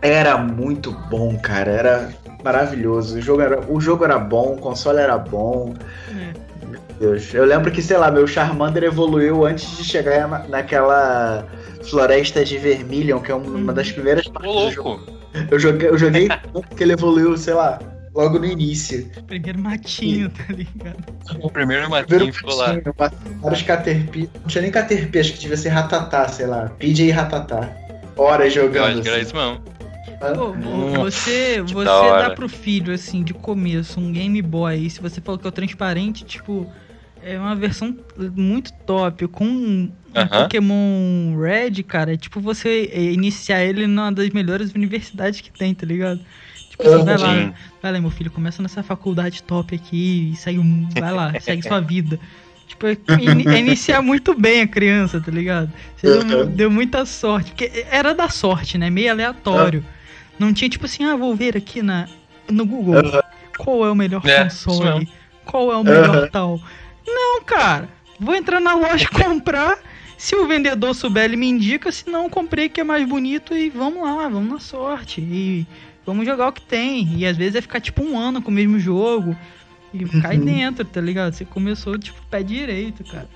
Era 0.06 0.36
muito 0.38 0.92
bom, 1.10 1.36
cara. 1.38 1.70
Era 1.70 2.08
maravilhoso. 2.44 3.18
O 3.18 3.20
jogo 3.22 3.42
era, 3.42 3.60
o 3.70 3.80
jogo 3.80 4.04
era 4.04 4.18
bom, 4.18 4.54
o 4.54 4.58
console 4.58 4.98
era 5.00 5.18
bom. 5.18 5.74
É. 6.10 6.32
Meu 6.66 6.80
Deus. 6.98 7.34
Eu 7.34 7.44
lembro 7.44 7.70
que, 7.70 7.82
sei 7.82 7.96
lá, 7.96 8.10
meu 8.10 8.26
Charmander 8.26 8.84
evoluiu 8.84 9.44
antes 9.44 9.76
de 9.76 9.84
chegar 9.84 10.28
na- 10.28 10.46
naquela 10.48 11.46
floresta 11.88 12.44
de 12.44 12.56
Vermilion, 12.58 13.20
que 13.20 13.30
é 13.30 13.34
uma 13.34 13.72
das 13.72 13.90
primeiras 13.92 14.26
Ô, 14.26 14.30
partes 14.32 14.52
do 14.52 14.70
jogo. 14.70 14.88
louco. 14.90 15.16
Eu 15.50 15.58
joguei, 15.58 15.88
eu 15.88 15.98
joguei 15.98 16.28
tanto 16.52 16.62
que 16.74 16.82
ele 16.82 16.92
evoluiu, 16.94 17.36
sei 17.36 17.52
lá, 17.54 17.78
logo 18.14 18.38
no 18.38 18.46
início. 18.46 19.10
Primeiro 19.26 19.58
matinho, 19.60 20.30
tá 20.30 20.44
ligado? 20.52 21.04
O 21.42 21.50
primeiro 21.50 21.90
matinho 21.90 22.06
Primeiro 22.08 22.32
ficou 22.32 22.54
lá. 22.54 22.78
patinho, 22.96 23.40
vários 23.42 23.62
Caterpie. 23.62 24.30
Não 24.40 24.46
tinha 24.46 24.62
nem 24.62 24.70
Caterpie, 24.70 25.18
acho 25.18 25.32
que 25.34 25.38
devia 25.40 25.56
ser 25.56 25.68
Ratatá, 25.70 26.26
sei 26.28 26.46
lá. 26.46 26.70
PJ 26.78 27.04
e 27.04 27.10
Ratatá. 27.10 27.68
Horas 28.16 28.56
Eu 28.56 28.64
jogando. 28.64 28.92
acho 28.92 29.02
que 29.02 29.08
era 29.08 29.16
assim. 29.18 29.26
isso 29.26 29.36
mesmo. 29.36 29.60
Pô, 30.32 30.54
Nossa, 30.54 30.86
você, 30.86 31.62
você 31.62 32.12
dá 32.12 32.30
pro 32.30 32.48
filho, 32.48 32.92
assim, 32.92 33.24
de 33.24 33.32
começo, 33.34 33.98
um 34.00 34.12
Game 34.12 34.40
Boy, 34.42 34.84
e 34.86 34.90
se 34.90 35.00
você 35.00 35.20
falou 35.20 35.38
que 35.38 35.46
é 35.46 35.50
o 35.50 35.52
transparente, 35.52 36.24
tipo, 36.24 36.70
é 37.20 37.38
uma 37.38 37.56
versão 37.56 37.96
muito 38.34 38.72
top, 38.84 39.26
com 39.28 39.44
um 39.46 39.96
Aham. 40.14 40.28
Pokémon 40.28 41.36
Red, 41.38 41.82
cara, 41.84 42.14
é 42.14 42.16
tipo 42.16 42.40
você 42.40 42.90
é, 42.92 43.02
iniciar 43.12 43.64
ele 43.64 43.86
numa 43.86 44.12
das 44.12 44.28
melhores 44.30 44.72
universidades 44.72 45.40
que 45.40 45.50
tem, 45.52 45.74
tá 45.74 45.86
ligado? 45.86 46.22
Tipo, 46.68 46.86
assim, 46.86 47.02
vai 47.02 47.16
lá, 47.16 47.54
vai 47.80 47.92
lá, 47.92 48.00
meu 48.00 48.10
filho, 48.10 48.30
começa 48.30 48.62
nessa 48.62 48.82
faculdade 48.82 49.42
top 49.42 49.74
aqui 49.74 50.32
e 50.32 50.36
segue, 50.36 50.58
um- 50.58 50.88
vai 50.98 51.12
lá, 51.12 51.36
segue 51.40 51.62
sua 51.62 51.80
vida. 51.80 52.20
Tipo, 52.66 52.86
é, 52.88 52.96
é 53.48 53.58
iniciar 53.58 54.02
muito 54.02 54.34
bem 54.34 54.62
a 54.62 54.68
criança, 54.68 55.20
tá 55.20 55.30
ligado? 55.30 55.72
Você 55.94 56.10
deu, 56.10 56.22
Uhum. 56.22 56.46
deu 56.46 56.70
muita 56.70 57.06
sorte, 57.06 57.52
porque 57.52 57.86
era 57.90 58.12
da 58.14 58.28
sorte, 58.28 58.76
né? 58.76 58.90
Meio 58.90 59.10
aleatório. 59.12 59.86
Não 60.38 60.52
tinha 60.52 60.68
tipo 60.68 60.84
assim, 60.86 61.04
ah, 61.04 61.16
vou 61.16 61.34
ver 61.34 61.56
aqui 61.56 61.82
na, 61.82 62.08
no 62.50 62.64
Google 62.66 62.96
Uhum. 62.96 63.20
qual 63.58 63.86
é 63.86 63.90
o 63.90 63.94
melhor 63.94 64.26
É, 64.26 64.42
console, 64.44 65.08
qual 65.44 65.72
é 65.72 65.76
o 65.76 65.84
melhor 65.84 66.16
Uhum. 66.24 66.28
tal. 66.30 66.60
Não, 67.06 67.42
cara, 67.44 67.88
vou 68.20 68.34
entrar 68.34 68.60
na 68.60 68.74
loja 68.74 69.08
comprar. 69.12 69.78
Se 70.18 70.34
o 70.34 70.46
vendedor 70.46 70.94
souber, 70.94 71.24
ele 71.24 71.36
me 71.36 71.46
indica. 71.46 71.92
Se 71.92 72.08
não, 72.08 72.28
comprei 72.30 72.68
que 72.68 72.80
é 72.80 72.84
mais 72.84 73.06
bonito 73.06 73.54
e 73.54 73.68
vamos 73.68 74.02
lá, 74.02 74.28
vamos 74.28 74.50
na 74.50 74.58
sorte. 74.58 75.20
E 75.20 75.66
vamos 76.06 76.24
jogar 76.26 76.48
o 76.48 76.52
que 76.52 76.62
tem. 76.62 77.06
E 77.18 77.26
às 77.26 77.36
vezes 77.36 77.56
é 77.56 77.60
ficar 77.60 77.80
tipo 77.80 78.02
um 78.02 78.18
ano 78.18 78.40
com 78.40 78.50
o 78.50 78.54
mesmo 78.54 78.78
jogo. 78.78 79.36
E 79.92 80.04
cai 80.20 80.36
Uhum. 80.38 80.44
dentro, 80.44 80.84
tá 80.84 81.00
ligado? 81.00 81.32
Você 81.34 81.44
começou 81.44 81.98
tipo 81.98 82.18
pé 82.30 82.42
direito, 82.42 83.04
cara. 83.04 83.28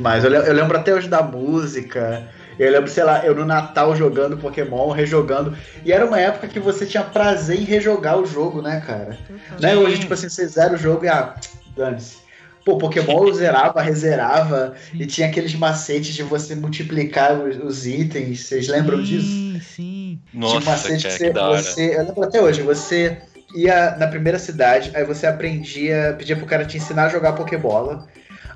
Mas 0.00 0.24
eu, 0.24 0.32
eu 0.32 0.52
lembro 0.54 0.76
até 0.76 0.94
hoje 0.94 1.08
da 1.08 1.22
música. 1.22 2.28
Eu 2.62 2.72
lembro, 2.72 2.90
sei 2.90 3.02
lá, 3.02 3.24
eu 3.24 3.34
no 3.34 3.44
Natal 3.44 3.96
jogando 3.96 4.36
Pokémon, 4.36 4.90
rejogando. 4.90 5.56
E 5.84 5.92
era 5.92 6.06
uma 6.06 6.20
época 6.20 6.46
que 6.46 6.60
você 6.60 6.86
tinha 6.86 7.02
prazer 7.02 7.58
em 7.58 7.64
rejogar 7.64 8.18
o 8.18 8.26
jogo, 8.26 8.62
né, 8.62 8.80
cara? 8.86 9.18
Né? 9.60 9.76
Hoje, 9.76 10.00
tipo 10.00 10.14
assim, 10.14 10.28
você 10.28 10.46
zera 10.46 10.74
o 10.74 10.78
jogo 10.78 11.04
e 11.04 11.08
ah, 11.08 11.34
dane-se. 11.76 12.22
Pô, 12.64 12.78
Pokémon 12.78 13.26
eu 13.26 13.34
zerava, 13.34 13.82
rezerava, 13.82 14.74
e 14.94 15.04
tinha 15.04 15.26
aqueles 15.26 15.52
macetes 15.54 16.14
de 16.14 16.22
você 16.22 16.54
multiplicar 16.54 17.36
os, 17.40 17.56
os 17.56 17.86
itens. 17.86 18.42
Vocês 18.42 18.68
lembram 18.68 19.02
disso? 19.02 19.26
Sim, 19.26 19.60
sim. 19.60 20.20
Tinha 20.30 20.46
um 20.46 20.54
Nossa, 20.54 20.70
macete 20.70 21.08
que 21.08 21.08
que 21.08 21.18
você, 21.18 21.30
da 21.32 21.48
hora. 21.48 21.62
você. 21.62 21.96
Eu 21.96 22.04
lembro 22.04 22.22
até 22.22 22.40
hoje, 22.40 22.62
você 22.62 23.18
ia 23.56 23.96
na 23.96 24.06
primeira 24.06 24.38
cidade, 24.38 24.92
aí 24.94 25.04
você 25.04 25.26
aprendia, 25.26 26.14
pedia 26.16 26.36
pro 26.36 26.46
cara 26.46 26.64
te 26.64 26.76
ensinar 26.76 27.06
a 27.06 27.08
jogar 27.08 27.32
Pokébola. 27.32 28.06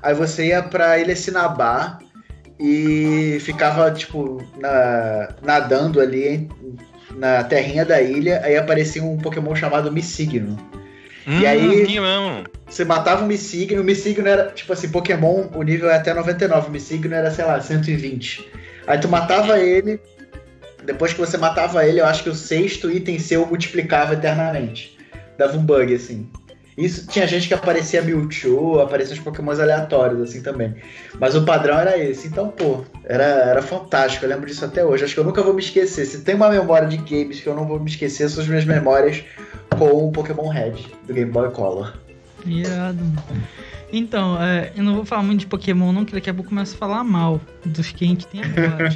Aí 0.01 0.13
você 0.13 0.47
ia 0.47 0.63
pra 0.63 0.97
Ilha 0.99 1.15
Sinabá 1.15 1.99
e 2.59 3.37
ficava, 3.41 3.91
tipo, 3.91 4.43
na- 4.57 5.29
nadando 5.43 5.99
ali 5.99 6.49
na 7.15 7.43
terrinha 7.43 7.85
da 7.85 8.01
ilha, 8.01 8.41
aí 8.43 8.57
aparecia 8.57 9.03
um 9.03 9.17
Pokémon 9.17 9.55
chamado 9.55 9.91
Missigno. 9.91 10.57
Hum, 11.27 11.39
E 11.41 11.45
aí- 11.47 11.67
mesmo. 11.85 12.43
Você 12.69 12.83
matava 12.83 13.23
o 13.23 13.27
Missigno, 13.27 13.81
o 13.81 13.83
Missigno 13.83 14.27
era, 14.27 14.51
tipo 14.51 14.73
assim, 14.73 14.89
Pokémon, 14.89 15.45
o 15.55 15.63
nível 15.63 15.89
é 15.89 15.95
até 15.95 16.13
99, 16.13 16.67
o 16.67 16.71
Missigno 16.71 17.13
era, 17.13 17.31
sei 17.31 17.45
lá, 17.45 17.59
120. 17.61 18.45
Aí 18.85 18.97
tu 18.97 19.07
matava 19.07 19.59
ele, 19.59 19.99
depois 20.83 21.13
que 21.13 21.19
você 21.19 21.37
matava 21.37 21.85
ele, 21.85 21.99
eu 22.01 22.05
acho 22.05 22.23
que 22.23 22.29
o 22.29 22.35
sexto 22.35 22.89
item 22.91 23.19
seu 23.19 23.45
multiplicava 23.45 24.13
eternamente. 24.13 24.97
Dava 25.37 25.57
um 25.57 25.61
bug, 25.61 25.93
assim. 25.93 26.29
Isso 26.77 27.07
tinha 27.07 27.25
gente 27.25 27.47
que 27.47 27.55
aparecia 27.55 28.03
Mewtwo, 28.03 28.79
aparecia 28.79 29.15
uns 29.15 29.19
Pokémons 29.19 29.59
aleatórios, 29.59 30.21
assim, 30.21 30.43
também. 30.43 30.75
Mas 31.19 31.35
o 31.35 31.43
padrão 31.43 31.79
era 31.79 31.97
esse. 31.97 32.27
Então, 32.27 32.49
pô, 32.49 32.85
era, 33.03 33.23
era 33.23 33.61
fantástico. 33.63 34.23
Eu 34.23 34.29
lembro 34.29 34.45
disso 34.45 34.63
até 34.63 34.85
hoje. 34.85 35.03
Acho 35.03 35.15
que 35.15 35.19
eu 35.19 35.23
nunca 35.23 35.41
vou 35.41 35.55
me 35.55 35.61
esquecer. 35.61 36.05
Se 36.05 36.21
tem 36.21 36.35
uma 36.35 36.49
memória 36.49 36.87
de 36.87 36.97
games 36.97 37.41
que 37.41 37.47
eu 37.47 37.55
não 37.55 37.65
vou 37.65 37.79
me 37.79 37.89
esquecer, 37.89 38.29
são 38.29 38.43
as 38.43 38.47
minhas 38.47 38.63
memórias 38.63 39.23
com 39.75 40.07
o 40.07 40.11
Pokémon 40.11 40.49
Red, 40.49 40.75
do 41.07 41.13
Game 41.15 41.31
Boy 41.31 41.49
Color. 41.49 41.97
Irado, 42.45 43.03
mano. 43.03 43.43
Então, 43.91 44.39
é, 44.39 44.71
eu 44.75 44.83
não 44.83 44.95
vou 44.95 45.05
falar 45.05 45.23
muito 45.23 45.39
de 45.39 45.47
Pokémon, 45.47 45.91
não, 45.91 46.05
que 46.05 46.13
daqui 46.13 46.29
a 46.29 46.33
pouco 46.33 46.49
começa 46.49 46.75
a 46.75 46.77
falar 46.77 47.03
mal 47.03 47.41
dos 47.65 47.91
que 47.91 48.05
a 48.05 48.07
gente 48.07 48.27
tem 48.27 48.41
agora. 48.43 48.89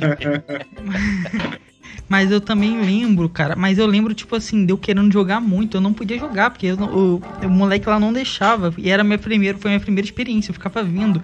mas 2.11 2.29
eu 2.29 2.41
também 2.41 2.81
lembro, 2.81 3.29
cara. 3.29 3.55
Mas 3.55 3.77
eu 3.77 3.85
lembro, 3.85 4.13
tipo 4.13 4.35
assim, 4.35 4.65
de 4.65 4.73
eu 4.73 4.77
querendo 4.77 5.09
jogar 5.13 5.39
muito. 5.39 5.77
Eu 5.77 5.81
não 5.81 5.93
podia 5.93 6.19
jogar, 6.19 6.51
porque 6.51 6.65
eu 6.67 6.75
o, 6.75 7.21
o 7.41 7.49
moleque 7.49 7.87
lá 7.87 7.97
não 8.01 8.11
deixava. 8.11 8.73
E 8.77 8.89
era 8.89 9.01
minha 9.01 9.17
primeira, 9.17 9.57
foi 9.57 9.71
minha 9.71 9.79
primeira 9.79 10.05
experiência, 10.05 10.49
eu 10.49 10.53
ficava 10.53 10.83
vindo. 10.83 11.23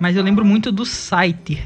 Mas 0.00 0.16
eu 0.16 0.24
lembro 0.24 0.44
muito 0.44 0.72
do 0.72 0.84
Scyther. 0.84 1.60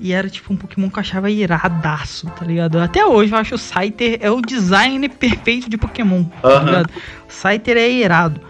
E 0.00 0.14
era 0.14 0.30
tipo 0.30 0.50
um 0.50 0.56
Pokémon 0.56 0.88
que 0.88 0.96
eu 0.96 1.00
achava 1.00 1.30
iradaço, 1.30 2.26
tá 2.28 2.46
ligado? 2.46 2.78
Até 2.78 3.04
hoje 3.04 3.34
eu 3.34 3.38
acho 3.38 3.54
o 3.54 3.58
Scyther 3.58 4.16
é 4.22 4.30
o 4.30 4.40
design 4.40 5.06
perfeito 5.06 5.68
de 5.68 5.76
Pokémon, 5.76 6.24
tá 6.24 6.48
Aham. 6.48 6.64
ligado? 6.64 6.90
O 7.28 7.30
Scyther 7.30 7.76
é 7.76 7.90
irado. 7.90 8.40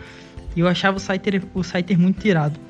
E 0.54 0.60
eu 0.60 0.68
achava 0.68 0.96
o 0.96 1.00
Scyther, 1.00 1.42
o 1.52 1.64
Scyther 1.64 1.98
muito 1.98 2.24
irado. 2.24 2.60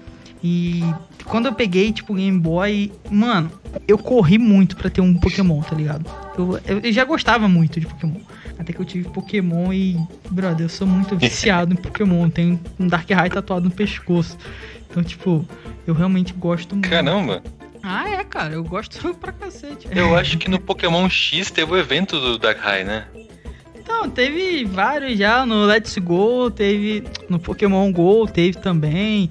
E 0.43 0.82
quando 1.24 1.47
eu 1.47 1.53
peguei, 1.53 1.93
tipo, 1.93 2.12
o 2.12 2.16
Game 2.16 2.38
Boy, 2.38 2.91
mano, 3.11 3.51
eu 3.86 3.99
corri 3.99 4.38
muito 4.38 4.74
pra 4.76 4.88
ter 4.88 5.01
um 5.01 5.14
Pokémon, 5.14 5.61
tá 5.61 5.74
ligado? 5.76 6.05
Eu, 6.36 6.59
eu- 6.66 6.93
já 6.93 7.05
gostava 7.05 7.47
muito 7.49 7.78
de 7.78 7.86
Pokémon. 7.86 8.20
Até 8.59 8.72
que 8.72 8.80
eu 8.80 8.84
tive 8.84 9.09
Pokémon 9.09 9.72
e, 9.72 9.97
brother, 10.30 10.64
eu 10.66 10.68
sou 10.68 10.86
muito 10.86 11.16
viciado 11.16 11.72
em 11.72 11.76
Pokémon. 11.76 12.28
Tenho 12.30 12.61
um 12.78 12.86
Darkrai 12.86 13.28
tatuado 13.30 13.66
no 13.66 13.70
pescoço. 13.70 14.36
Então, 14.91 15.03
tipo, 15.03 15.47
eu 15.86 15.95
realmente 15.95 16.32
gosto 16.32 16.74
muito. 16.74 16.88
Caramba. 16.88 17.43
Ah, 17.82 18.09
é, 18.11 18.24
cara, 18.24 18.55
eu 18.55 18.64
gosto 18.64 19.12
pra 19.16 19.32
cacete. 19.32 19.88
Eu 19.91 20.14
acho 20.16 20.36
que 20.36 20.49
no 20.51 20.59
Pokémon 20.61 21.09
X 21.09 21.51
teve 21.51 21.72
o 21.72 21.76
evento 21.76 22.18
do 22.20 22.38
Darkrai, 22.38 22.84
né? 22.84 23.05
Então, 23.78 24.09
teve 24.11 24.64
vários 24.66 25.18
já 25.18 25.45
no 25.47 25.64
Let's 25.64 25.97
Go, 25.99 26.51
teve 26.51 27.05
no 27.28 27.38
Pokémon 27.38 27.91
Go, 27.93 28.26
teve 28.26 28.59
também. 28.59 29.30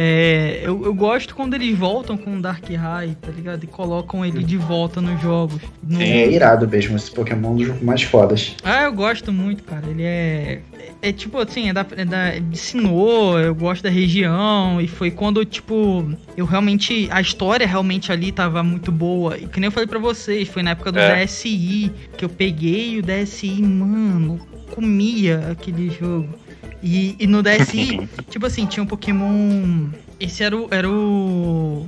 É, 0.00 0.60
eu, 0.62 0.84
eu 0.84 0.94
gosto 0.94 1.34
quando 1.34 1.54
eles 1.54 1.76
voltam 1.76 2.16
com 2.16 2.36
o 2.36 2.40
Darkrai, 2.40 3.16
tá 3.20 3.32
ligado? 3.32 3.64
E 3.64 3.66
colocam 3.66 4.24
ele 4.24 4.44
de 4.44 4.56
volta 4.56 5.00
nos 5.00 5.20
jogos. 5.20 5.60
No-. 5.82 6.00
É 6.00 6.30
irado 6.30 6.68
mesmo, 6.68 6.94
esse 6.96 7.10
Pokémon 7.10 7.48
é 7.48 7.50
um 7.50 7.56
dos 7.56 7.82
mais 7.82 8.02
fodas. 8.04 8.54
Ah, 8.62 8.84
eu 8.84 8.92
gosto 8.92 9.32
muito, 9.32 9.64
cara. 9.64 9.84
Ele 9.88 10.04
é. 10.04 10.60
É, 11.02 11.08
é 11.08 11.12
tipo 11.12 11.36
assim, 11.38 11.68
é 11.68 11.72
da, 11.72 11.84
é 11.96 12.04
da 12.04 12.38
de 12.38 12.56
Sinnoh, 12.56 13.40
eu 13.40 13.52
gosto 13.56 13.82
da 13.82 13.90
região. 13.90 14.80
E 14.80 14.86
foi 14.86 15.10
quando, 15.10 15.44
tipo, 15.44 16.08
eu 16.36 16.46
realmente. 16.46 17.08
A 17.10 17.20
história 17.20 17.66
realmente 17.66 18.12
ali 18.12 18.30
tava 18.30 18.62
muito 18.62 18.92
boa. 18.92 19.36
E 19.36 19.48
que 19.48 19.58
nem 19.58 19.66
eu 19.66 19.72
falei 19.72 19.88
pra 19.88 19.98
vocês, 19.98 20.46
foi 20.48 20.62
na 20.62 20.70
época 20.70 20.92
do 20.92 21.00
É. 21.00 21.24
DSI 21.24 21.90
que 22.16 22.24
eu 22.24 22.28
peguei 22.28 23.00
o 23.00 23.02
DSI, 23.02 23.60
mano, 23.62 24.40
comia 24.70 25.48
aquele 25.50 25.90
jogo. 25.90 26.28
E, 26.82 27.16
e 27.18 27.26
no 27.26 27.42
DSI, 27.42 28.08
tipo 28.30 28.46
assim, 28.46 28.66
tinha 28.66 28.82
um 28.82 28.86
Pokémon. 28.86 29.88
Esse 30.20 30.42
era 30.42 30.56
o. 30.56 30.68
Era 30.70 30.88
o. 30.88 31.86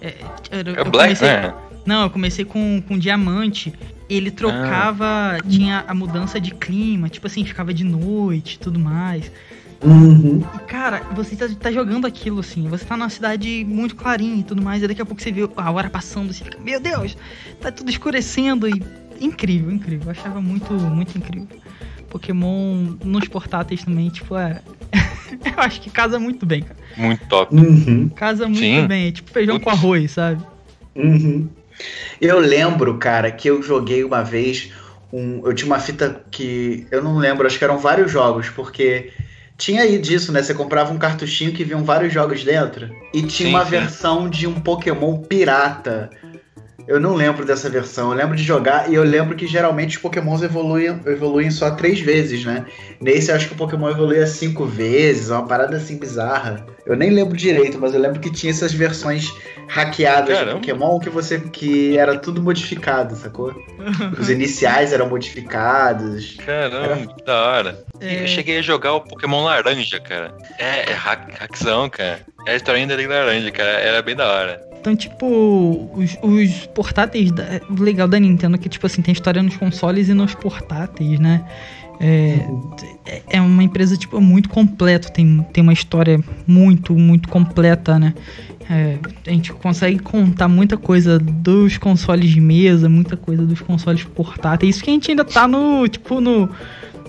É, 0.00 0.14
era, 0.50 0.70
É 0.72 0.80
eu 0.80 0.84
Black, 0.90 1.14
comecei- 1.18 1.28
né? 1.28 1.54
não, 1.86 2.02
eu 2.02 2.10
comecei 2.10 2.44
com, 2.44 2.82
com 2.86 2.98
diamante. 2.98 3.72
Ele 4.08 4.30
trocava, 4.30 5.36
tinha 5.48 5.84
a 5.88 5.92
mudança 5.94 6.40
de 6.40 6.52
clima, 6.52 7.08
tipo 7.08 7.26
assim, 7.26 7.44
ficava 7.44 7.74
de 7.74 7.82
noite 7.82 8.54
e 8.54 8.58
tudo 8.58 8.78
mais. 8.78 9.32
Uhum. 9.82 10.44
E 10.54 10.58
cara, 10.60 11.02
você 11.14 11.34
tá, 11.34 11.48
tá 11.58 11.72
jogando 11.72 12.06
aquilo 12.06 12.40
assim, 12.40 12.68
você 12.68 12.84
tá 12.84 12.96
numa 12.96 13.10
cidade 13.10 13.64
muito 13.68 13.94
clarinha 13.96 14.36
e 14.40 14.42
tudo 14.42 14.62
mais, 14.62 14.82
e 14.82 14.88
daqui 14.88 15.02
a 15.02 15.04
pouco 15.04 15.20
você 15.20 15.30
vê 15.32 15.48
a 15.56 15.70
hora 15.70 15.90
passando, 15.90 16.32
você 16.32 16.44
fica, 16.44 16.58
meu 16.60 16.80
Deus, 16.80 17.16
tá 17.60 17.70
tudo 17.72 17.90
escurecendo 17.90 18.68
e. 18.68 18.80
Incrível, 19.20 19.70
incrível. 19.72 20.04
Eu 20.06 20.10
achava 20.10 20.40
muito, 20.42 20.72
muito 20.74 21.16
incrível. 21.16 21.48
Pokémon 22.18 22.96
nos 23.04 23.28
portáteis 23.28 23.84
também, 23.84 24.08
tipo, 24.08 24.36
é. 24.36 24.60
eu 25.44 25.62
acho 25.62 25.80
que 25.80 25.90
casa 25.90 26.18
muito 26.18 26.46
bem, 26.46 26.62
cara. 26.62 26.78
Muito 26.96 27.26
top. 27.26 27.54
Uhum. 27.54 28.08
Casa 28.08 28.46
muito 28.46 28.58
Sim. 28.58 28.86
bem. 28.86 29.08
É 29.08 29.12
tipo 29.12 29.30
feijão 29.30 29.60
com 29.60 29.70
arroz, 29.70 30.12
sabe? 30.12 30.42
Uhum. 30.94 31.48
Eu 32.20 32.38
lembro, 32.38 32.96
cara, 32.96 33.30
que 33.30 33.48
eu 33.48 33.62
joguei 33.62 34.02
uma 34.02 34.22
vez 34.22 34.72
um, 35.12 35.42
eu 35.46 35.54
tinha 35.54 35.66
uma 35.66 35.78
fita 35.78 36.22
que 36.30 36.86
eu 36.90 37.02
não 37.02 37.18
lembro, 37.18 37.46
acho 37.46 37.58
que 37.58 37.64
eram 37.64 37.78
vários 37.78 38.10
jogos, 38.10 38.48
porque 38.48 39.12
tinha 39.56 39.82
aí 39.82 39.98
disso, 39.98 40.32
né? 40.32 40.42
Você 40.42 40.54
comprava 40.54 40.92
um 40.92 40.98
cartuchinho 40.98 41.52
que 41.52 41.64
vinham 41.64 41.84
vários 41.84 42.12
jogos 42.12 42.42
dentro 42.44 42.90
e 43.14 43.22
tinha 43.22 43.48
Sim, 43.48 43.54
uma 43.54 43.64
sim. 43.64 43.70
versão 43.70 44.28
de 44.28 44.46
um 44.46 44.54
Pokémon 44.54 45.18
pirata. 45.18 46.10
Eu 46.86 47.00
não 47.00 47.14
lembro 47.14 47.44
dessa 47.44 47.68
versão, 47.68 48.10
eu 48.10 48.16
lembro 48.16 48.36
de 48.36 48.42
jogar 48.42 48.90
e 48.90 48.94
eu 48.94 49.02
lembro 49.02 49.34
que 49.34 49.46
geralmente 49.46 49.96
os 49.96 50.02
Pokémons 50.02 50.42
evoluem, 50.42 51.00
evoluem 51.06 51.50
só 51.50 51.72
três 51.72 52.00
vezes, 52.00 52.44
né? 52.44 52.64
Nesse 53.00 53.30
eu 53.30 53.36
acho 53.36 53.48
que 53.48 53.54
o 53.54 53.56
Pokémon 53.56 53.90
evoluía 53.90 54.26
cinco 54.26 54.64
vezes, 54.64 55.30
uma 55.30 55.46
parada 55.46 55.76
assim 55.76 55.98
bizarra. 55.98 56.64
Eu 56.86 56.94
nem 56.96 57.10
lembro 57.10 57.36
direito, 57.36 57.78
mas 57.80 57.92
eu 57.92 58.00
lembro 58.00 58.20
que 58.20 58.30
tinha 58.30 58.52
essas 58.52 58.72
versões 58.72 59.32
hackeadas 59.68 60.38
Caramba. 60.38 60.60
de 60.60 60.66
Pokémon 60.66 61.00
que 61.00 61.10
você 61.10 61.40
que 61.40 61.98
era 61.98 62.16
tudo 62.18 62.40
modificado, 62.40 63.16
sacou? 63.16 63.52
Os 64.18 64.30
iniciais 64.30 64.92
eram 64.92 65.08
modificados. 65.08 66.36
Caramba, 66.36 67.14
que 67.14 67.24
da 67.24 67.42
hora. 67.42 67.84
É. 68.00 68.22
Eu 68.22 68.28
cheguei 68.28 68.58
a 68.58 68.62
jogar 68.62 68.94
o 68.94 69.00
Pokémon 69.00 69.42
Laranja, 69.42 69.98
cara. 69.98 70.32
É, 70.58 70.90
é 70.90 70.94
hack, 70.94 71.32
hackzão, 71.40 71.90
cara. 71.90 72.20
É 72.46 72.52
a 72.52 72.56
historinha 72.56 72.86
dele 72.86 73.08
laranja, 73.08 73.50
cara. 73.50 73.70
Era 73.70 74.00
bem 74.02 74.14
da 74.14 74.30
hora. 74.30 74.75
Então, 74.86 74.94
tipo, 74.94 75.90
os, 75.96 76.16
os 76.22 76.66
portáteis. 76.66 77.32
Da, 77.32 77.60
legal 77.76 78.06
da 78.06 78.20
Nintendo 78.20 78.56
que, 78.56 78.68
tipo 78.68 78.86
assim, 78.86 79.02
tem 79.02 79.12
história 79.12 79.42
nos 79.42 79.56
consoles 79.56 80.08
e 80.08 80.14
nos 80.14 80.32
portáteis, 80.32 81.18
né? 81.18 81.44
É, 81.98 82.38
é- 83.04 83.22
é 83.30 83.40
uma 83.40 83.64
empresa, 83.64 83.96
tipo, 83.96 84.20
muito 84.20 84.48
completa. 84.48 85.08
Tem, 85.08 85.44
tem 85.52 85.60
uma 85.60 85.72
história 85.72 86.22
muito, 86.46 86.94
muito 86.94 87.28
completa, 87.28 87.98
né? 87.98 88.14
É, 88.70 88.96
a 89.26 89.30
gente 89.30 89.52
consegue 89.54 89.98
contar 89.98 90.46
muita 90.46 90.76
coisa 90.76 91.18
dos 91.18 91.76
consoles 91.78 92.30
de 92.30 92.40
mesa, 92.40 92.88
muita 92.88 93.16
coisa 93.16 93.44
dos 93.44 93.60
consoles 93.60 94.04
portáteis. 94.04 94.76
Isso 94.76 94.84
que 94.84 94.90
a 94.90 94.92
gente 94.92 95.10
ainda 95.10 95.24
tá 95.24 95.48
no, 95.48 95.88
tipo, 95.88 96.20
no, 96.20 96.48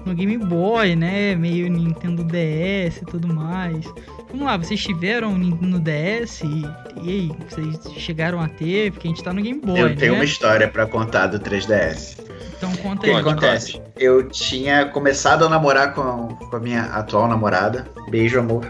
no 0.07 0.15
Game 0.15 0.37
Boy, 0.37 0.95
né? 0.95 1.35
Meio 1.35 1.69
Nintendo 1.69 2.23
DS 2.23 3.01
e 3.01 3.05
tudo 3.05 3.27
mais. 3.27 3.85
Vamos 4.29 4.45
lá, 4.45 4.57
vocês 4.57 4.81
tiveram 4.81 5.37
no 5.37 5.79
DS 5.79 6.41
e, 6.41 6.65
e 7.01 7.09
aí, 7.09 7.31
vocês 7.49 7.93
chegaram 7.97 8.41
a 8.41 8.47
ter? 8.47 8.91
Porque 8.91 9.07
a 9.07 9.11
gente 9.11 9.23
tá 9.23 9.31
no 9.33 9.41
Game 9.41 9.59
Boy, 9.59 9.79
eu 9.79 9.95
tenho 9.95 10.13
né? 10.13 10.19
uma 10.19 10.25
história 10.25 10.67
pra 10.67 10.85
contar 10.85 11.27
do 11.27 11.39
3DS. 11.39 12.17
Então 12.57 12.71
O 12.71 12.77
conta 12.79 13.05
aí. 13.05 13.13
que 13.13 13.19
acontece? 13.19 13.81
Eu 13.95 14.27
tinha 14.29 14.85
começado 14.85 15.45
a 15.45 15.49
namorar 15.49 15.93
com, 15.93 16.27
com 16.27 16.55
a 16.55 16.59
minha 16.59 16.83
atual 16.85 17.27
namorada. 17.27 17.87
Beijo, 18.09 18.39
amor. 18.39 18.65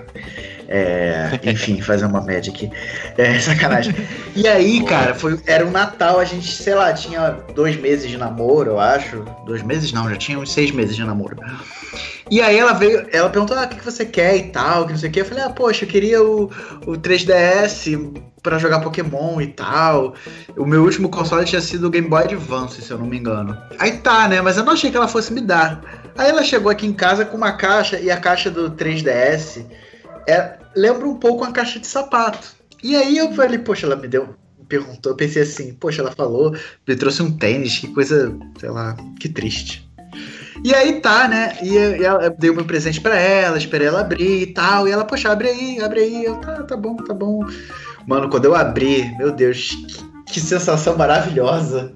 É, 0.68 1.39
enfim, 1.43 1.82
fazer 1.82 2.05
uma 2.05 2.22
média 2.22 2.51
aqui. 2.51 2.70
É, 3.18 3.39
sacanagem. 3.39 3.95
E 4.36 4.47
aí, 4.47 4.84
cara, 4.84 5.15
foi, 5.15 5.39
era 5.45 5.65
um 5.65 5.72
Natal, 5.72 6.20
a 6.20 6.26
gente, 6.26 6.51
sei 6.51 6.76
lá, 6.76 6.93
tinha 6.93 7.38
dois 7.55 7.78
meses 7.78 8.09
de 8.09 8.18
namoro, 8.18 8.72
eu 8.72 8.80
acho. 8.80 9.24
Dois 9.45 9.63
meses 9.63 9.91
não, 9.91 10.09
já 10.09 10.18
tinha 10.18 10.38
uns 10.38 10.51
seis 10.51 10.72
meses 10.72 10.95
de 10.95 11.03
namoro. 11.03 11.38
E 12.30 12.41
aí 12.41 12.57
ela 12.57 12.74
veio, 12.74 13.07
ela 13.13 13.30
perguntou, 13.30 13.57
ah, 13.57 13.63
o 13.63 13.68
que 13.70 13.78
que 13.78 13.86
você 13.86 14.05
quer 14.05 14.36
e 14.36 14.43
tal, 14.49 14.86
que 14.86 14.91
não 14.91 14.99
sei 14.99 15.09
o 15.09 15.11
que. 15.11 15.22
Eu 15.22 15.26
falei, 15.26 15.43
ah, 15.43 15.49
poxa, 15.49 15.86
eu 15.86 15.89
queria 15.89 16.22
o, 16.22 16.51
o 16.86 16.93
3DS 16.93 18.22
pra 18.43 18.59
jogar 18.59 18.82
Pokémon 18.82 19.39
e 19.39 19.47
tal. 19.47 20.13
O 20.57 20.65
meu 20.65 20.84
último 20.84 21.07
console 21.07 21.45
tinha 21.45 21.61
sido 21.61 21.88
o 21.88 21.89
Game 21.89 22.09
Boy 22.09 22.24
Advance, 22.24 22.82
se 22.82 22.91
eu 22.91 22.97
não 22.97 23.05
me 23.05 23.18
engano. 23.18 23.57
Aí 23.80 23.93
tá, 23.97 24.28
né? 24.28 24.41
Mas 24.41 24.57
eu 24.57 24.65
não 24.65 24.74
achei 24.74 24.91
que 24.91 24.97
ela 24.97 25.07
fosse 25.07 25.32
me 25.32 25.39
dar. 25.39 25.82
Aí 26.18 26.30
ela 26.30 26.43
chegou 26.43 26.70
aqui 26.70 26.86
em 26.86 26.93
casa 26.93 27.24
com 27.24 27.38
uma 27.38 27.53
caixa, 27.53 27.97
e 27.99 28.11
a 28.11 28.18
caixa 28.18 28.51
do 28.51 28.72
3DS 28.72 29.65
é, 30.28 30.57
lembra 30.75 31.07
um 31.07 31.15
pouco 31.15 31.43
uma 31.43 31.51
caixa 31.51 31.80
de 31.80 31.88
sapato. 31.88 32.55
E 32.84 32.95
aí 32.95 33.17
eu 33.17 33.34
falei, 33.34 33.57
poxa, 33.59 33.86
ela 33.86 33.95
me 33.95 34.07
deu. 34.07 34.36
me 34.59 34.65
Perguntou, 34.67 35.13
eu 35.13 35.15
pensei 35.15 35.41
assim, 35.43 35.73
poxa, 35.73 36.01
ela 36.01 36.11
falou, 36.11 36.55
me 36.88 36.95
trouxe 36.95 37.23
um 37.23 37.36
tênis, 37.38 37.80
que 37.80 37.88
coisa, 37.88 38.36
sei 38.59 38.69
lá, 38.69 38.95
que 39.19 39.30
triste. 39.30 39.88
E 40.63 40.73
aí 40.73 40.99
tá, 40.99 41.28
né? 41.28 41.57
E 41.61 41.75
eu, 41.75 41.95
e 41.97 42.03
ela- 42.03 42.23
eu 42.25 42.36
dei 42.38 42.51
meu 42.51 42.65
presente 42.65 42.99
pra 42.99 43.15
ela, 43.17 43.57
esperei 43.57 43.88
ela 43.88 44.01
abrir 44.01 44.41
e 44.41 44.47
tal. 44.53 44.88
E 44.88 44.91
ela, 44.91 45.05
poxa, 45.05 45.32
abre 45.32 45.49
aí, 45.49 45.80
abre 45.82 46.01
aí. 46.01 46.25
Eu, 46.25 46.36
tá, 46.38 46.63
tá 46.63 46.75
bom, 46.75 46.95
tá 46.97 47.13
bom. 47.13 47.45
Mano, 48.07 48.30
quando 48.30 48.45
eu 48.45 48.55
abri, 48.55 49.03
meu 49.17 49.32
Deus, 49.32 49.69
que, 50.25 50.34
que 50.34 50.39
sensação 50.39 50.97
maravilhosa. 50.97 51.93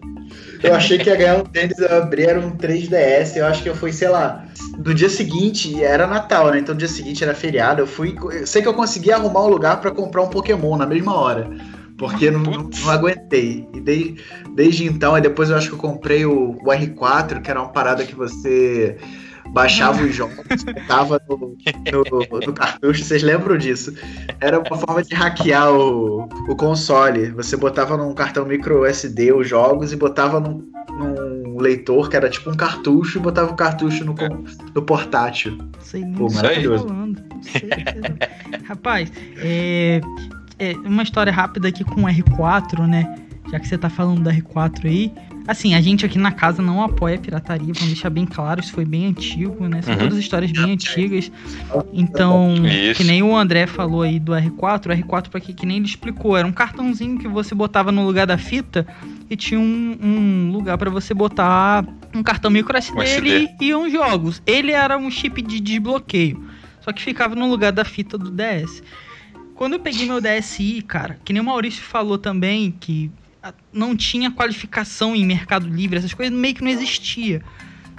Eu 0.64 0.76
achei 0.76 0.98
que 0.98 1.10
ia 1.10 1.16
ganhar 1.16 1.38
um 1.38 1.44
tênis, 1.44 1.78
eu 1.80 1.98
abri, 1.98 2.24
era 2.24 2.40
um 2.40 2.52
3DS. 2.52 3.36
Eu 3.36 3.46
acho 3.46 3.64
que 3.64 3.70
eu 3.70 3.76
fui, 3.76 3.92
sei 3.92 4.10
lá, 4.10 4.46
no 4.78 4.94
dia 4.94 5.10
seguinte, 5.10 5.84
era 5.84 6.06
Natal, 6.06 6.52
né? 6.52 6.60
Então 6.60 6.74
no 6.74 6.80
dia 6.80 6.88
seguinte 6.88 7.24
era 7.24 7.34
feriado. 7.34 7.82
Eu 7.82 7.88
fui. 7.88 8.16
Eu 8.32 8.46
sei 8.46 8.62
que 8.62 8.68
eu 8.68 8.74
consegui 8.74 9.12
arrumar 9.12 9.46
um 9.46 9.50
lugar 9.50 9.82
pra 9.82 9.92
comprar 9.92 10.22
um 10.22 10.30
Pokémon 10.30 10.78
na 10.78 10.86
mesma 10.86 11.16
hora. 11.16 11.50
Porque 11.98 12.32
não, 12.32 12.40
não, 12.40 12.70
não 12.70 12.90
aguentei. 12.90 13.68
E 13.74 13.80
dei, 13.80 14.18
desde 14.56 14.86
então, 14.86 15.16
aí 15.16 15.22
depois 15.22 15.50
eu 15.50 15.58
acho 15.58 15.68
que 15.68 15.76
eu 15.76 15.80
comprei 15.80 16.26
o, 16.26 16.52
o 16.52 16.66
R4, 16.66 17.42
que 17.42 17.52
era 17.52 17.60
uma 17.60 17.70
parada 17.70 18.06
que 18.06 18.16
você 18.16 18.98
baixava 19.52 20.02
os 20.04 20.16
jogos, 20.16 20.64
botava 20.64 21.22
no, 21.30 21.38
no, 21.38 22.40
no 22.40 22.54
cartucho. 22.54 23.04
Vocês 23.04 23.22
lembram 23.22 23.58
disso? 23.58 23.94
Era 24.40 24.60
uma 24.60 24.78
forma 24.78 25.04
de 25.04 25.14
hackear 25.14 25.72
o, 25.72 26.24
o 26.48 26.56
console. 26.56 27.32
Você 27.32 27.58
botava 27.58 27.98
num 27.98 28.14
cartão 28.14 28.46
micro 28.46 28.86
SD 28.86 29.34
os 29.34 29.48
jogos 29.48 29.92
e 29.92 29.96
botava 29.96 30.40
num, 30.40 30.70
num 30.90 31.58
leitor 31.60 32.10
que 32.10 32.16
era 32.16 32.30
tipo 32.30 32.50
um 32.50 32.56
cartucho 32.56 33.18
e 33.20 33.22
botava 33.22 33.52
o 33.52 33.56
cartucho 33.56 34.04
no, 34.06 34.16
no 34.74 34.82
portátil. 34.82 35.58
Sei 35.80 36.02
nem 36.02 36.14
Pô, 36.14 36.28
que 36.28 36.36
maravilhoso. 36.36 36.86
tá 36.86 36.94
falando. 36.94 37.22
Tá- 37.22 38.58
Rapaz, 38.66 39.12
é, 39.38 40.02
é 40.60 40.74
uma 40.86 41.04
história 41.04 41.32
rápida 41.32 41.68
aqui 41.68 41.84
com 41.84 42.04
o 42.04 42.06
R4, 42.06 42.88
né? 42.88 43.16
Já 43.52 43.60
que 43.60 43.68
você 43.68 43.78
tá 43.78 43.90
falando 43.90 44.24
do 44.24 44.30
R4 44.30 44.86
aí. 44.86 45.12
Assim, 45.48 45.74
a 45.74 45.82
gente 45.82 46.06
aqui 46.06 46.18
na 46.20 46.32
casa 46.32 46.62
não 46.62 46.84
apoia 46.84 47.16
a 47.16 47.20
pirataria, 47.20 47.74
vamos 47.74 47.90
deixar 47.90 48.10
bem 48.10 48.26
claro, 48.26 48.60
isso 48.60 48.72
foi 48.72 48.86
bem 48.86 49.08
antigo, 49.08 49.68
né? 49.68 49.82
São 49.82 49.94
Uhum. 49.94 50.00
todas 50.00 50.18
histórias 50.20 50.52
bem 50.52 50.72
antigas. 50.74 51.32
Então, 51.94 52.54
Isso. 52.66 52.98
que 53.02 53.04
nem 53.04 53.22
o 53.24 53.36
André 53.36 53.66
falou 53.68 54.04
aí 54.04 54.20
do 54.20 54.32
R4, 54.34 54.86
o 54.88 54.90
R4, 54.96 55.30
pra 55.30 55.40
que, 55.42 55.54
que 55.54 55.66
nem 55.66 55.78
ele 55.78 55.86
explicou, 55.86 56.38
era 56.38 56.48
um 56.48 56.52
cartãozinho 56.52 57.18
que 57.18 57.28
você 57.28 57.54
botava 57.56 57.92
no 57.92 58.06
lugar 58.06 58.26
da 58.28 58.38
fita 58.38 58.86
e 59.30 59.36
tinha 59.36 59.60
um, 59.60 59.98
um 60.02 60.52
lugar 60.52 60.78
pra 60.78 60.90
você 60.90 61.14
botar 61.14 61.86
um 62.14 62.22
cartão 62.24 62.52
micro 62.52 62.78
SD, 62.78 62.98
Um 62.98 63.02
SD. 63.02 63.30
ele 63.30 63.50
e 63.60 63.76
uns 63.76 63.92
jogos. 63.92 64.42
Ele 64.46 64.72
era 64.72 64.98
um 64.98 65.10
chip 65.10 65.42
de 65.42 65.60
desbloqueio, 65.60 66.42
só 66.82 66.92
que 66.94 67.02
ficava 67.02 67.36
no 67.36 67.50
lugar 67.50 67.72
da 67.72 67.84
fita 67.84 68.18
do 68.18 68.30
DS. 68.32 68.82
Quando 69.56 69.74
eu 69.74 69.80
peguei 69.80 70.06
meu 70.06 70.20
DSi, 70.22 70.82
cara, 70.82 71.18
que 71.24 71.34
nem 71.34 71.42
o 71.42 71.46
Maurício 71.46 71.84
falou 71.84 72.18
também, 72.18 72.72
que 72.72 73.12
não 73.74 73.96
tinha 73.96 74.30
qualificação 74.30 75.16
em 75.16 75.26
Mercado 75.26 75.68
Livre, 75.68 75.98
essas 75.98 76.14
coisas 76.14 76.36
meio 76.36 76.54
que 76.56 76.64
não 76.64 76.70
existia. 76.70 77.42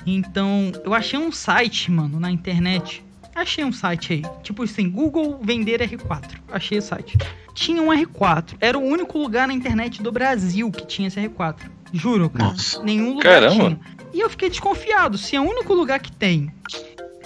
Então, 0.07 0.73
eu 0.85 0.95
achei 0.95 1.19
um 1.19 1.33
site, 1.33 1.91
mano, 1.91 2.19
na 2.19 2.31
internet. 2.31 3.05
Achei 3.35 3.65
um 3.65 3.73
site 3.73 4.13
aí. 4.13 4.23
Tipo 4.43 4.63
assim, 4.63 4.91
Google 4.91 5.41
vender 5.43 5.81
R4. 5.81 6.39
Achei 6.51 6.79
o 6.79 6.83
site. 6.83 7.17
Tinha 7.55 7.81
um 7.81 7.89
R4. 7.89 8.57
Era 8.61 8.79
o 8.79 8.83
único 8.83 9.19
lugar 9.19 9.49
na 9.49 9.55
internet 9.55 10.03
do 10.03 10.13
Brasil 10.13 10.71
que 10.71 10.87
tinha 10.87 11.09
esse 11.09 11.21
R4. 11.21 11.57
Juro, 11.93 12.29
cara. 12.29 12.51
Nossa. 12.51 12.83
Nenhum 12.83 13.15
lugar 13.15 13.41
Caramba. 13.41 13.55
tinha. 13.55 13.81
E 14.13 14.21
eu 14.21 14.29
fiquei 14.29 14.51
desconfiado. 14.51 15.17
Se 15.17 15.35
é 15.37 15.41
o 15.41 15.45
único 15.45 15.73
lugar 15.73 16.01
que 16.01 16.13
tem 16.13 16.53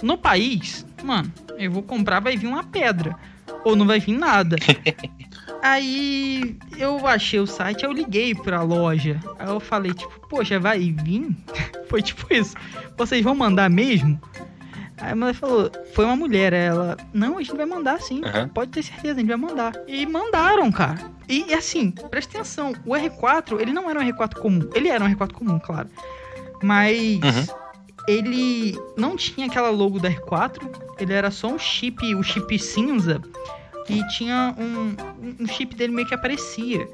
no 0.01 0.17
país, 0.17 0.85
mano, 1.03 1.31
eu 1.57 1.71
vou 1.71 1.83
comprar, 1.83 2.19
vai 2.21 2.37
vir 2.37 2.47
uma 2.47 2.63
pedra. 2.63 3.15
Ou 3.65 3.75
não 3.75 3.85
vai 3.85 3.99
vir 3.99 4.17
nada. 4.17 4.55
Aí 5.61 6.57
eu 6.77 7.05
achei 7.07 7.39
o 7.39 7.47
site, 7.47 7.83
eu 7.83 7.91
liguei 7.91 8.33
pra 8.35 8.61
loja. 8.61 9.19
Aí 9.39 9.47
eu 9.49 9.59
falei, 9.59 9.93
tipo, 9.93 10.27
poxa, 10.27 10.59
vai 10.59 10.79
vir? 10.91 11.29
Foi 11.89 12.01
tipo 12.01 12.25
isso. 12.33 12.55
Vocês 12.97 13.23
vão 13.23 13.33
mandar 13.35 13.69
mesmo? 13.69 14.19
Aí 14.99 15.11
a 15.11 15.15
mulher 15.15 15.33
falou, 15.35 15.71
foi 15.93 16.05
uma 16.05 16.15
mulher, 16.15 16.53
ela, 16.53 16.97
não, 17.13 17.37
a 17.37 17.41
gente 17.43 17.55
vai 17.55 17.65
mandar 17.67 18.01
sim, 18.01 18.21
Aham. 18.25 18.47
pode 18.49 18.71
ter 18.71 18.81
certeza, 18.83 19.13
a 19.13 19.19
gente 19.19 19.27
vai 19.27 19.37
mandar. 19.37 19.71
E 19.87 20.05
mandaram, 20.07 20.71
cara. 20.71 20.97
E, 21.29 21.45
e 21.49 21.53
assim, 21.53 21.91
presta 21.91 22.39
atenção, 22.39 22.73
o 22.83 22.93
R4, 22.93 23.59
ele 23.61 23.71
não 23.71 23.87
era 23.89 23.99
um 23.99 24.03
R4 24.03 24.33
comum. 24.39 24.67
Ele 24.73 24.87
era 24.89 25.03
um 25.05 25.07
R4 25.15 25.31
comum, 25.33 25.59
claro. 25.59 25.87
Mas 26.63 26.97
Uhum. 27.23 27.47
ele 28.07 28.75
não 28.97 29.15
tinha 29.15 29.45
aquela 29.47 29.69
logo 29.69 29.99
da 29.99 30.09
R4, 30.09 30.61
ele 30.99 31.13
era 31.13 31.29
só 31.29 31.47
um 31.47 31.59
chip, 31.59 32.15
o 32.15 32.23
chip 32.23 32.57
cinza, 32.57 33.21
e 33.89 34.05
tinha 34.09 34.55
um, 34.57 35.43
um 35.43 35.47
chip 35.47 35.75
dele 35.75 35.93
meio 35.93 36.07
que 36.07 36.13
aparecia. 36.13 36.87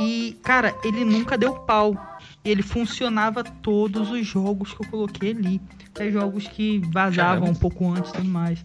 E, 0.00 0.36
cara, 0.42 0.74
ele 0.84 1.04
nunca 1.04 1.38
deu 1.38 1.54
pau. 1.54 1.96
Ele 2.44 2.62
funcionava 2.62 3.44
todos 3.44 4.10
os 4.10 4.26
jogos 4.26 4.72
que 4.74 4.84
eu 4.84 4.90
coloquei 4.90 5.30
ali. 5.30 5.60
Até 5.88 6.10
jogos 6.10 6.48
que 6.48 6.78
vazavam 6.92 7.40
Caramba. 7.40 7.50
um 7.50 7.54
pouco 7.54 7.88
antes 7.88 8.10
e 8.10 8.14
tudo 8.14 8.28
mais. 8.28 8.64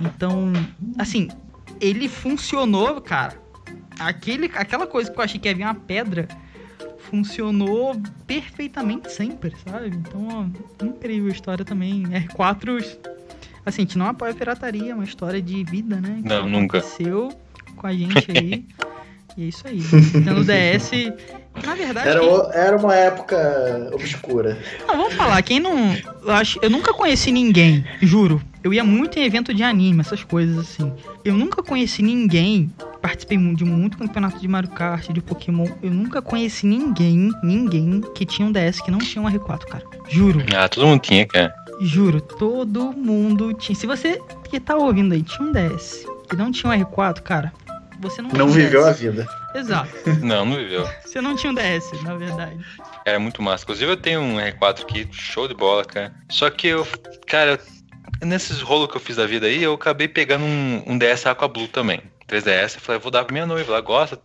Então, 0.00 0.52
assim, 0.96 1.28
ele 1.80 2.08
funcionou, 2.08 3.00
cara. 3.00 3.40
Aquele, 3.98 4.46
aquela 4.54 4.86
coisa 4.86 5.10
que 5.10 5.18
eu 5.18 5.24
achei 5.24 5.40
que 5.40 5.48
ia 5.48 5.54
vir 5.54 5.64
uma 5.64 5.74
pedra 5.74 6.28
funcionou 7.10 8.00
perfeitamente 8.26 9.10
sempre, 9.10 9.52
sabe? 9.64 9.88
Então, 9.88 10.28
ó, 10.30 10.84
incrível 10.84 11.28
a 11.28 11.32
história 11.32 11.64
também. 11.64 12.04
R4, 12.04 12.98
assim, 13.68 13.82
a 13.82 13.84
gente 13.84 13.98
não 13.98 14.06
apoia 14.06 14.32
a 14.32 14.34
pirataria, 14.34 14.92
é 14.92 14.94
uma 14.94 15.04
história 15.04 15.40
de 15.40 15.64
vida, 15.64 15.96
né? 16.00 16.20
que 16.22 16.28
Não, 16.28 16.48
nunca. 16.48 16.78
Aconteceu 16.78 17.32
com 17.76 17.86
a 17.86 17.92
gente 17.92 18.26
aí. 18.36 18.64
E 19.36 19.44
é 19.44 19.46
isso 19.46 19.68
aí. 19.68 19.80
Tendo 20.24 20.42
DS. 20.42 20.90
Na 21.64 21.76
verdade. 21.76 22.08
Era, 22.08 22.18
quem- 22.18 22.50
era 22.54 22.76
uma 22.76 22.92
época 22.96 23.88
obscura. 23.92 24.58
Não, 24.88 24.96
vamos 24.96 25.14
falar, 25.14 25.40
quem 25.42 25.60
não. 25.60 25.94
Eu, 26.24 26.32
acho, 26.32 26.58
eu 26.60 26.68
nunca 26.68 26.92
conheci 26.92 27.30
ninguém, 27.30 27.84
juro. 28.02 28.42
Eu 28.64 28.74
ia 28.74 28.82
muito 28.82 29.16
em 29.16 29.22
evento 29.24 29.54
de 29.54 29.62
anime, 29.62 30.00
essas 30.00 30.24
coisas 30.24 30.58
assim. 30.58 30.92
Eu 31.24 31.34
nunca 31.36 31.62
conheci 31.62 32.02
ninguém. 32.02 32.68
Participei 33.00 33.38
de 33.54 33.64
muito 33.64 33.96
campeonato 33.96 34.40
de 34.40 34.48
Mario 34.48 34.70
Kart, 34.70 35.08
de 35.08 35.20
Pokémon. 35.20 35.68
Eu 35.80 35.92
nunca 35.92 36.20
conheci 36.20 36.66
ninguém, 36.66 37.30
ninguém 37.44 38.00
que 38.16 38.26
tinha 38.26 38.48
um 38.48 38.50
DS 38.50 38.80
que 38.80 38.90
não 38.90 38.98
tinha 38.98 39.22
um 39.22 39.30
R4, 39.30 39.66
cara. 39.66 39.84
Juro, 40.08 40.44
Ah, 40.56 40.68
todo 40.68 40.84
mundo 40.84 41.00
tinha, 41.00 41.24
cara. 41.24 41.54
Juro. 41.80 42.20
Todo 42.20 42.92
mundo 42.92 43.52
tinha. 43.54 43.74
Se 43.76 43.86
você 43.86 44.20
que 44.50 44.58
tá 44.60 44.76
ouvindo 44.76 45.12
aí 45.14 45.22
tinha 45.22 45.46
um 45.46 45.52
DS 45.52 46.04
que 46.28 46.36
não 46.36 46.50
tinha 46.52 46.72
um 46.72 46.84
R4, 46.84 47.20
cara, 47.22 47.52
você 48.00 48.20
não 48.22 48.30
tinha 48.30 48.38
Não 48.44 48.48
viveu 48.50 48.86
a 48.86 48.90
DS. 48.92 49.00
vida. 49.00 49.28
Exato. 49.54 49.88
Não, 50.22 50.44
não 50.44 50.56
viveu. 50.56 50.86
Você 51.04 51.22
não 51.22 51.34
tinha 51.34 51.50
um 51.50 51.54
DS, 51.54 51.90
na 52.02 52.14
verdade. 52.16 52.58
Era 53.04 53.18
muito 53.18 53.42
massa. 53.42 53.64
Inclusive 53.64 53.90
eu 53.92 53.96
tenho 53.96 54.20
um 54.20 54.36
R4 54.36 54.82
aqui, 54.82 55.08
show 55.10 55.48
de 55.48 55.54
bola, 55.54 55.84
cara. 55.84 56.14
Só 56.28 56.50
que 56.50 56.66
eu, 56.68 56.86
cara, 57.26 57.58
nesses 58.22 58.60
rolos 58.60 58.90
que 58.90 58.96
eu 58.98 59.00
fiz 59.00 59.16
da 59.16 59.26
vida 59.26 59.46
aí, 59.46 59.62
eu 59.62 59.72
acabei 59.72 60.06
pegando 60.06 60.44
um, 60.44 60.82
um 60.86 60.98
DS 60.98 61.26
Aqua 61.26 61.48
Blue 61.48 61.66
também. 61.66 62.02
3DS, 62.28 62.74
eu 62.74 62.80
falei, 62.82 63.00
vou 63.00 63.10
dar 63.10 63.24
pra 63.24 63.32
minha 63.32 63.46
noiva, 63.46 63.72
ela 63.72 63.80
gosta, 63.80 64.16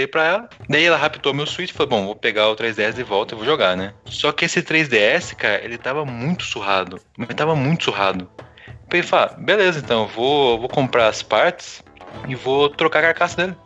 dei 0.00 0.06
pra 0.06 0.24
ela. 0.24 0.48
Daí 0.68 0.84
ela 0.84 0.96
raptou 0.96 1.34
meu 1.34 1.46
Switch 1.46 1.70
e 1.70 1.72
falou, 1.72 1.90
bom, 1.90 2.06
vou 2.06 2.16
pegar 2.16 2.48
o 2.48 2.56
3DS 2.56 2.94
de 2.94 3.02
volta 3.02 3.34
e 3.34 3.36
vou 3.36 3.44
jogar, 3.44 3.76
né? 3.76 3.92
Só 4.06 4.32
que 4.32 4.44
esse 4.44 4.62
3DS, 4.62 5.34
cara, 5.34 5.62
ele 5.62 5.78
tava 5.78 6.04
muito 6.04 6.44
surrado. 6.44 7.00
Mas 7.16 7.28
tava 7.34 7.54
muito 7.54 7.84
surrado. 7.84 8.28
Eu 8.92 9.04
falei, 9.04 9.36
beleza, 9.38 9.78
então, 9.78 10.06
vou, 10.06 10.58
vou 10.58 10.68
comprar 10.68 11.08
as 11.08 11.22
partes 11.22 11.84
e 12.28 12.34
vou 12.34 12.68
trocar 12.68 13.00
a 13.00 13.02
carcaça 13.02 13.36
dele. 13.36 13.56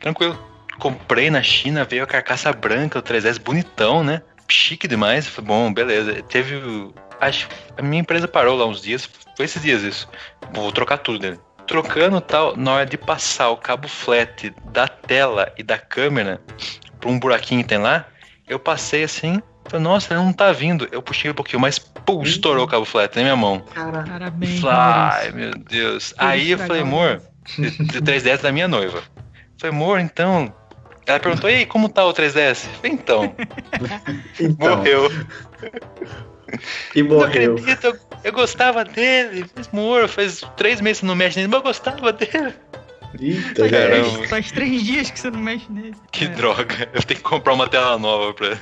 Tranquilo. 0.00 0.38
Comprei 0.78 1.30
na 1.30 1.42
China, 1.42 1.84
veio 1.84 2.04
a 2.04 2.06
carcaça 2.06 2.52
branca, 2.52 2.98
o 2.98 3.02
3S 3.02 3.40
bonitão, 3.40 4.04
né? 4.04 4.22
Chique 4.48 4.86
demais. 4.86 5.26
Falei, 5.26 5.48
bom, 5.48 5.72
beleza. 5.72 6.22
Teve. 6.22 6.92
Acho. 7.20 7.48
A 7.76 7.82
minha 7.82 8.00
empresa 8.00 8.28
parou 8.28 8.56
lá 8.56 8.64
uns 8.64 8.80
dias. 8.80 9.08
Foi 9.36 9.44
esses 9.44 9.60
dias 9.60 9.82
isso. 9.82 10.08
Vou 10.52 10.70
trocar 10.70 10.98
tudo 10.98 11.18
dele. 11.18 11.40
Trocando 11.68 12.20
tal, 12.20 12.56
na 12.56 12.72
hora 12.72 12.86
de 12.86 12.96
passar 12.96 13.50
o 13.50 13.56
cabo 13.56 13.86
flat 13.86 14.52
da 14.72 14.88
tela 14.88 15.52
e 15.56 15.62
da 15.62 15.78
câmera 15.78 16.40
pra 16.98 17.10
um 17.10 17.18
buraquinho 17.18 17.62
que 17.62 17.68
tem 17.68 17.78
lá, 17.78 18.06
eu 18.48 18.58
passei 18.58 19.04
assim. 19.04 19.42
Falei, 19.66 19.84
nossa, 19.84 20.14
ele 20.14 20.22
não 20.22 20.32
tá 20.32 20.50
vindo. 20.50 20.88
Eu 20.90 21.02
puxei 21.02 21.30
um 21.30 21.34
pouquinho, 21.34 21.60
mas 21.60 21.78
pum, 21.78 22.22
estourou 22.22 22.64
o 22.64 22.68
cabo 22.68 22.86
flat 22.86 23.14
na 23.14 23.22
minha 23.22 23.36
mão. 23.36 23.62
Parabéns, 23.74 24.64
Ai, 24.64 25.30
meu 25.32 25.50
Deus. 25.50 26.14
Aí 26.16 26.52
eu 26.52 26.58
falei, 26.58 26.80
amor, 26.82 27.22
o 27.58 28.02
3DS 28.02 28.40
da 28.40 28.50
minha 28.50 28.66
noiva. 28.66 29.02
Falei, 29.58 29.76
amor, 29.76 30.00
então. 30.00 30.52
Ela 31.08 31.18
perguntou, 31.18 31.48
e 31.50 31.54
aí, 31.54 31.66
como 31.66 31.88
tá 31.88 32.04
o 32.04 32.12
3DS? 32.12 32.66
Falei, 32.76 32.92
então, 32.92 33.34
Então, 34.38 34.76
morreu. 34.76 35.10
e 36.94 37.02
Não 37.02 37.16
morreu. 37.16 37.54
acredito, 37.56 37.84
eu, 37.86 37.96
eu 38.24 38.32
gostava 38.32 38.84
dele. 38.84 39.46
Mas, 39.56 39.68
amor, 39.72 40.06
faz 40.08 40.42
três 40.56 40.80
meses 40.80 40.98
que 41.00 41.06
você 41.06 41.06
não 41.06 41.16
mexe 41.16 41.36
nele, 41.38 41.48
mas 41.48 41.58
eu 41.58 41.62
gostava 41.62 42.12
dele. 42.12 42.52
Eita, 43.18 43.68
Caramba. 43.70 44.12
cara. 44.18 44.28
Faz 44.28 44.52
três 44.52 44.82
dias 44.82 45.10
que 45.10 45.18
você 45.18 45.30
não 45.30 45.40
mexe 45.40 45.64
nele. 45.72 45.94
Que 46.12 46.26
É. 46.26 46.28
droga. 46.28 46.88
Eu 46.92 47.02
tenho 47.02 47.18
que 47.20 47.24
comprar 47.24 47.54
uma 47.54 47.66
tela 47.66 47.98
nova 47.98 48.34
pra. 48.34 48.56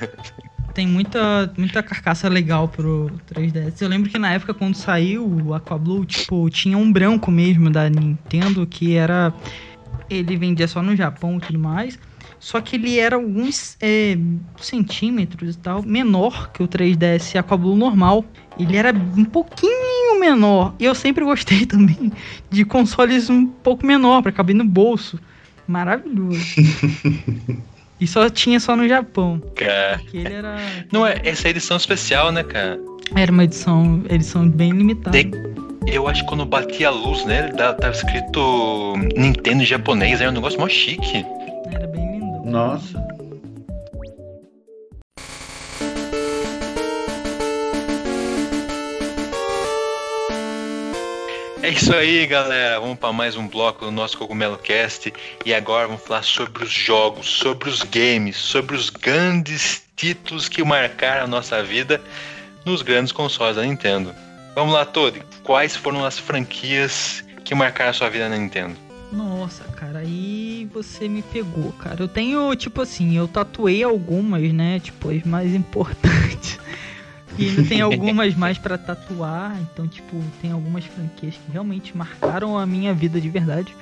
Tem 0.73 0.87
muita, 0.87 1.51
muita 1.57 1.81
carcaça 1.83 2.29
legal 2.29 2.67
pro 2.69 3.11
3DS. 3.29 3.81
Eu 3.81 3.89
lembro 3.89 4.09
que 4.09 4.17
na 4.17 4.31
época, 4.33 4.53
quando 4.53 4.75
saiu 4.75 5.25
o 5.27 5.53
Aquablue, 5.53 6.05
tipo, 6.05 6.49
tinha 6.49 6.77
um 6.77 6.89
branco 6.91 7.29
mesmo 7.31 7.69
da 7.69 7.89
Nintendo 7.89 8.65
que 8.65 8.95
era. 8.95 9.33
Ele 10.09 10.37
vendia 10.37 10.67
só 10.67 10.81
no 10.81 10.95
Japão 10.95 11.37
e 11.37 11.41
tudo 11.41 11.59
mais. 11.59 11.99
Só 12.39 12.61
que 12.61 12.75
ele 12.75 12.99
era 12.99 13.15
alguns 13.15 13.75
é, 13.81 14.15
centímetros 14.61 15.55
e 15.55 15.57
tal, 15.57 15.81
menor 15.83 16.51
que 16.51 16.61
o 16.61 16.67
3DS 16.67 17.35
Aquablue 17.37 17.75
normal. 17.75 18.23
Ele 18.59 18.75
era 18.75 18.93
um 18.93 19.25
pouquinho 19.25 20.19
menor. 20.19 20.73
E 20.79 20.85
eu 20.85 20.93
sempre 20.95 21.23
gostei 21.25 21.65
também 21.67 22.11
de 22.49 22.63
consoles 22.63 23.29
um 23.29 23.45
pouco 23.47 23.85
menor, 23.85 24.21
pra 24.21 24.31
caber 24.31 24.55
no 24.55 24.63
bolso. 24.65 25.19
Maravilhoso. 25.67 26.39
e 27.99 28.07
só 28.07 28.29
tinha 28.29 28.59
só 28.59 28.75
no 28.75 28.87
Japão. 28.87 29.41
Cara. 29.55 29.97
Porque 29.99 30.17
ele 30.17 30.33
era. 30.33 30.57
Não, 30.91 31.05
é 31.05 31.19
essa 31.23 31.47
é 31.47 31.51
edição 31.51 31.77
especial, 31.77 32.31
né, 32.31 32.43
cara? 32.43 32.79
Era 33.15 33.31
uma 33.31 33.43
edição, 33.43 34.03
edição 34.09 34.47
bem 34.47 34.71
limitada. 34.71 35.11
Tem- 35.11 35.31
Eu 35.87 36.07
acho 36.07 36.21
que 36.23 36.29
quando 36.29 36.45
batia 36.45 36.87
a 36.89 36.91
luz 36.91 37.25
nele, 37.25 37.51
da- 37.53 37.73
tava 37.73 37.93
escrito 37.93 38.93
Nintendo 39.15 39.63
japonês, 39.65 40.19
era 40.21 40.29
um 40.29 40.33
negócio 40.33 40.59
mó 40.59 40.67
chique. 40.67 41.25
Era 41.71 41.87
bem. 41.87 42.06
Nossa. 42.47 43.05
É 51.61 51.69
isso 51.69 51.93
aí, 51.93 52.25
galera. 52.25 52.79
Vamos 52.79 52.97
para 52.97 53.11
mais 53.11 53.35
um 53.35 53.45
bloco 53.45 53.83
do 53.83 53.91
nosso 53.91 54.17
Cogumelo 54.17 54.57
Cast. 54.57 55.13
E 55.45 55.53
agora 55.53 55.87
vamos 55.87 56.01
falar 56.03 56.23
sobre 56.23 56.63
os 56.63 56.71
jogos, 56.71 57.27
sobre 57.27 57.69
os 57.69 57.83
games, 57.83 58.37
sobre 58.37 58.77
os 58.77 58.89
grandes 58.89 59.83
títulos 59.97 60.47
que 60.47 60.63
marcaram 60.63 61.25
a 61.25 61.27
nossa 61.27 61.61
vida 61.61 62.01
nos 62.63 62.81
grandes 62.81 63.11
consoles 63.11 63.57
da 63.57 63.63
Nintendo. 63.63 64.15
Vamos 64.55 64.73
lá, 64.73 64.85
Todd. 64.85 65.21
Quais 65.43 65.75
foram 65.75 66.05
as 66.05 66.17
franquias 66.17 67.21
que 67.43 67.53
marcaram 67.53 67.89
a 67.89 67.93
sua 67.93 68.09
vida 68.09 68.29
na 68.29 68.37
Nintendo? 68.37 68.86
Nossa, 69.11 69.63
cara, 69.65 69.99
aí 69.99 70.69
você 70.73 71.07
me 71.07 71.21
pegou, 71.21 71.71
cara. 71.73 72.01
Eu 72.01 72.07
tenho, 72.07 72.53
tipo 72.55 72.81
assim, 72.81 73.15
eu 73.15 73.27
tatuei 73.27 73.83
algumas, 73.83 74.51
né? 74.51 74.79
Tipo, 74.79 75.09
as 75.09 75.23
mais 75.23 75.53
importantes. 75.55 76.59
E 77.37 77.49
ainda 77.49 77.63
tem 77.63 77.81
algumas 77.81 78.35
mais 78.35 78.57
pra 78.57 78.77
tatuar. 78.77 79.55
Então, 79.61 79.87
tipo, 79.87 80.21
tem 80.41 80.51
algumas 80.51 80.85
franquias 80.85 81.35
que 81.35 81.51
realmente 81.51 81.95
marcaram 81.95 82.57
a 82.57 82.65
minha 82.65 82.93
vida 82.93 83.21
de 83.21 83.29
verdade. 83.29 83.75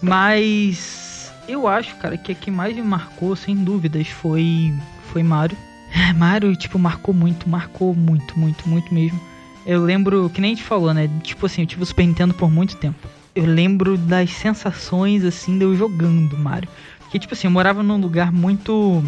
Mas 0.00 1.32
eu 1.48 1.66
acho, 1.66 1.96
cara, 1.96 2.16
que 2.16 2.32
a 2.32 2.34
que 2.34 2.50
mais 2.50 2.74
me 2.74 2.82
marcou, 2.82 3.34
sem 3.34 3.56
dúvidas, 3.56 4.08
foi, 4.08 4.72
foi 5.12 5.22
Mario. 5.22 5.56
É, 5.94 6.12
Mario, 6.12 6.54
tipo, 6.56 6.78
marcou 6.78 7.12
muito, 7.12 7.48
marcou 7.48 7.94
muito, 7.94 8.38
muito, 8.38 8.68
muito 8.68 8.94
mesmo. 8.94 9.20
Eu 9.66 9.82
lembro, 9.82 10.30
que 10.30 10.40
nem 10.40 10.52
a 10.52 10.54
gente 10.54 10.64
falou, 10.64 10.92
né? 10.94 11.08
Tipo 11.22 11.46
assim, 11.46 11.62
eu 11.62 11.66
tive 11.66 11.82
o 11.82 11.86
Super 11.86 12.06
Nintendo 12.06 12.34
por 12.34 12.50
muito 12.50 12.76
tempo. 12.76 13.08
Eu 13.34 13.46
lembro 13.46 13.96
das 13.96 14.30
sensações, 14.30 15.24
assim, 15.24 15.58
de 15.58 15.64
eu 15.64 15.74
jogando 15.76 16.36
Mario. 16.36 16.68
Porque, 17.00 17.18
tipo 17.18 17.34
assim, 17.34 17.46
eu 17.46 17.50
morava 17.50 17.82
num 17.82 17.98
lugar 17.98 18.32
muito. 18.32 19.02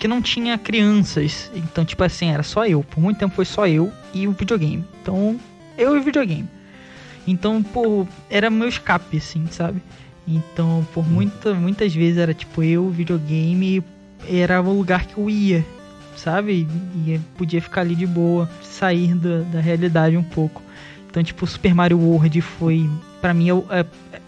que 0.00 0.08
não 0.08 0.20
tinha 0.20 0.58
crianças. 0.58 1.50
Então, 1.54 1.84
tipo 1.84 2.02
assim, 2.02 2.30
era 2.30 2.42
só 2.42 2.66
eu. 2.66 2.82
Por 2.82 3.00
muito 3.00 3.18
tempo 3.18 3.34
foi 3.34 3.44
só 3.44 3.66
eu 3.66 3.92
e 4.12 4.26
o 4.26 4.32
videogame. 4.32 4.84
Então, 5.02 5.38
eu 5.76 5.96
e 5.96 5.98
o 6.00 6.02
videogame. 6.02 6.48
Então, 7.26 7.62
pô, 7.62 8.06
era 8.30 8.48
meu 8.50 8.68
escape, 8.68 9.18
assim, 9.18 9.46
sabe? 9.50 9.82
Então, 10.26 10.86
por 10.92 11.08
muita, 11.08 11.54
muitas 11.54 11.94
vezes 11.94 12.18
era 12.18 12.34
tipo 12.34 12.62
eu, 12.62 12.84
o 12.84 12.90
videogame, 12.90 13.82
era 14.28 14.60
o 14.60 14.76
lugar 14.76 15.06
que 15.06 15.18
eu 15.18 15.28
ia, 15.28 15.64
sabe? 16.16 16.66
E 17.06 17.20
podia 17.36 17.60
ficar 17.62 17.82
ali 17.82 17.94
de 17.94 18.06
boa, 18.06 18.48
sair 18.62 19.14
da, 19.14 19.40
da 19.40 19.60
realidade 19.60 20.16
um 20.16 20.22
pouco. 20.22 20.62
Então, 21.10 21.22
tipo, 21.22 21.46
Super 21.46 21.74
Mario 21.74 21.98
World 21.98 22.40
foi, 22.40 22.88
pra 23.20 23.32
mim, 23.34 23.48
eu, 23.48 23.66
é, 23.70 23.80
é- 24.12 24.20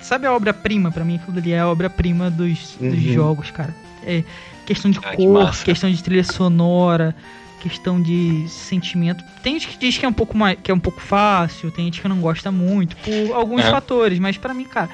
sabe 0.00 0.26
a 0.26 0.32
obra-prima? 0.32 0.90
Pra 0.90 1.04
mim, 1.04 1.16
aquilo 1.16 1.38
ali 1.38 1.52
é 1.52 1.60
a 1.60 1.68
obra-prima 1.68 2.30
dos, 2.30 2.76
dos 2.80 2.80
Uhum. 3.04 3.12
jogos, 3.12 3.50
cara. 3.50 3.74
É 4.04 4.22
questão 4.66 4.90
de 4.90 4.98
Ah, 5.02 5.10
que 5.10 5.16
cor, 5.16 5.32
massa. 5.44 5.64
questão 5.64 5.90
de 5.90 6.02
trilha 6.02 6.24
sonora, 6.24 7.14
questão 7.60 8.00
de 8.00 8.46
sentimento. 8.48 9.22
Tem 9.42 9.54
gente 9.54 9.68
que 9.68 9.78
diz 9.78 9.96
que 9.98 10.04
é 10.04 10.08
um 10.08 10.12
pouco 10.12 10.36
mais, 10.36 10.58
que 10.62 10.70
é 10.70 10.74
um 10.74 10.78
pouco 10.80 11.00
fácil, 11.00 11.70
tem 11.70 11.84
gente 11.86 12.00
que 12.00 12.08
não 12.08 12.20
gosta 12.20 12.50
muito 12.52 12.96
por 12.96 13.34
alguns 13.34 13.62
Aham. 13.62 13.70
fatores, 13.70 14.18
mas 14.18 14.36
pra 14.36 14.52
mim, 14.54 14.64
cara, 14.64 14.88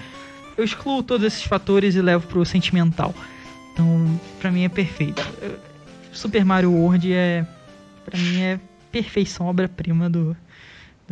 eu 0.57 0.65
excluo 0.65 1.03
todos 1.03 1.27
esses 1.27 1.43
fatores 1.43 1.95
e 1.95 2.03
levo 2.03 2.27
pro 2.27 2.45
sentimental. 2.45 3.15
Então, 3.73 4.21
pra 4.41 4.51
mim 4.51 4.65
é 4.65 4.69
perfeito. 4.69 5.27
Super 6.13 6.45
Mario 6.45 6.71
World 6.73 7.11
é 7.13 7.45
pra 8.05 8.19
mim 8.19 8.41
é 8.41 8.61
perfeição, 8.91 9.47
obra-prima 9.47 10.11
do, 10.11 10.37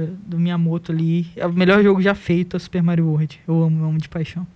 do 0.07 0.31
do 0.31 0.39
Miyamoto 0.39 0.93
ali. 0.93 1.27
É 1.37 1.47
o 1.47 1.53
melhor 1.53 1.83
jogo 1.83 2.01
já 2.01 2.15
feito, 2.15 2.57
é 2.57 2.61
Super 2.61 2.83
Mario 2.83 3.07
World. 3.07 3.41
Eu 3.47 3.63
amo, 3.63 3.85
amo 3.85 3.99
de 3.99 4.09
paixão. 4.09 4.47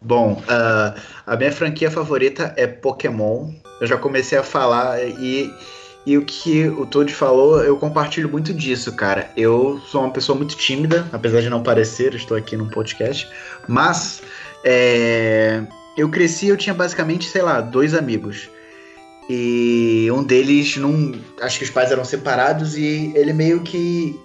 Bom, 0.00 0.42
ah, 0.48 0.94
a 1.26 1.36
minha 1.36 1.50
franquia 1.50 1.90
favorita 1.90 2.52
é 2.56 2.66
Pokémon. 2.66 3.50
Eu 3.80 3.86
já 3.86 3.96
comecei 3.96 4.36
a 4.36 4.42
falar 4.42 5.02
e, 5.02 5.50
e 6.04 6.18
o 6.18 6.24
que 6.24 6.68
o 6.68 6.84
Toad 6.84 7.12
falou, 7.12 7.62
eu 7.62 7.76
compartilho 7.78 8.28
muito 8.28 8.52
disso, 8.52 8.92
cara. 8.92 9.30
Eu 9.36 9.80
sou 9.86 10.02
uma 10.02 10.10
pessoa 10.10 10.36
muito 10.36 10.56
tímida, 10.56 11.08
apesar 11.10 11.40
de 11.40 11.48
não 11.48 11.62
parecer, 11.62 12.12
eu 12.12 12.18
estou 12.18 12.36
aqui 12.36 12.56
num 12.56 12.68
podcast. 12.68 13.26
Mas 13.66 14.22
é, 14.62 15.62
eu 15.96 16.08
cresci, 16.10 16.48
eu 16.48 16.56
tinha 16.56 16.74
basicamente, 16.74 17.26
sei 17.26 17.42
lá, 17.42 17.60
dois 17.62 17.94
amigos. 17.94 18.50
E 19.28 20.08
um 20.12 20.22
deles, 20.22 20.76
não, 20.76 21.12
acho 21.40 21.58
que 21.58 21.64
os 21.64 21.70
pais 21.70 21.90
eram 21.90 22.04
separados 22.04 22.76
e 22.76 23.10
ele 23.14 23.32
meio 23.32 23.62
que 23.62 24.20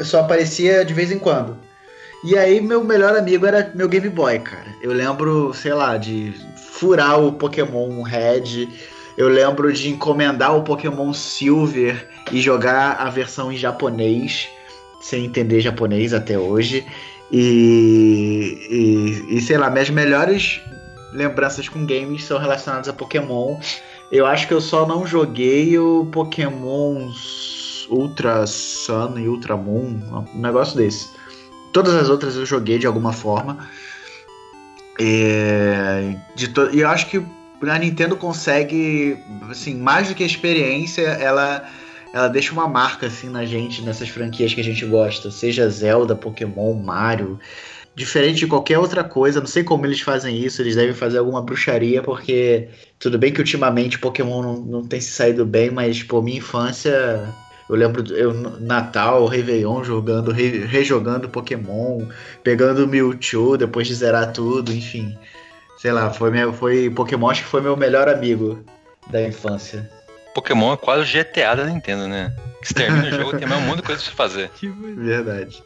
só 0.00 0.20
aparecia 0.20 0.84
de 0.84 0.94
vez 0.94 1.10
em 1.10 1.18
quando. 1.18 1.56
E 2.24 2.36
aí, 2.36 2.60
meu 2.60 2.82
melhor 2.82 3.16
amigo 3.16 3.46
era 3.46 3.70
meu 3.74 3.88
Game 3.88 4.08
Boy, 4.08 4.38
cara. 4.40 4.66
Eu 4.82 4.92
lembro, 4.92 5.52
sei 5.54 5.72
lá, 5.72 5.96
de 5.96 6.34
furar 6.56 7.20
o 7.20 7.32
Pokémon 7.32 8.02
Red. 8.02 8.68
Eu 9.16 9.28
lembro 9.28 9.72
de 9.72 9.88
encomendar 9.88 10.56
o 10.56 10.62
Pokémon 10.62 11.12
Silver 11.12 12.08
e 12.32 12.40
jogar 12.40 12.96
a 12.98 13.08
versão 13.08 13.52
em 13.52 13.56
japonês, 13.56 14.48
sem 15.00 15.24
entender 15.24 15.60
japonês 15.60 16.12
até 16.12 16.38
hoje. 16.38 16.84
E, 17.30 18.66
e, 19.30 19.36
e 19.36 19.40
sei 19.40 19.56
lá, 19.58 19.70
minhas 19.70 19.90
melhores 19.90 20.60
lembranças 21.12 21.68
com 21.68 21.86
games 21.86 22.24
são 22.24 22.38
relacionadas 22.38 22.88
a 22.88 22.92
Pokémon. 22.92 23.58
Eu 24.10 24.26
acho 24.26 24.46
que 24.46 24.54
eu 24.54 24.60
só 24.60 24.86
não 24.86 25.06
joguei 25.06 25.78
o 25.78 26.06
Pokémon 26.12 27.10
Ultra 27.88 28.46
Sun 28.46 29.18
e 29.18 29.28
Ultra 29.28 29.56
Moon, 29.56 30.26
um 30.34 30.40
negócio 30.40 30.76
desse. 30.76 31.08
Todas 31.72 31.94
as 31.94 32.08
outras 32.08 32.36
eu 32.36 32.46
joguei 32.46 32.78
de 32.78 32.86
alguma 32.86 33.12
forma. 33.12 33.68
É, 34.98 36.16
de 36.34 36.48
to... 36.48 36.70
E 36.72 36.80
eu 36.80 36.88
acho 36.88 37.06
que 37.08 37.22
a 37.62 37.78
Nintendo 37.78 38.16
consegue, 38.16 39.18
assim, 39.50 39.74
mais 39.74 40.08
do 40.08 40.14
que 40.14 40.22
a 40.22 40.26
experiência, 40.26 41.02
ela, 41.02 41.68
ela 42.12 42.28
deixa 42.28 42.52
uma 42.52 42.68
marca 42.68 43.06
assim 43.06 43.28
na 43.28 43.44
gente, 43.44 43.82
nessas 43.82 44.08
franquias 44.08 44.54
que 44.54 44.60
a 44.60 44.64
gente 44.64 44.84
gosta, 44.86 45.30
seja 45.30 45.68
Zelda, 45.68 46.14
Pokémon, 46.14 46.74
Mario. 46.74 47.38
Diferente 47.94 48.40
de 48.40 48.46
qualquer 48.46 48.78
outra 48.78 49.02
coisa, 49.02 49.40
não 49.40 49.46
sei 49.46 49.64
como 49.64 49.86
eles 49.86 50.02
fazem 50.02 50.38
isso, 50.38 50.60
eles 50.60 50.76
devem 50.76 50.94
fazer 50.94 51.16
alguma 51.16 51.40
bruxaria, 51.40 52.02
porque 52.02 52.68
tudo 52.98 53.18
bem 53.18 53.32
que 53.32 53.40
ultimamente 53.40 53.98
Pokémon 53.98 54.42
não, 54.42 54.56
não 54.60 54.86
tem 54.86 55.00
se 55.00 55.12
saído 55.12 55.46
bem, 55.46 55.70
mas, 55.70 56.02
pô, 56.02 56.20
minha 56.20 56.36
infância 56.36 57.34
eu 57.68 57.76
lembro 57.76 58.04
eu 58.14 58.32
Natal, 58.60 59.26
Réveillon 59.26 59.82
jogando, 59.82 60.30
re, 60.30 60.64
rejogando 60.64 61.28
Pokémon, 61.28 62.06
pegando 62.42 62.86
Mewtwo 62.86 63.56
depois 63.56 63.86
de 63.86 63.94
zerar 63.94 64.32
tudo, 64.32 64.72
enfim. 64.72 65.18
Sei 65.78 65.92
lá, 65.92 66.10
foi, 66.10 66.30
meu, 66.30 66.52
foi 66.52 66.90
Pokémon 66.90 67.28
acho 67.28 67.42
que 67.42 67.48
foi 67.48 67.60
meu 67.60 67.76
melhor 67.76 68.08
amigo 68.08 68.64
da 69.08 69.22
infância. 69.22 69.88
Pokémon 70.34 70.72
é 70.72 70.76
quase 70.76 71.02
o 71.02 71.06
GTA 71.06 71.54
da 71.54 71.64
Nintendo, 71.64 72.06
né? 72.06 72.32
Que 72.60 72.68
você 72.68 72.74
termina 72.74 73.08
o 73.08 73.10
jogo 73.10 73.38
tem 73.38 73.48
mais 73.48 73.62
um 73.62 73.66
monte 73.66 73.76
de 73.76 73.82
coisa 73.82 74.02
pra 74.02 74.12
fazer. 74.12 74.50
Verdade. 74.96 75.62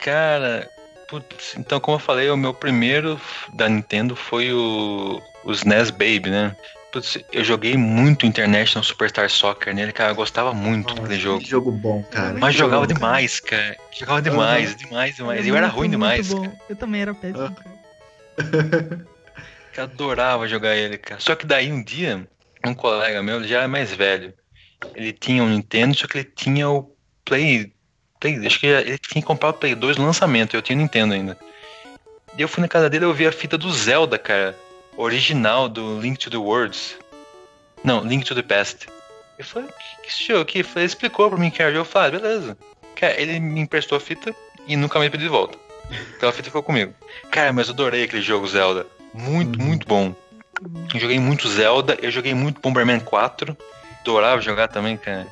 Cara, 0.00 0.68
putz, 1.08 1.54
então 1.56 1.78
como 1.78 1.96
eu 1.96 2.00
falei, 2.00 2.28
o 2.30 2.36
meu 2.36 2.52
primeiro 2.52 3.20
da 3.54 3.68
Nintendo 3.68 4.16
foi 4.16 4.52
o, 4.52 5.20
o 5.44 5.52
SNES 5.52 5.90
Baby, 5.90 6.30
né? 6.30 6.56
Putz, 6.92 7.18
eu 7.32 7.42
joguei 7.42 7.74
muito 7.74 8.26
International 8.26 8.84
Superstar 8.84 9.30
Soccer 9.30 9.74
nele, 9.74 9.92
cara. 9.92 10.10
Eu 10.10 10.14
gostava 10.14 10.52
muito 10.52 10.90
Nossa, 10.90 11.00
daquele 11.00 11.18
jogo. 11.18 11.42
Que 11.42 11.48
jogo 11.48 11.72
bom, 11.72 12.02
cara. 12.02 12.34
Mas 12.38 12.54
jogava 12.54 12.86
bom, 12.86 12.92
demais, 12.92 13.40
cara. 13.40 13.78
Jogava 13.90 14.20
demais, 14.20 14.72
uhum. 14.72 14.76
demais, 14.76 15.16
demais. 15.16 15.46
Eu 15.46 15.56
era 15.56 15.68
ruim 15.68 15.88
demais, 15.88 16.32
cara. 16.32 16.52
Eu 16.68 16.76
também 16.76 17.00
era 17.00 17.14
péssimo, 17.14 17.50
cara. 17.50 17.72
eu 19.74 19.82
adorava 19.84 20.46
jogar 20.46 20.76
ele, 20.76 20.98
cara. 20.98 21.18
Só 21.18 21.34
que 21.34 21.46
daí 21.46 21.72
um 21.72 21.82
dia, 21.82 22.28
um 22.62 22.74
colega 22.74 23.22
meu, 23.22 23.42
já 23.42 23.62
é 23.62 23.66
mais 23.66 23.90
velho, 23.94 24.34
ele 24.94 25.14
tinha 25.14 25.42
um 25.42 25.48
Nintendo, 25.48 25.96
só 25.96 26.06
que 26.06 26.18
ele 26.18 26.30
tinha 26.36 26.68
o 26.68 26.94
Play. 27.24 27.72
Play 28.20 28.46
acho 28.46 28.60
que 28.60 28.66
ele 28.66 28.98
tinha 28.98 29.22
que 29.22 29.26
comprar 29.26 29.48
o 29.48 29.54
Play 29.54 29.74
2 29.74 29.96
no 29.96 30.04
lançamento, 30.04 30.54
eu 30.54 30.60
tinha 30.60 30.76
Nintendo 30.76 31.14
ainda. 31.14 31.38
E 32.36 32.42
eu 32.42 32.48
fui 32.48 32.60
na 32.60 32.68
casa 32.68 32.90
dele 32.90 33.06
e 33.06 33.08
eu 33.08 33.14
vi 33.14 33.26
a 33.26 33.32
fita 33.32 33.56
do 33.56 33.72
Zelda, 33.72 34.18
cara 34.18 34.54
original 34.96 35.68
do 35.68 36.00
Link 36.00 36.18
to 36.18 36.30
the 36.30 36.36
Worlds. 36.36 36.96
Não, 37.84 38.04
Link 38.04 38.24
to 38.24 38.34
the 38.34 38.42
Past. 38.42 38.86
Eu 39.38 39.44
falei, 39.44 39.68
que, 39.68 40.08
que 40.08 40.26
jogo 40.26 40.42
aqui? 40.42 40.58
Ele 40.58 40.84
explicou 40.84 41.28
pra 41.28 41.38
mim 41.38 41.50
que 41.50 41.62
era. 41.62 41.74
Eu 41.74 41.84
falei, 41.84 42.08
ah, 42.08 42.20
beleza. 42.20 42.58
Cara, 42.94 43.20
ele 43.20 43.40
me 43.40 43.60
emprestou 43.60 43.96
a 43.96 44.00
fita 44.00 44.34
e 44.66 44.76
nunca 44.76 44.98
me 45.00 45.10
pediu 45.10 45.26
de 45.26 45.32
volta. 45.32 45.58
Então 46.16 46.28
a 46.28 46.32
fita 46.32 46.44
ficou 46.44 46.62
comigo. 46.62 46.94
Cara, 47.30 47.52
mas 47.52 47.68
eu 47.68 47.74
adorei 47.74 48.04
aquele 48.04 48.22
jogo 48.22 48.46
Zelda. 48.46 48.86
Muito, 49.12 49.58
uhum. 49.58 49.66
muito 49.66 49.86
bom. 49.86 50.14
Eu 50.94 51.00
joguei 51.00 51.18
muito 51.18 51.48
Zelda, 51.48 51.98
eu 52.00 52.10
joguei 52.10 52.34
muito 52.34 52.60
Bomberman 52.60 53.00
4. 53.00 53.56
Adorava 54.00 54.40
jogar 54.40 54.68
também, 54.68 54.96
cara. 54.96 55.26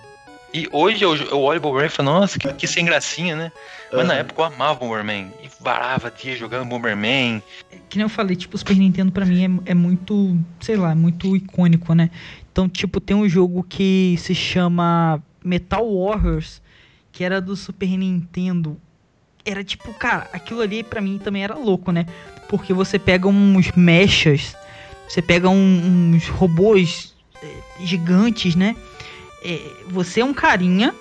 E 0.53 0.69
hoje 0.73 1.05
eu, 1.05 1.15
eu 1.15 1.41
olho 1.41 1.59
o 1.59 1.63
Bomberman 1.63 1.87
e 1.87 1.91
falo, 1.91 2.11
nossa, 2.11 2.39
que, 2.39 2.53
que 2.53 2.67
sem 2.67 2.85
gracinha, 2.85 3.37
né? 3.37 3.53
Mas 3.93 4.01
uhum. 4.01 4.07
na 4.07 4.15
época 4.15 4.43
eu 4.43 4.45
amava 4.47 4.81
Bomberman. 4.81 5.33
E 5.43 5.49
varava 5.61 6.11
dia 6.11 6.37
jogando 6.37 6.69
Bomberman. 6.69 7.43
Que 7.89 7.99
nem 7.99 8.05
eu 8.05 8.09
falei, 8.09 8.35
tipo, 8.35 8.57
o 8.57 8.59
Super 8.59 8.77
Nintendo 8.77 9.13
pra 9.13 9.25
mim 9.25 9.61
é, 9.67 9.71
é 9.71 9.75
muito, 9.75 10.37
sei 10.61 10.77
lá, 10.77 10.95
muito 10.95 11.37
icônico, 11.37 11.95
né? 11.95 12.11
Então, 12.51 12.69
tipo, 12.69 13.01
tem 13.01 13.17
um 13.17 13.29
jogo 13.29 13.63
que 13.63 14.17
se 14.19 14.35
chama 14.35 15.23
Metal 15.45 15.85
Warriors, 15.85 16.61
que 17.13 17.23
era 17.23 17.41
do 17.41 17.55
Super 17.55 17.89
Nintendo. 17.97 18.77
Era 19.45 19.63
tipo, 19.63 19.95
cara, 19.95 20.29
aquilo 20.33 20.61
ali 20.61 20.83
pra 20.83 21.01
mim 21.01 21.19
também 21.19 21.45
era 21.45 21.55
louco, 21.55 21.93
né? 21.93 22.07
Porque 22.49 22.73
você 22.73 22.99
pega 22.99 23.29
uns 23.29 23.71
mechas, 23.73 24.57
você 25.09 25.23
pega 25.23 25.49
um, 25.49 26.13
uns 26.15 26.29
robôs 26.29 27.15
é, 27.41 27.85
gigantes, 27.85 28.57
né? 28.57 28.75
É, 29.43 29.71
você 29.89 30.21
é 30.21 30.25
um 30.25 30.35
carinha 30.35 30.95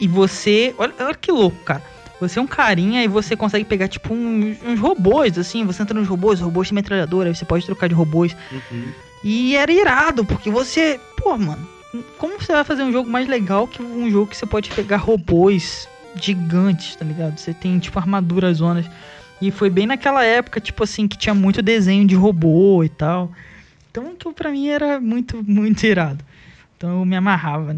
e 0.00 0.08
você. 0.08 0.74
Olha, 0.78 0.94
olha 0.98 1.14
que 1.14 1.30
louco, 1.30 1.56
cara 1.64 1.96
você 2.20 2.38
é 2.38 2.42
um 2.42 2.46
carinha 2.46 3.04
e 3.04 3.08
você 3.08 3.36
consegue 3.36 3.64
pegar, 3.64 3.88
tipo, 3.88 4.14
uns, 4.14 4.56
uns 4.62 4.80
robôs, 4.80 5.38
assim. 5.38 5.64
Você 5.64 5.82
entra 5.82 5.98
nos 5.98 6.08
robôs, 6.08 6.40
robôs 6.40 6.68
de 6.68 6.74
metralhadora, 6.74 7.34
você 7.34 7.44
pode 7.44 7.66
trocar 7.66 7.88
de 7.88 7.94
robôs. 7.94 8.34
Uhum. 8.50 8.88
E 9.22 9.56
era 9.56 9.70
irado, 9.70 10.24
porque 10.24 10.50
você. 10.50 10.98
Pô, 11.16 11.36
mano, 11.36 11.66
como 12.18 12.40
você 12.40 12.52
vai 12.52 12.64
fazer 12.64 12.82
um 12.82 12.92
jogo 12.92 13.10
mais 13.10 13.28
legal 13.28 13.66
que 13.68 13.82
um 13.82 14.10
jogo 14.10 14.30
que 14.30 14.36
você 14.36 14.46
pode 14.46 14.70
pegar 14.70 14.96
robôs 14.96 15.88
gigantes, 16.20 16.96
tá 16.96 17.04
ligado? 17.04 17.38
Você 17.38 17.52
tem, 17.52 17.78
tipo, 17.78 17.98
armaduras 17.98 18.58
zonas. 18.58 18.86
E 19.40 19.50
foi 19.50 19.68
bem 19.68 19.86
naquela 19.86 20.24
época, 20.24 20.60
tipo 20.60 20.82
assim, 20.82 21.06
que 21.06 21.18
tinha 21.18 21.34
muito 21.34 21.60
desenho 21.60 22.06
de 22.06 22.14
robô 22.14 22.82
e 22.82 22.88
tal. 22.88 23.30
Então, 23.90 24.14
que 24.14 24.32
pra 24.32 24.50
mim 24.50 24.68
era 24.68 24.98
muito, 24.98 25.44
muito 25.46 25.84
irado. 25.84 26.24
Então 26.76 27.00
eu 27.00 27.04
me 27.06 27.16
amarrava. 27.16 27.74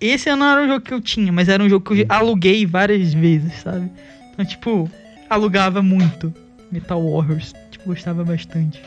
Esse 0.00 0.34
não 0.34 0.46
era 0.46 0.62
um 0.62 0.68
jogo 0.68 0.80
que 0.80 0.94
eu 0.94 1.00
tinha, 1.00 1.30
mas 1.30 1.48
era 1.48 1.62
um 1.62 1.68
jogo 1.68 1.94
que 1.94 2.02
eu 2.02 2.06
aluguei 2.08 2.64
várias 2.64 3.12
vezes, 3.12 3.52
sabe? 3.62 3.90
Então, 4.32 4.44
tipo, 4.44 4.90
alugava 5.28 5.82
muito 5.82 6.32
Metal 6.72 7.02
Warriors. 7.02 7.52
Tipo, 7.70 7.86
gostava 7.86 8.24
bastante. 8.24 8.82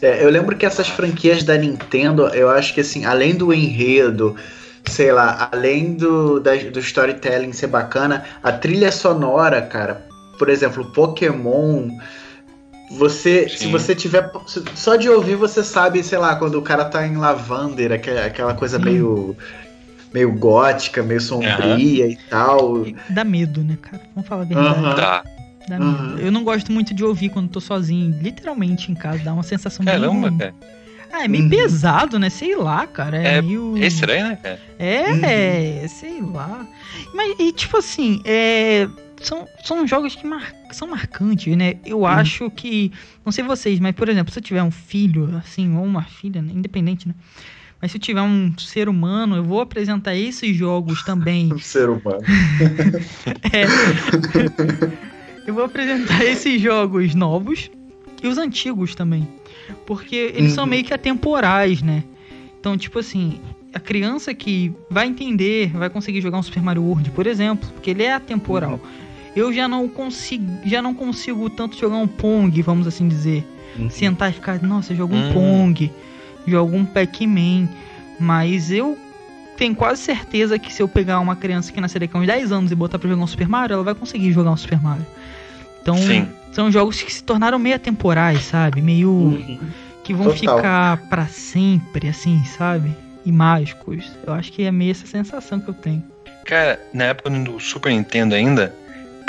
É, 0.00 0.24
eu 0.24 0.30
lembro 0.30 0.56
que 0.56 0.64
essas 0.64 0.88
franquias 0.88 1.42
da 1.42 1.56
Nintendo, 1.56 2.28
eu 2.28 2.48
acho 2.48 2.72
que 2.72 2.80
assim, 2.80 3.04
além 3.04 3.34
do 3.34 3.52
enredo, 3.52 4.36
sei 4.86 5.12
lá, 5.12 5.48
além 5.50 5.94
do, 5.94 6.38
da, 6.38 6.54
do 6.54 6.78
storytelling 6.78 7.52
ser 7.52 7.66
bacana, 7.66 8.24
a 8.42 8.52
trilha 8.52 8.92
sonora, 8.92 9.60
cara, 9.60 10.06
por 10.38 10.48
exemplo, 10.48 10.84
Pokémon 10.92 11.88
você, 12.90 13.48
Sim. 13.48 13.56
se 13.56 13.66
você 13.68 13.94
tiver. 13.94 14.30
Só 14.74 14.96
de 14.96 15.08
ouvir, 15.08 15.36
você 15.36 15.62
sabe, 15.62 16.02
sei 16.02 16.18
lá, 16.18 16.36
quando 16.36 16.56
o 16.56 16.62
cara 16.62 16.84
tá 16.84 17.06
em 17.06 17.16
Lavander, 17.16 17.92
aquela 17.92 18.54
coisa 18.54 18.78
meio. 18.78 19.36
meio 20.12 20.32
gótica, 20.32 21.02
meio 21.02 21.20
sombria 21.20 22.06
uhum. 22.06 22.10
e 22.10 22.18
tal. 22.30 22.86
Dá 23.10 23.24
medo, 23.24 23.62
né, 23.62 23.76
cara? 23.80 24.02
Vamos 24.14 24.28
falar 24.28 24.42
a 24.42 24.44
verdade. 24.44 24.78
Uhum. 24.78 24.94
Dá. 24.94 25.24
Dá 25.68 25.78
uhum. 25.78 26.18
Eu 26.18 26.32
não 26.32 26.42
gosto 26.42 26.72
muito 26.72 26.94
de 26.94 27.04
ouvir 27.04 27.28
quando 27.28 27.48
tô 27.48 27.60
sozinho, 27.60 28.18
literalmente 28.22 28.90
em 28.90 28.94
casa, 28.94 29.22
dá 29.22 29.34
uma 29.34 29.42
sensação 29.42 29.84
Caramba, 29.84 30.30
meio. 30.30 30.38
Cara. 30.38 30.54
Ah, 31.12 31.24
é 31.24 31.28
meio 31.28 31.44
uhum. 31.44 31.50
pesado, 31.50 32.18
né? 32.18 32.30
Sei 32.30 32.56
lá, 32.56 32.86
cara. 32.86 33.16
É, 33.18 33.36
é 33.36 33.42
meio. 33.42 33.76
É 33.76 33.86
estranho, 33.86 34.28
né, 34.28 34.38
cara? 34.42 34.60
É, 34.78 35.80
uhum. 35.82 35.88
sei 35.88 36.20
lá. 36.22 36.66
Mas, 37.14 37.34
e 37.38 37.52
tipo 37.52 37.76
assim, 37.76 38.20
é 38.24 38.88
são, 39.20 39.46
são 39.64 39.86
jogos 39.86 40.14
que 40.14 40.26
mar, 40.26 40.52
são 40.70 40.88
marcantes, 40.88 41.56
né? 41.56 41.74
Eu 41.84 42.00
hum. 42.00 42.06
acho 42.06 42.50
que. 42.50 42.92
Não 43.24 43.32
sei 43.32 43.44
vocês, 43.44 43.80
mas, 43.80 43.94
por 43.94 44.08
exemplo, 44.08 44.32
se 44.32 44.38
eu 44.38 44.42
tiver 44.42 44.62
um 44.62 44.70
filho, 44.70 45.36
assim, 45.36 45.76
ou 45.76 45.84
uma 45.84 46.02
filha, 46.02 46.40
né? 46.40 46.52
independente, 46.54 47.08
né? 47.08 47.14
Mas 47.80 47.92
se 47.92 47.96
eu 47.96 48.00
tiver 48.00 48.22
um 48.22 48.56
ser 48.58 48.88
humano, 48.88 49.36
eu 49.36 49.44
vou 49.44 49.60
apresentar 49.60 50.14
esses 50.14 50.56
jogos 50.56 51.02
também. 51.04 51.50
Um 51.54 51.58
ser 51.58 51.88
humano. 51.88 52.20
é. 53.52 53.64
eu 55.46 55.54
vou 55.54 55.64
apresentar 55.64 56.24
esses 56.24 56.60
jogos 56.60 57.14
novos 57.14 57.70
e 58.22 58.26
os 58.26 58.36
antigos 58.36 58.94
também. 58.96 59.28
Porque 59.86 60.16
eles 60.16 60.50
uhum. 60.50 60.56
são 60.56 60.66
meio 60.66 60.82
que 60.82 60.92
atemporais, 60.92 61.80
né? 61.80 62.02
Então, 62.58 62.76
tipo 62.76 62.98
assim, 62.98 63.40
a 63.72 63.78
criança 63.78 64.34
que 64.34 64.72
vai 64.90 65.06
entender, 65.06 65.70
vai 65.70 65.88
conseguir 65.88 66.20
jogar 66.20 66.38
um 66.38 66.42
Super 66.42 66.62
Mario 66.62 66.82
World, 66.82 67.10
por 67.12 67.28
exemplo, 67.28 67.70
porque 67.74 67.90
ele 67.90 68.02
é 68.02 68.12
atemporal. 68.12 68.80
Uhum 68.82 69.07
eu 69.38 69.52
já 69.52 69.68
não 69.68 69.88
consigo, 69.88 70.46
já 70.64 70.82
não 70.82 70.92
consigo 70.92 71.48
tanto 71.48 71.78
jogar 71.78 71.96
um 71.96 72.06
Pong, 72.06 72.60
vamos 72.62 72.86
assim 72.86 73.08
dizer. 73.08 73.46
Uhum. 73.78 73.88
Sentar 73.88 74.30
e 74.30 74.34
ficar, 74.34 74.60
nossa, 74.62 74.94
jogo 74.94 75.14
um 75.14 75.26
uhum. 75.28 75.32
Pong, 75.32 75.92
jogo 76.46 76.76
um 76.76 76.84
Pac-Man. 76.84 77.68
Mas 78.18 78.72
eu 78.72 78.98
tenho 79.56 79.74
quase 79.74 80.02
certeza 80.02 80.58
que 80.58 80.72
se 80.72 80.82
eu 80.82 80.88
pegar 80.88 81.20
uma 81.20 81.36
criança 81.36 81.72
que 81.72 81.80
nascer 81.80 82.00
daqui 82.00 82.16
a 82.16 82.20
uns 82.20 82.26
10 82.26 82.52
anos 82.52 82.72
e 82.72 82.74
botar 82.74 82.98
pra 82.98 83.08
jogar 83.08 83.22
um 83.22 83.26
Super 83.26 83.48
Mario, 83.48 83.74
ela 83.74 83.84
vai 83.84 83.94
conseguir 83.94 84.32
jogar 84.32 84.50
um 84.50 84.56
Super 84.56 84.80
Mario. 84.80 85.06
Então, 85.80 85.96
Sim. 85.96 86.28
são 86.52 86.70
jogos 86.70 87.00
que 87.00 87.12
se 87.12 87.22
tornaram 87.22 87.58
meio 87.58 87.76
atemporais, 87.76 88.42
sabe? 88.42 88.82
Meio. 88.82 89.10
Uhum. 89.10 89.58
que 90.02 90.14
vão 90.14 90.32
Total. 90.32 90.56
ficar 90.56 90.96
para 91.08 91.26
sempre, 91.26 92.08
assim, 92.08 92.42
sabe? 92.44 92.90
E 93.24 93.30
mágicos. 93.30 94.10
Eu 94.26 94.32
acho 94.32 94.50
que 94.52 94.62
é 94.64 94.72
meio 94.72 94.90
essa 94.90 95.06
sensação 95.06 95.60
que 95.60 95.68
eu 95.68 95.74
tenho. 95.74 96.02
Cara, 96.44 96.80
na 96.94 97.04
época 97.04 97.28
do 97.28 97.60
Super 97.60 97.92
Nintendo 97.92 98.34
ainda, 98.34 98.74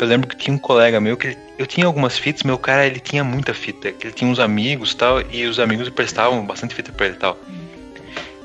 eu 0.03 0.07
lembro 0.07 0.27
que 0.27 0.35
tinha 0.35 0.55
um 0.55 0.59
colega 0.59 0.99
meu 0.99 1.17
que 1.17 1.27
ele, 1.27 1.37
eu 1.57 1.67
tinha 1.67 1.85
algumas 1.85 2.17
fitas, 2.17 2.43
meu 2.43 2.57
cara 2.57 2.85
ele 2.85 2.99
tinha 2.99 3.23
muita 3.23 3.53
fita, 3.53 3.89
ele 3.89 4.11
tinha 4.11 4.29
uns 4.29 4.39
amigos 4.39 4.93
tal, 4.93 5.21
e 5.31 5.45
os 5.45 5.59
amigos 5.59 5.89
prestavam 5.89 6.45
bastante 6.45 6.73
fita 6.75 6.91
pra 6.91 7.07
ele 7.07 7.15
e 7.15 7.19
tal. 7.19 7.37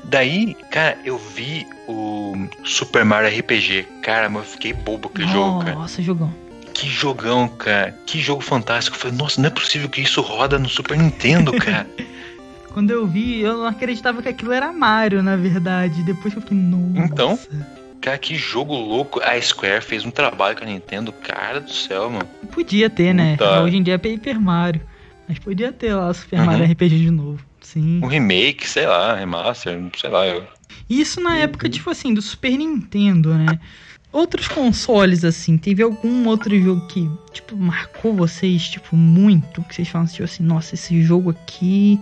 Daí, 0.03 0.55
cara, 0.69 0.97
eu 1.03 1.17
vi 1.17 1.65
o 1.87 2.35
Super 2.63 3.03
Mario 3.03 3.37
RPG. 3.39 3.87
Cara, 4.03 4.29
mas 4.29 4.43
eu 4.43 4.49
fiquei 4.51 4.73
bobo 4.73 5.09
aquele 5.09 5.27
jogo, 5.27 5.59
cara. 5.59 5.75
Nossa, 5.75 6.01
jogão. 6.01 6.31
Que 6.73 6.87
jogão, 6.87 7.47
cara. 7.47 7.97
Que 8.05 8.19
jogo 8.19 8.41
fantástico. 8.41 8.95
Eu 8.95 8.99
falei, 8.99 9.17
nossa, 9.17 9.41
não 9.41 9.47
é 9.47 9.49
possível 9.49 9.89
que 9.89 10.01
isso 10.01 10.21
roda 10.21 10.59
no 10.59 10.69
Super 10.69 10.97
Nintendo, 10.97 11.53
cara. 11.53 11.87
Quando 12.71 12.91
eu 12.91 13.07
vi, 13.07 13.39
eu 13.39 13.57
não 13.57 13.65
acreditava 13.65 14.21
que 14.21 14.27
aquilo 14.27 14.51
era 14.51 14.71
Mario, 14.71 15.23
na 15.23 15.37
verdade. 15.37 16.03
Depois 16.03 16.35
eu 16.35 16.41
fiquei, 16.41 16.57
nossa. 16.57 17.07
Então? 17.07 17.39
Cara, 18.01 18.17
que 18.17 18.35
jogo 18.35 18.75
louco. 18.75 19.19
A 19.23 19.39
Square 19.41 19.81
fez 19.81 20.05
um 20.05 20.11
trabalho 20.11 20.57
com 20.57 20.63
a 20.63 20.67
Nintendo. 20.67 21.11
Cara 21.11 21.59
do 21.59 21.71
céu, 21.71 22.09
mano. 22.09 22.27
Podia 22.51 22.89
ter, 22.89 23.13
né? 23.13 23.35
Tá. 23.37 23.61
Hoje 23.61 23.77
em 23.77 23.83
dia 23.83 23.95
é 23.95 23.97
Paper 23.97 24.39
Mario. 24.39 24.81
Mas 25.27 25.39
podia 25.39 25.71
ter 25.71 25.93
lá 25.93 26.13
Super 26.13 26.39
Uhum. 26.39 26.45
Mario 26.45 26.71
RPG 26.71 26.99
de 26.99 27.11
novo. 27.11 27.39
Sim. 27.61 27.99
Um 28.03 28.07
remake, 28.07 28.67
sei 28.67 28.85
lá, 28.85 29.15
remaster, 29.15 29.81
sei 29.97 30.09
lá. 30.09 30.27
Eu... 30.27 30.45
Isso 30.87 31.19
na 31.19 31.35
época, 31.37 31.67
tipo 31.67 31.89
assim, 31.89 32.13
do 32.13 32.21
Super 32.21 32.51
Nintendo, 32.57 33.33
né? 33.33 33.59
Outros 34.11 34.47
consoles, 34.47 35.25
assim, 35.25 35.57
teve 35.57 35.83
algum 35.83 36.27
outro 36.27 36.57
jogo 36.57 36.87
que, 36.87 37.09
tipo, 37.33 37.57
marcou 37.57 38.13
vocês, 38.13 38.69
tipo, 38.69 38.95
muito? 38.95 39.61
Que 39.63 39.75
vocês 39.75 39.87
falam, 39.89 40.07
tipo 40.07 40.23
assim, 40.23 40.43
nossa, 40.43 40.75
esse 40.75 41.01
jogo 41.01 41.31
aqui. 41.31 41.99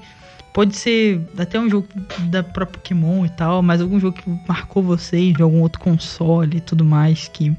Pode 0.54 0.76
ser 0.76 1.20
até 1.38 1.60
um 1.60 1.68
jogo 1.70 1.88
da 2.30 2.44
própria 2.44 2.80
Pokémon 2.80 3.26
e 3.26 3.30
tal, 3.30 3.64
mas 3.64 3.82
algum 3.82 4.00
jogo 4.00 4.18
que 4.18 4.30
marcou 4.48 4.84
vocês 4.84 5.34
de 5.34 5.42
algum 5.42 5.62
outro 5.62 5.80
console 5.82 6.58
e 6.58 6.62
tudo 6.62 6.86
mais, 6.86 7.28
que 7.28 7.52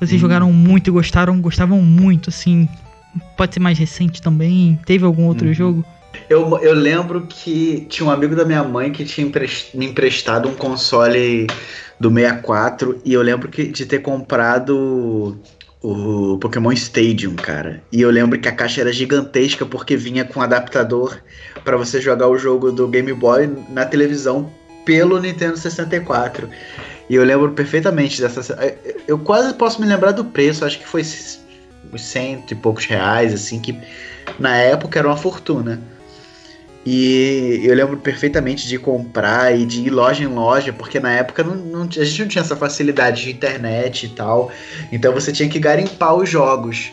vocês 0.00 0.20
jogaram 0.20 0.52
muito 0.52 0.88
e 0.88 0.90
gostaram, 0.90 1.40
gostavam 1.40 1.80
muito, 1.80 2.28
assim. 2.30 2.68
Pode 3.36 3.54
ser 3.54 3.60
mais 3.60 3.78
recente 3.78 4.20
também. 4.20 4.78
Teve 4.84 5.04
algum 5.04 5.24
outro 5.26 5.46
Uhum. 5.46 5.54
jogo? 5.54 5.84
Eu, 6.28 6.58
eu 6.58 6.74
lembro 6.74 7.26
que 7.28 7.86
tinha 7.88 8.06
um 8.06 8.10
amigo 8.10 8.34
da 8.34 8.44
minha 8.44 8.64
mãe 8.64 8.90
que 8.90 9.04
tinha 9.04 9.30
me 9.74 9.86
emprestado 9.86 10.48
um 10.48 10.54
console 10.54 11.46
do 12.00 12.10
64 12.10 13.00
e 13.04 13.12
eu 13.12 13.22
lembro 13.22 13.48
que, 13.48 13.68
de 13.68 13.86
ter 13.86 14.00
comprado 14.00 15.38
o 15.82 16.38
Pokémon 16.38 16.72
Stadium, 16.72 17.34
cara. 17.36 17.82
E 17.92 18.00
eu 18.00 18.10
lembro 18.10 18.38
que 18.38 18.48
a 18.48 18.52
caixa 18.52 18.80
era 18.80 18.92
gigantesca 18.92 19.64
porque 19.64 19.96
vinha 19.96 20.24
com 20.24 20.40
adaptador 20.42 21.16
pra 21.66 21.76
você 21.76 22.00
jogar 22.00 22.28
o 22.28 22.38
jogo 22.38 22.70
do 22.70 22.86
Game 22.86 23.12
Boy 23.12 23.50
na 23.68 23.84
televisão 23.84 24.48
pelo 24.84 25.20
Nintendo 25.20 25.56
64. 25.56 26.48
E 27.10 27.14
eu 27.16 27.24
lembro 27.24 27.50
perfeitamente 27.50 28.22
dessa. 28.22 28.56
Eu 29.06 29.18
quase 29.18 29.52
posso 29.54 29.80
me 29.80 29.86
lembrar 29.86 30.12
do 30.12 30.24
preço, 30.24 30.64
acho 30.64 30.78
que 30.78 30.86
foi 30.86 31.02
uns 31.92 32.00
cento 32.02 32.52
e 32.52 32.54
poucos 32.54 32.86
reais, 32.86 33.34
assim, 33.34 33.58
que 33.60 33.76
na 34.38 34.56
época 34.56 34.96
era 35.00 35.08
uma 35.08 35.16
fortuna. 35.16 35.82
E 36.88 37.62
eu 37.64 37.74
lembro 37.74 37.96
perfeitamente 37.96 38.68
de 38.68 38.78
comprar 38.78 39.58
e 39.58 39.66
de 39.66 39.80
ir 39.80 39.90
loja 39.90 40.22
em 40.22 40.28
loja, 40.28 40.72
porque 40.72 41.00
na 41.00 41.10
época 41.10 41.42
não, 41.42 41.56
não- 41.56 41.82
a 41.82 42.04
gente 42.04 42.20
não 42.20 42.28
tinha 42.28 42.42
essa 42.42 42.54
facilidade 42.54 43.24
de 43.24 43.32
internet 43.32 44.06
e 44.06 44.10
tal. 44.10 44.52
Então 44.92 45.12
você 45.12 45.32
tinha 45.32 45.48
que 45.48 45.58
garimpar 45.58 46.14
os 46.14 46.28
jogos. 46.30 46.92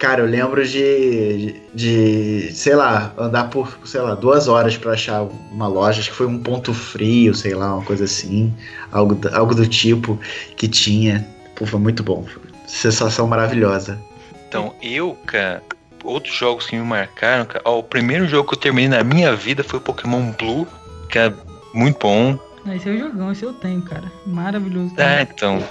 Cara, 0.00 0.22
eu 0.22 0.26
lembro 0.26 0.66
de, 0.66 1.60
de, 1.74 2.50
sei 2.54 2.74
lá, 2.74 3.12
andar 3.18 3.50
por, 3.50 3.78
sei 3.84 4.00
lá, 4.00 4.14
duas 4.14 4.48
horas 4.48 4.76
pra 4.76 4.92
achar 4.92 5.22
uma 5.52 5.68
loja. 5.68 6.00
Acho 6.00 6.10
que 6.10 6.16
foi 6.16 6.26
um 6.26 6.38
ponto 6.38 6.72
frio, 6.72 7.34
sei 7.34 7.54
lá, 7.54 7.74
uma 7.74 7.84
coisa 7.84 8.04
assim. 8.04 8.50
Algo, 8.90 9.14
do- 9.14 9.28
algo 9.36 9.54
do 9.54 9.66
tipo 9.66 10.18
que 10.56 10.66
tinha. 10.66 11.28
Pô, 11.54 11.66
foi 11.66 11.78
muito 11.78 12.02
bom. 12.02 12.24
Sensação 12.66 13.26
maravilhosa. 13.26 14.00
Então, 14.48 14.74
eu, 14.82 15.14
cara, 15.26 15.62
outros 16.02 16.34
jogos 16.34 16.66
que 16.66 16.76
me 16.76 16.82
marcaram, 16.82 17.44
cara, 17.44 17.60
ó, 17.66 17.78
o 17.78 17.82
primeiro 17.82 18.26
jogo 18.26 18.48
que 18.48 18.54
eu 18.54 18.58
terminei 18.60 18.88
na 18.88 19.04
minha 19.04 19.36
vida 19.36 19.62
foi 19.62 19.78
o 19.78 19.82
Pokémon 19.82 20.32
Blue, 20.32 20.66
que 21.10 21.18
é 21.18 21.30
muito 21.74 21.98
bom. 22.00 22.38
Esse 22.74 22.88
é 22.88 22.92
o 22.92 22.98
jogão, 22.98 23.30
esse 23.32 23.42
eu 23.44 23.52
tenho, 23.52 23.82
cara. 23.82 24.10
Maravilhoso. 24.26 24.94
Ah, 24.96 25.20
então. 25.22 25.62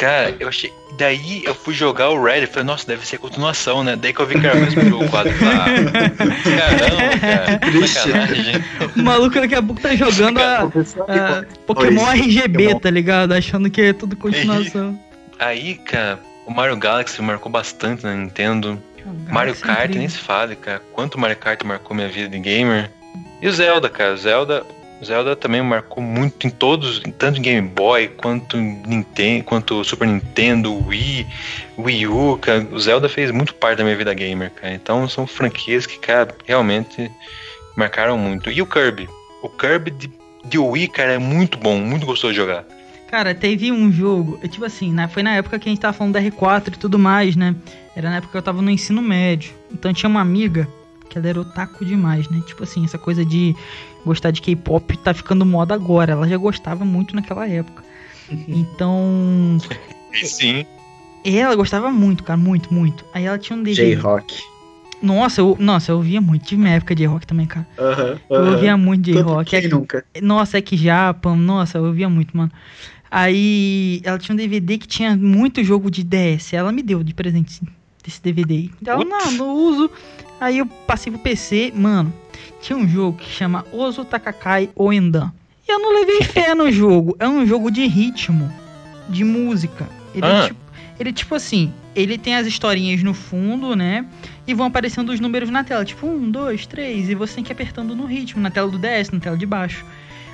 Cara, 0.00 0.34
eu 0.40 0.48
achei. 0.48 0.72
Daí 0.96 1.44
eu 1.44 1.54
fui 1.54 1.74
jogar 1.74 2.08
o 2.10 2.22
Red 2.22 2.42
e 2.42 2.46
falei, 2.46 2.64
nossa, 2.64 2.86
deve 2.86 3.06
ser 3.06 3.18
continuação, 3.18 3.84
né? 3.84 3.96
Daí 3.96 4.12
que 4.12 4.20
eu 4.20 4.26
vi 4.26 4.40
que 4.40 4.46
era 4.46 4.56
o 4.56 4.60
mesmo 4.60 4.82
jogo 4.88 5.08
quase. 5.10 5.30
Ah, 5.40 5.66
caramba, 6.44 7.18
cara. 7.20 7.58
que 7.58 7.70
Triste. 7.70 7.98
sacanagem. 7.98 8.64
O 8.96 9.02
maluco 9.02 9.40
daqui 9.40 9.54
a 9.54 9.62
pouco 9.62 9.80
tá 9.80 9.94
jogando 9.94 10.38
a, 10.40 10.60
a 10.62 11.44
Pokémon 11.66 12.04
Oi, 12.04 12.18
RGB, 12.18 12.64
Pokémon. 12.64 12.80
tá 12.80 12.90
ligado? 12.90 13.32
Achando 13.32 13.70
que 13.70 13.80
é 13.80 13.92
tudo 13.92 14.16
continuação. 14.16 14.98
Aí, 15.38 15.74
cara, 15.76 16.18
o 16.46 16.50
Mario 16.50 16.76
Galaxy 16.76 17.20
marcou 17.22 17.50
bastante 17.52 18.04
na 18.04 18.14
Nintendo. 18.14 18.82
Mario 19.28 19.54
Galaxy 19.54 19.62
Kart 19.62 19.94
nem 19.94 20.08
se 20.08 20.18
fala, 20.18 20.54
cara. 20.54 20.82
Quanto 20.92 21.18
Mario 21.18 21.36
Kart 21.36 21.62
marcou 21.64 21.94
minha 21.96 22.08
vida 22.08 22.28
de 22.28 22.38
gamer. 22.38 22.90
E 23.40 23.48
o 23.48 23.52
Zelda, 23.52 23.88
cara. 23.88 24.14
O 24.14 24.16
Zelda, 24.16 24.64
o 24.79 24.79
Zelda 25.04 25.34
também 25.34 25.62
marcou 25.62 26.02
muito 26.02 26.46
em 26.46 26.50
todos, 26.50 27.00
tanto 27.18 27.38
em 27.38 27.42
Game 27.42 27.68
Boy, 27.68 28.08
quanto 28.08 28.56
Nintendo, 28.56 29.44
quanto 29.44 29.82
Super 29.82 30.06
Nintendo, 30.06 30.74
Wii, 30.86 31.26
Wii 31.78 32.06
U, 32.06 32.38
cara. 32.40 32.66
O 32.70 32.78
Zelda 32.78 33.08
fez 33.08 33.30
muito 33.30 33.54
parte 33.54 33.78
da 33.78 33.84
minha 33.84 33.96
vida 33.96 34.12
gamer, 34.12 34.50
cara. 34.50 34.74
Então 34.74 35.08
são 35.08 35.26
franquias 35.26 35.86
que, 35.86 35.98
cara, 35.98 36.34
realmente 36.44 37.10
marcaram 37.76 38.18
muito. 38.18 38.50
E 38.50 38.60
o 38.60 38.66
Kirby. 38.66 39.08
O 39.42 39.48
Kirby 39.48 39.90
de, 39.90 40.10
de 40.44 40.58
Wii, 40.58 40.88
cara, 40.88 41.12
é 41.12 41.18
muito 41.18 41.56
bom, 41.56 41.78
muito 41.78 42.04
gostoso 42.04 42.32
de 42.32 42.38
jogar. 42.38 42.64
Cara, 43.10 43.34
teve 43.34 43.72
um 43.72 43.90
jogo, 43.90 44.38
é 44.40 44.46
tipo 44.46 44.64
assim, 44.64 44.92
né, 44.92 45.08
foi 45.08 45.22
na 45.22 45.34
época 45.34 45.58
que 45.58 45.68
a 45.68 45.72
gente 45.72 45.80
tava 45.80 45.92
falando 45.92 46.12
da 46.12 46.20
R4 46.22 46.68
e 46.68 46.78
tudo 46.78 46.96
mais, 46.96 47.34
né? 47.34 47.56
Era 47.96 48.08
na 48.08 48.16
época 48.18 48.30
que 48.30 48.38
eu 48.38 48.42
tava 48.42 48.62
no 48.62 48.70
ensino 48.70 49.02
médio. 49.02 49.52
Então 49.72 49.92
tinha 49.92 50.08
uma 50.08 50.20
amiga 50.20 50.68
que 51.08 51.18
ela 51.18 51.28
era 51.28 51.40
otaku 51.40 51.84
demais, 51.84 52.28
né? 52.30 52.40
Tipo 52.46 52.62
assim, 52.62 52.84
essa 52.84 52.96
coisa 52.96 53.24
de 53.24 53.54
gostar 54.04 54.30
de 54.30 54.40
K-pop 54.42 54.96
tá 54.98 55.12
ficando 55.14 55.44
moda 55.46 55.74
agora. 55.74 56.12
Ela 56.12 56.28
já 56.28 56.36
gostava 56.36 56.84
muito 56.84 57.14
naquela 57.14 57.48
época. 57.48 57.82
Então. 58.48 59.58
E 60.12 60.26
sim. 60.26 60.64
Ela 61.24 61.54
gostava 61.54 61.90
muito, 61.90 62.24
cara, 62.24 62.36
muito, 62.38 62.72
muito. 62.72 63.04
Aí 63.12 63.24
ela 63.26 63.38
tinha 63.38 63.56
um 63.58 63.62
DVD. 63.62 63.94
J-Rock. 63.96 64.34
Nossa, 65.02 65.40
eu, 65.40 65.56
nossa, 65.58 65.92
eu 65.92 65.96
ouvia 65.96 66.20
muito. 66.20 66.44
Tive 66.44 66.60
minha 66.62 66.74
época 66.74 66.94
de 66.94 67.04
rock 67.06 67.26
também, 67.26 67.46
cara. 67.46 67.66
Eu 68.28 68.52
ouvia 68.52 68.76
muito 68.76 69.02
de 69.02 69.12
Todo- 69.14 69.28
rock. 69.32 69.50
Quem 69.50 69.68
nunca? 69.68 70.04
Nossa, 70.22 70.58
é 70.58 70.60
que 70.62 70.76
Japan, 70.76 71.36
nossa, 71.36 71.78
eu 71.78 71.84
ouvia 71.84 72.08
muito, 72.08 72.36
mano. 72.36 72.50
Aí 73.10 74.00
ela 74.04 74.18
tinha 74.18 74.34
um 74.34 74.36
DVD 74.36 74.78
que 74.78 74.86
tinha 74.86 75.16
muito 75.16 75.64
jogo 75.64 75.90
de 75.90 76.04
DS. 76.04 76.52
Ela 76.54 76.70
me 76.70 76.82
deu 76.82 77.02
de 77.02 77.12
presente 77.14 77.52
sim, 77.52 77.66
desse 78.02 78.20
DVD. 78.22 78.70
Ela, 78.84 79.04
não, 79.04 79.30
não 79.32 79.54
uso. 79.54 79.90
Aí 80.40 80.58
eu 80.58 80.66
passei 80.66 81.12
pro 81.12 81.20
PC, 81.20 81.72
mano. 81.74 82.12
Tinha 82.60 82.78
um 82.78 82.88
jogo 82.88 83.18
que 83.18 83.30
chama 83.30 83.64
Ozu 83.72 84.04
Takakai 84.04 84.70
Oendan. 84.74 85.32
E 85.68 85.72
eu 85.72 85.78
não 85.78 85.94
levei 85.94 86.22
fé 86.22 86.54
no 86.54 86.70
jogo. 86.72 87.16
É 87.18 87.28
um 87.28 87.46
jogo 87.46 87.70
de 87.70 87.86
ritmo, 87.86 88.50
de 89.08 89.24
música. 89.24 89.88
Ele, 90.14 90.26
Ah. 90.26 90.44
tipo, 90.48 90.60
ele 90.98 91.12
tipo 91.12 91.34
assim, 91.34 91.72
ele 91.94 92.16
tem 92.18 92.36
as 92.36 92.46
historinhas 92.46 93.02
no 93.02 93.14
fundo, 93.14 93.74
né? 93.76 94.04
E 94.46 94.54
vão 94.54 94.66
aparecendo 94.66 95.10
os 95.10 95.20
números 95.20 95.48
na 95.50 95.62
tela. 95.62 95.84
Tipo, 95.84 96.06
um, 96.06 96.30
dois, 96.30 96.66
três. 96.66 97.08
E 97.08 97.14
você 97.14 97.36
tem 97.36 97.44
que 97.44 97.50
ir 97.52 97.54
apertando 97.54 97.94
no 97.94 98.06
ritmo, 98.06 98.40
na 98.42 98.50
tela 98.50 98.68
do 98.70 98.78
DS, 98.78 99.10
na 99.12 99.20
tela 99.20 99.36
de 99.36 99.46
baixo. 99.46 99.84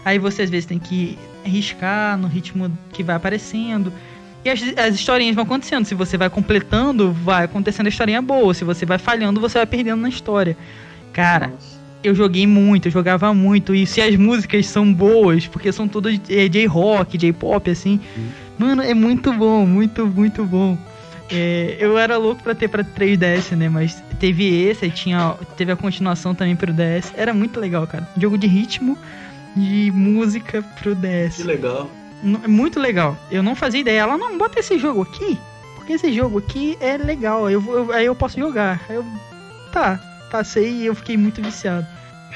Aí 0.04 0.18
você 0.18 0.42
às 0.42 0.50
vezes 0.50 0.66
tem 0.66 0.78
que 0.78 1.18
riscar 1.44 2.16
no 2.16 2.28
ritmo 2.28 2.70
que 2.92 3.02
vai 3.02 3.16
aparecendo. 3.16 3.92
E 4.46 4.50
as, 4.50 4.62
as 4.76 4.94
historinhas 4.94 5.34
vão 5.34 5.42
acontecendo. 5.42 5.84
Se 5.84 5.94
você 5.94 6.16
vai 6.16 6.30
completando, 6.30 7.12
vai 7.12 7.44
acontecendo 7.44 7.86
a 7.86 7.88
historinha 7.88 8.22
boa. 8.22 8.54
Se 8.54 8.62
você 8.62 8.86
vai 8.86 8.96
falhando, 8.96 9.40
você 9.40 9.58
vai 9.58 9.66
perdendo 9.66 10.00
na 10.00 10.08
história. 10.08 10.56
Cara, 11.12 11.52
eu 12.04 12.14
joguei 12.14 12.46
muito, 12.46 12.86
eu 12.86 12.92
jogava 12.92 13.34
muito. 13.34 13.74
E 13.74 13.82
as 13.82 14.16
músicas 14.16 14.66
são 14.66 14.92
boas, 14.94 15.48
porque 15.48 15.72
são 15.72 15.88
todas 15.88 16.20
é, 16.28 16.48
J-rock, 16.48 17.18
J-pop, 17.18 17.68
assim. 17.68 17.98
Mano, 18.56 18.82
é 18.82 18.94
muito 18.94 19.32
bom, 19.32 19.66
muito, 19.66 20.06
muito 20.06 20.44
bom. 20.44 20.78
É, 21.28 21.76
eu 21.80 21.98
era 21.98 22.16
louco 22.16 22.40
pra 22.40 22.54
ter 22.54 22.68
pra 22.68 22.84
3DS, 22.84 23.56
né? 23.56 23.68
Mas 23.68 24.00
teve 24.20 24.46
esse, 24.46 24.84
aí 24.84 24.92
tinha, 24.92 25.34
teve 25.56 25.72
a 25.72 25.76
continuação 25.76 26.36
também 26.36 26.54
pro 26.54 26.72
DS. 26.72 27.12
Era 27.16 27.34
muito 27.34 27.58
legal, 27.58 27.84
cara. 27.88 28.08
Jogo 28.16 28.38
de 28.38 28.46
ritmo, 28.46 28.96
de 29.56 29.90
música 29.92 30.62
pro 30.80 30.94
DS. 30.94 31.36
Que 31.36 31.42
legal. 31.42 31.90
É 32.44 32.48
muito 32.48 32.80
legal. 32.80 33.16
Eu 33.30 33.42
não 33.42 33.54
fazia 33.54 33.80
ideia. 33.80 34.00
Ela, 34.00 34.16
não, 34.18 34.36
bota 34.38 34.58
esse 34.60 34.78
jogo 34.78 35.02
aqui. 35.02 35.38
Porque 35.76 35.92
esse 35.92 36.12
jogo 36.12 36.38
aqui 36.38 36.76
é 36.80 36.96
legal. 36.96 37.48
Eu, 37.50 37.62
eu- 37.72 37.92
aí 37.92 38.06
eu 38.06 38.14
posso 38.14 38.38
jogar. 38.38 38.80
Aí 38.88 38.96
eu. 38.96 39.04
Tá, 39.72 40.00
passei 40.30 40.70
e 40.70 40.86
eu 40.86 40.94
fiquei 40.94 41.16
muito 41.16 41.42
viciado. 41.42 41.86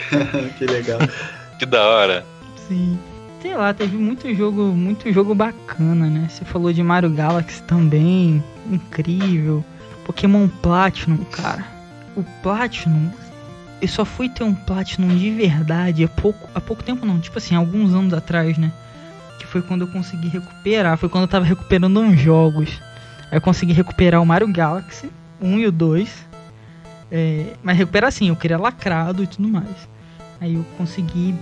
que 0.59 0.67
legal. 0.67 0.99
Que 1.59 1.67
da 1.67 1.83
hora. 1.87 2.25
Sim. 2.69 2.99
Sei 3.43 3.55
lá, 3.55 3.75
teve 3.75 3.95
muito 3.99 4.35
jogo, 4.35 4.63
muito 4.73 5.13
jogo 5.13 5.35
bacana, 5.35 6.07
né? 6.09 6.27
Você 6.31 6.43
falou 6.43 6.73
de 6.73 6.83
Mario 6.83 7.11
Galaxy 7.11 7.63
também. 7.65 8.43
Incrível. 8.71 9.63
Pokémon 10.07 10.49
Platinum, 10.49 11.19
cara. 11.25 11.67
O 12.17 12.25
Platinum. 12.43 13.11
Eu 13.83 13.89
só 13.89 14.07
fui 14.07 14.29
ter 14.31 14.43
um 14.43 14.55
Platinum 14.55 15.09
de 15.15 15.31
verdade 15.31 16.03
há 16.05 16.09
pouco, 16.09 16.49
há 16.55 16.61
pouco 16.63 16.83
tempo 16.83 17.05
não, 17.05 17.21
tipo 17.21 17.37
assim, 17.37 17.55
alguns 17.55 17.93
anos 17.95 18.15
atrás, 18.15 18.57
né? 18.57 18.73
Que 19.41 19.47
foi 19.47 19.61
quando 19.61 19.81
eu 19.81 19.89
consegui 19.89 20.29
recuperar, 20.29 20.97
foi 20.97 21.09
quando 21.09 21.23
eu 21.23 21.29
tava 21.29 21.45
recuperando 21.45 21.99
uns 21.99 22.21
jogos. 22.21 22.81
Aí 23.31 23.39
eu 23.39 23.41
consegui 23.41 23.73
recuperar 23.73 24.23
o 24.23 24.27
Mario 24.27 24.47
Galaxy 24.47 25.11
1 25.41 25.59
e 25.59 25.67
o 25.67 25.73
2. 25.73 26.31
É, 27.11 27.55
mas 27.63 27.77
recuperar 27.77 28.09
assim, 28.09 28.29
eu 28.29 28.37
queria 28.37 28.57
lacrado 28.57 29.25
e 29.25 29.27
tudo 29.27 29.49
mais. 29.49 29.89
Aí 30.41 30.55
eu 30.55 30.65
consegui, 30.79 31.35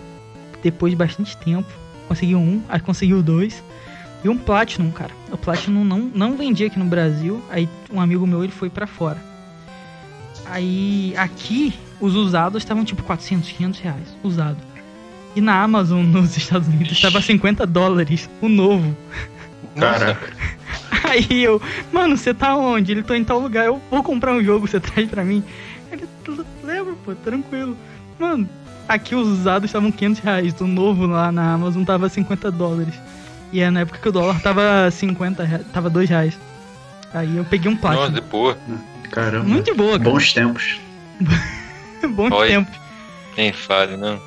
depois 0.63 0.93
de 0.93 0.97
bastante 0.97 1.37
tempo, 1.37 1.69
consegui 2.09 2.35
um, 2.35 2.63
aí 2.69 2.81
consegui 2.81 3.15
o 3.15 3.23
dois. 3.23 3.63
E 4.25 4.29
um 4.29 4.37
Platinum, 4.37 4.91
cara. 4.91 5.13
O 5.31 5.37
Platinum 5.37 5.85
não, 5.85 6.01
não 6.01 6.37
vendia 6.37 6.67
aqui 6.67 6.79
no 6.79 6.87
Brasil. 6.87 7.41
Aí 7.51 7.69
um 7.93 8.01
amigo 8.01 8.27
meu, 8.27 8.43
ele 8.43 8.53
foi 8.53 8.69
para 8.71 8.87
fora. 8.87 9.19
Aí 10.47 11.15
aqui, 11.17 11.75
os 12.01 12.15
usados 12.15 12.63
estavam 12.63 12.85
tipo 12.85 13.03
400, 13.03 13.53
500 13.53 13.81
reais. 13.81 14.17
Usado. 14.25 14.57
E 15.39 15.41
na 15.41 15.63
Amazon, 15.63 16.03
nos 16.11 16.37
Estados 16.37 16.67
Unidos, 16.67 16.91
estava 16.91 17.23
50 17.23 17.65
dólares. 17.65 18.29
O 18.43 18.49
novo. 18.49 18.97
Caraca. 19.79 20.33
Aí 21.09 21.45
eu, 21.45 21.63
mano, 21.93 22.17
você 22.17 22.35
tá 22.35 22.57
onde? 22.57 22.91
Ele 22.91 23.05
tô 23.05 23.15
em 23.15 23.23
tal 23.23 23.39
lugar, 23.39 23.67
eu 23.67 23.81
vou 23.89 24.03
comprar 24.03 24.33
um 24.33 24.43
jogo, 24.43 24.67
você 24.67 24.81
traz 24.83 25.09
pra 25.09 25.23
mim. 25.23 25.45
Ele, 25.93 26.09
lembra, 26.65 26.95
pô, 27.05 27.15
tranquilo. 27.15 27.77
Mano, 28.19 28.49
aqui 28.89 29.15
os 29.15 29.29
usados 29.29 29.69
estavam 29.69 29.93
500 29.93 30.21
reais, 30.21 30.61
o 30.61 30.67
novo 30.67 31.07
lá 31.07 31.31
na 31.31 31.53
Amazon 31.55 31.85
tava 31.85 32.09
50 32.09 32.51
dólares. 32.51 32.95
E 33.53 33.61
é 33.61 33.71
na 33.71 33.81
época 33.81 34.01
que 34.01 34.09
o 34.09 34.13
dólar 34.13 34.41
tava 34.43 34.91
50 34.91 35.45
reais, 35.45 35.67
tava 35.73 35.89
2 35.89 36.11
reais. 36.11 36.39
Aí 37.15 37.37
eu 37.37 37.45
peguei 37.45 37.71
um 37.71 37.77
plástico. 37.77 38.09
Nossa, 38.09 38.21
de 38.21 38.29
boa. 38.29 38.59
Caramba. 39.13 39.47
Muito 39.47 39.67
de 39.67 39.75
boa, 39.75 39.99
cara. 39.99 40.11
Bons 40.11 40.33
tempos. 40.33 40.81
Bom 42.11 42.29
Oi. 42.35 42.49
tempo. 42.49 42.71
Nem 43.37 43.53
fale, 43.53 43.97
não. 43.97 44.21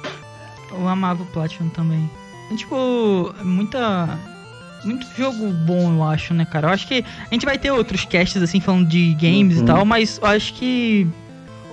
Eu 0.74 0.88
amava 0.88 1.24
o 1.24 1.26
Platinum 1.28 1.70
também. 1.70 2.10
É, 2.52 2.56
tipo, 2.56 3.34
muita. 3.44 4.18
Muito 4.84 5.06
jogo 5.16 5.52
bom, 5.52 5.94
eu 5.94 6.04
acho, 6.04 6.34
né, 6.34 6.44
cara? 6.44 6.68
Eu 6.68 6.72
acho 6.72 6.88
que 6.88 7.06
a 7.30 7.34
gente 7.34 7.46
vai 7.46 7.58
ter 7.58 7.70
outros 7.72 8.04
casts, 8.04 8.42
assim, 8.42 8.60
falando 8.60 8.88
de 8.88 9.14
games 9.14 9.58
Uhum. 9.58 9.64
e 9.64 9.66
tal, 9.68 9.86
mas 9.86 10.20
eu 10.22 10.28
acho 10.28 10.54
que. 10.56 11.08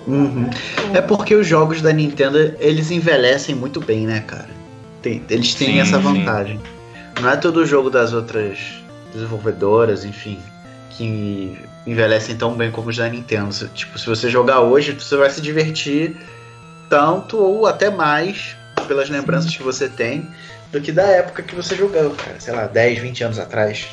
Uhum. 0.07 0.49
É 0.95 1.01
porque 1.01 1.35
os 1.35 1.47
jogos 1.47 1.81
da 1.81 1.93
Nintendo, 1.93 2.39
eles 2.61 2.91
envelhecem 2.91 3.55
muito 3.55 3.81
bem, 3.81 4.07
né, 4.07 4.21
cara? 4.21 4.49
Tem- 5.03 5.23
eles 5.31 5.55
têm 5.55 5.73
Sim, 5.75 5.81
essa 5.81 5.97
sim. 5.97 6.03
vantagem. 6.03 6.61
Não 7.21 7.31
é 7.31 7.37
todo 7.37 7.65
jogo 7.67 7.89
das 7.91 8.13
outras 8.13 8.59
desenvolvedoras, 9.13 10.05
enfim, 10.05 10.39
que 10.91 11.59
envelhecem 11.87 12.37
tão 12.37 12.53
bem 12.55 12.71
como 12.71 12.91
os 12.91 12.97
da 12.97 13.09
Nintendo. 13.09 13.55
Tipo, 13.75 13.99
se 13.99 14.07
você 14.07 14.29
jogar 14.29 14.61
hoje, 14.61 14.93
você 14.93 15.17
vai 15.17 15.31
se 15.31 15.41
divertir 15.41 16.15
tanto 16.91 17.39
ou 17.39 17.67
até 17.67 17.91
mais 17.91 18.57
pelas 18.89 19.09
lembranças 19.09 19.55
que 19.55 19.63
você 19.63 19.89
tem 19.89 20.27
do 20.73 20.81
que 20.81 20.91
da 20.91 21.05
época 21.05 21.43
que 21.43 21.55
você 21.55 21.77
jogou, 21.77 22.11
cara. 22.11 22.41
Sei 22.41 22.53
lá, 22.53 22.67
10, 22.67 22.99
20 22.99 23.25
anos 23.25 23.39
atrás. 23.39 23.87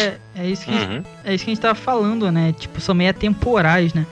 É, 0.00 0.16
é 0.34 0.48
isso 0.48 0.64
que 0.64 0.70
Uhum. 0.72 1.02
É 1.24 1.34
isso 1.34 1.44
que 1.44 1.50
a 1.50 1.54
gente 1.54 1.60
tava 1.60 1.74
falando, 1.74 2.30
né? 2.32 2.52
Tipo, 2.58 2.80
são 2.80 2.94
meio 2.94 3.10
atemporais, 3.10 3.94
né? 3.94 4.04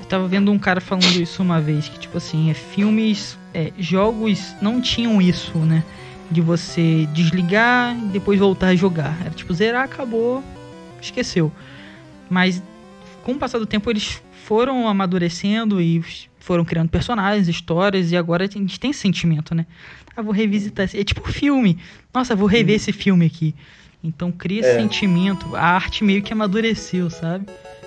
Eu 0.00 0.06
tava 0.06 0.26
vendo 0.26 0.50
um 0.50 0.58
cara 0.58 0.80
falando 0.80 1.20
isso 1.20 1.42
uma 1.42 1.60
vez, 1.60 1.88
que 1.88 1.98
tipo 1.98 2.18
assim, 2.18 2.50
é, 2.50 2.54
filmes, 2.54 3.38
é, 3.54 3.72
jogos 3.78 4.54
não 4.60 4.80
tinham 4.80 5.22
isso, 5.22 5.56
né? 5.58 5.84
De 6.30 6.40
você 6.40 7.06
desligar 7.12 7.96
e 7.96 8.06
depois 8.06 8.40
voltar 8.40 8.68
a 8.68 8.76
jogar. 8.76 9.16
Era 9.20 9.30
tipo, 9.30 9.52
zerar, 9.54 9.84
acabou, 9.84 10.42
esqueceu. 11.00 11.52
Mas 12.28 12.62
com 13.22 13.32
o 13.32 13.38
passar 13.38 13.58
do 13.58 13.66
tempo 13.66 13.90
eles 13.90 14.20
foram 14.44 14.88
amadurecendo 14.88 15.80
e 15.80 16.02
foram 16.40 16.64
criando 16.64 16.88
personagens, 16.88 17.46
histórias, 17.48 18.10
e 18.10 18.16
agora 18.16 18.44
a 18.44 18.46
gente 18.50 18.80
tem 18.80 18.90
esse 18.90 19.00
sentimento, 19.00 19.54
né? 19.54 19.66
Ah, 20.16 20.22
vou 20.22 20.32
revisitar 20.32 20.84
esse. 20.86 20.98
É 20.98 21.04
tipo 21.04 21.30
filme. 21.30 21.78
Nossa, 22.12 22.34
vou 22.34 22.48
rever 22.48 22.74
esse 22.76 22.92
filme 22.92 23.26
aqui. 23.26 23.54
Então 24.02 24.32
cria 24.32 24.60
esse 24.60 24.70
É. 24.70 24.74
sentimento. 24.80 25.54
A 25.54 25.62
arte 25.74 26.02
meio 26.02 26.22
que 26.22 26.32
amadureceu, 26.32 27.08
sabe? 27.10 27.46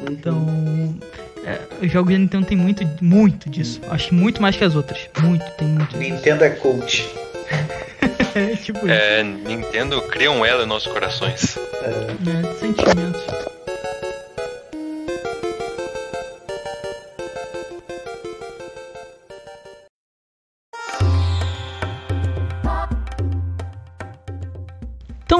Então. 0.09 0.97
é, 1.45 1.59
os 1.85 1.91
jogos 1.91 2.13
da 2.13 2.19
Nintendo 2.19 2.45
tem 2.45 2.57
muito, 2.57 2.87
muito 3.01 3.49
disso. 3.49 3.81
Acho 3.89 4.07
que 4.09 4.13
muito 4.15 4.41
mais 4.41 4.55
que 4.55 4.63
as 4.63 4.75
outras. 4.75 5.09
Muito, 5.21 5.43
tem 5.57 5.67
muito 5.67 5.97
disso. 5.97 6.13
Nintendo 6.13 6.43
é 6.45 6.49
cult. 6.51 7.05
É 8.35 8.55
tipo 8.55 8.87
É, 8.87 9.21
Nintendo 9.23 10.01
cria 10.03 10.31
um 10.31 10.43
elo 10.43 10.63
em 10.63 10.65
nossos 10.65 10.91
corações. 10.91 11.43
isso. 11.43 11.59
É, 11.59 12.53
sentimentos. 12.59 13.21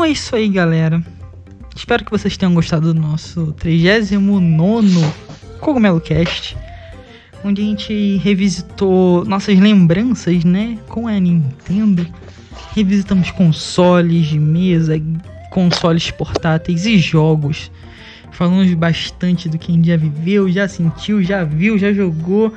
É 0.04 0.10
isso 0.10 0.36
aí, 0.36 0.49
galera. 0.49 1.01
Espero 1.74 2.04
que 2.04 2.12
vocês 2.12 2.36
tenham 2.36 2.54
gostado 2.54 2.93
do 2.93 2.99
nosso 2.99 3.54
39 3.54 4.49
Cogumelo 5.62 6.01
Cast, 6.01 6.58
onde 7.41 7.62
a 7.62 7.66
gente 7.66 8.18
revisitou 8.18 9.24
nossas 9.24 9.58
lembranças, 9.58 10.43
né, 10.43 10.78
com 10.89 11.08
a 11.08 11.18
Nintendo. 11.18 12.06
Revisitamos 12.76 13.32
consoles 13.32 14.26
de 14.26 14.38
mesa, 14.38 15.01
consoles 15.49 16.12
portáteis 16.12 16.86
e 16.86 16.97
jogos. 16.97 17.72
Falamos 18.34 18.74
bastante 18.74 19.47
do 19.47 19.58
que 19.58 19.72
a 19.72 19.76
gente 19.76 19.88
já 19.88 19.95
viveu, 19.95 20.51
já 20.51 20.68
sentiu, 20.68 21.24
já 21.24 21.45
viu, 21.45 21.78
já 21.78 21.93
jogou. 21.93 22.54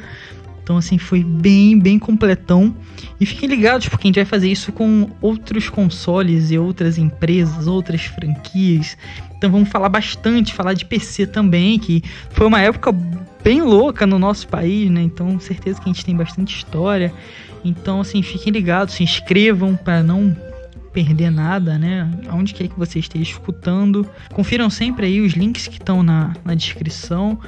Então, 0.66 0.78
assim, 0.78 0.98
foi 0.98 1.22
bem, 1.22 1.78
bem 1.78 1.96
completão. 1.96 2.74
E 3.20 3.24
fiquem 3.24 3.48
ligados, 3.48 3.88
porque 3.88 4.04
a 4.04 4.08
gente 4.08 4.16
vai 4.16 4.24
fazer 4.24 4.50
isso 4.50 4.72
com 4.72 5.08
outros 5.22 5.68
consoles 5.68 6.50
e 6.50 6.58
outras 6.58 6.98
empresas, 6.98 7.68
outras 7.68 8.02
franquias. 8.06 8.98
Então, 9.38 9.48
vamos 9.48 9.68
falar 9.68 9.88
bastante, 9.88 10.52
falar 10.52 10.74
de 10.74 10.84
PC 10.84 11.28
também, 11.28 11.78
que 11.78 12.02
foi 12.30 12.48
uma 12.48 12.60
época 12.60 12.92
bem 13.44 13.62
louca 13.62 14.08
no 14.08 14.18
nosso 14.18 14.48
país, 14.48 14.90
né? 14.90 15.02
Então, 15.02 15.38
certeza 15.38 15.80
que 15.80 15.88
a 15.88 15.92
gente 15.92 16.04
tem 16.04 16.16
bastante 16.16 16.56
história. 16.56 17.14
Então, 17.64 18.00
assim, 18.00 18.20
fiquem 18.20 18.52
ligados, 18.52 18.94
se 18.94 19.04
inscrevam 19.04 19.76
para 19.76 20.02
não 20.02 20.36
perder 20.96 21.30
nada, 21.30 21.78
né? 21.78 22.10
Aonde 22.26 22.54
quer 22.54 22.68
que 22.68 22.78
você 22.78 22.98
esteja 22.98 23.30
escutando. 23.30 24.08
Confiram 24.32 24.70
sempre 24.70 25.04
aí 25.04 25.20
os 25.20 25.34
links 25.34 25.68
que 25.68 25.76
estão 25.76 26.02
na, 26.02 26.32
na 26.42 26.54
descrição. 26.54 27.38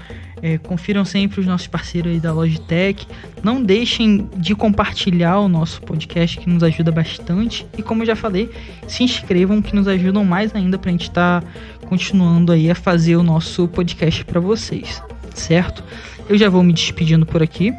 É, 0.42 0.59
confiram 0.59 1.03
sempre 1.03 1.40
os 1.40 1.46
nossos 1.46 1.66
parceiros 1.66 2.12
aí 2.12 2.20
da 2.20 2.30
Logitech. 2.30 3.09
Não 3.42 3.62
deixem 3.62 4.28
de 4.36 4.55
compartilhar 4.55 5.38
o 5.38 5.49
nosso 5.49 5.80
podcast, 5.80 6.38
que 6.38 6.46
nos 6.46 6.62
ajuda 6.62 6.92
bastante. 6.92 7.66
E 7.78 7.82
como 7.82 8.03
eu 8.03 8.07
já 8.07 8.14
falei, 8.14 8.51
se 8.86 9.03
inscrevam, 9.03 9.62
que 9.62 9.74
nos 9.74 9.88
ajudam 9.88 10.26
mais 10.26 10.55
ainda 10.55 10.76
para 10.76 10.90
a 10.90 10.92
gente 10.92 11.09
estar 11.09 11.42
continuando 11.86 12.53
aí 12.53 12.70
a 12.70 12.74
fazer 12.74 13.16
o 13.16 13.22
nosso 13.22 13.66
podcast 13.66 14.26
para 14.26 14.40
vocês, 14.40 15.03
certo? 15.34 15.82
Eu 16.28 16.36
já 16.36 16.51
vou 16.51 16.62
me 16.62 16.74
despedindo 16.74 17.24
por 17.24 17.42
aqui. 17.42 17.72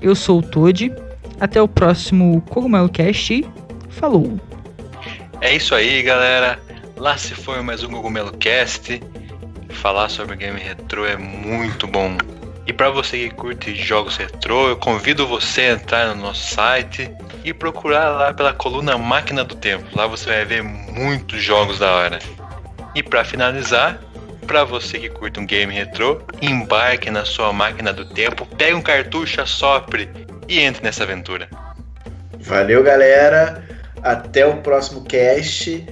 Eu 0.00 0.14
sou 0.14 0.38
o 0.38 0.42
Toad. 0.42 0.92
Até 1.40 1.60
o 1.60 1.66
próximo 1.66 2.40
Cogumelo 2.42 2.88
Cast 2.88 3.44
falou! 3.88 4.55
É 5.40 5.54
isso 5.54 5.74
aí, 5.74 6.02
galera. 6.02 6.58
Lá 6.96 7.18
se 7.18 7.34
foi 7.34 7.60
mais 7.60 7.82
um 7.82 7.90
Cogumelo 7.90 8.32
Cast. 8.38 9.02
Falar 9.70 10.08
sobre 10.08 10.34
game 10.36 10.58
retrô 10.58 11.04
é 11.04 11.16
muito 11.16 11.86
bom. 11.86 12.16
E 12.66 12.72
para 12.72 12.88
você 12.90 13.28
que 13.28 13.34
curte 13.34 13.74
jogos 13.74 14.16
retrô, 14.16 14.68
eu 14.68 14.76
convido 14.76 15.26
você 15.26 15.60
a 15.60 15.72
entrar 15.72 16.14
no 16.14 16.22
nosso 16.22 16.54
site 16.54 17.10
e 17.44 17.52
procurar 17.52 18.08
lá 18.08 18.34
pela 18.34 18.52
coluna 18.52 18.96
Máquina 18.96 19.44
do 19.44 19.54
Tempo. 19.54 19.84
Lá 19.94 20.06
você 20.06 20.26
vai 20.26 20.44
ver 20.44 20.62
muitos 20.62 21.42
jogos 21.42 21.78
da 21.78 21.92
hora. 21.92 22.18
E 22.94 23.02
para 23.02 23.22
finalizar, 23.22 24.00
para 24.46 24.64
você 24.64 24.98
que 24.98 25.10
curte 25.10 25.38
um 25.38 25.46
game 25.46 25.72
retrô, 25.72 26.22
embarque 26.40 27.10
na 27.10 27.24
sua 27.26 27.52
máquina 27.52 27.92
do 27.92 28.06
tempo, 28.06 28.46
pegue 28.56 28.74
um 28.74 28.82
cartucho, 28.82 29.40
assopre 29.42 30.08
e 30.48 30.60
entre 30.60 30.82
nessa 30.82 31.02
aventura. 31.02 31.48
Valeu, 32.40 32.82
galera. 32.82 33.75
Até 34.06 34.46
o 34.46 34.58
próximo 34.58 35.02
cast. 35.02 35.84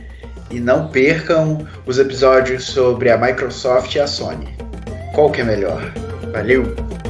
E 0.50 0.60
não 0.60 0.88
percam 0.88 1.66
os 1.84 1.98
episódios 1.98 2.64
sobre 2.64 3.10
a 3.10 3.18
Microsoft 3.18 3.92
e 3.94 4.00
a 4.00 4.06
Sony. 4.06 4.56
Qual 5.14 5.32
que 5.32 5.40
é 5.40 5.44
melhor? 5.44 5.92
Valeu! 6.32 7.03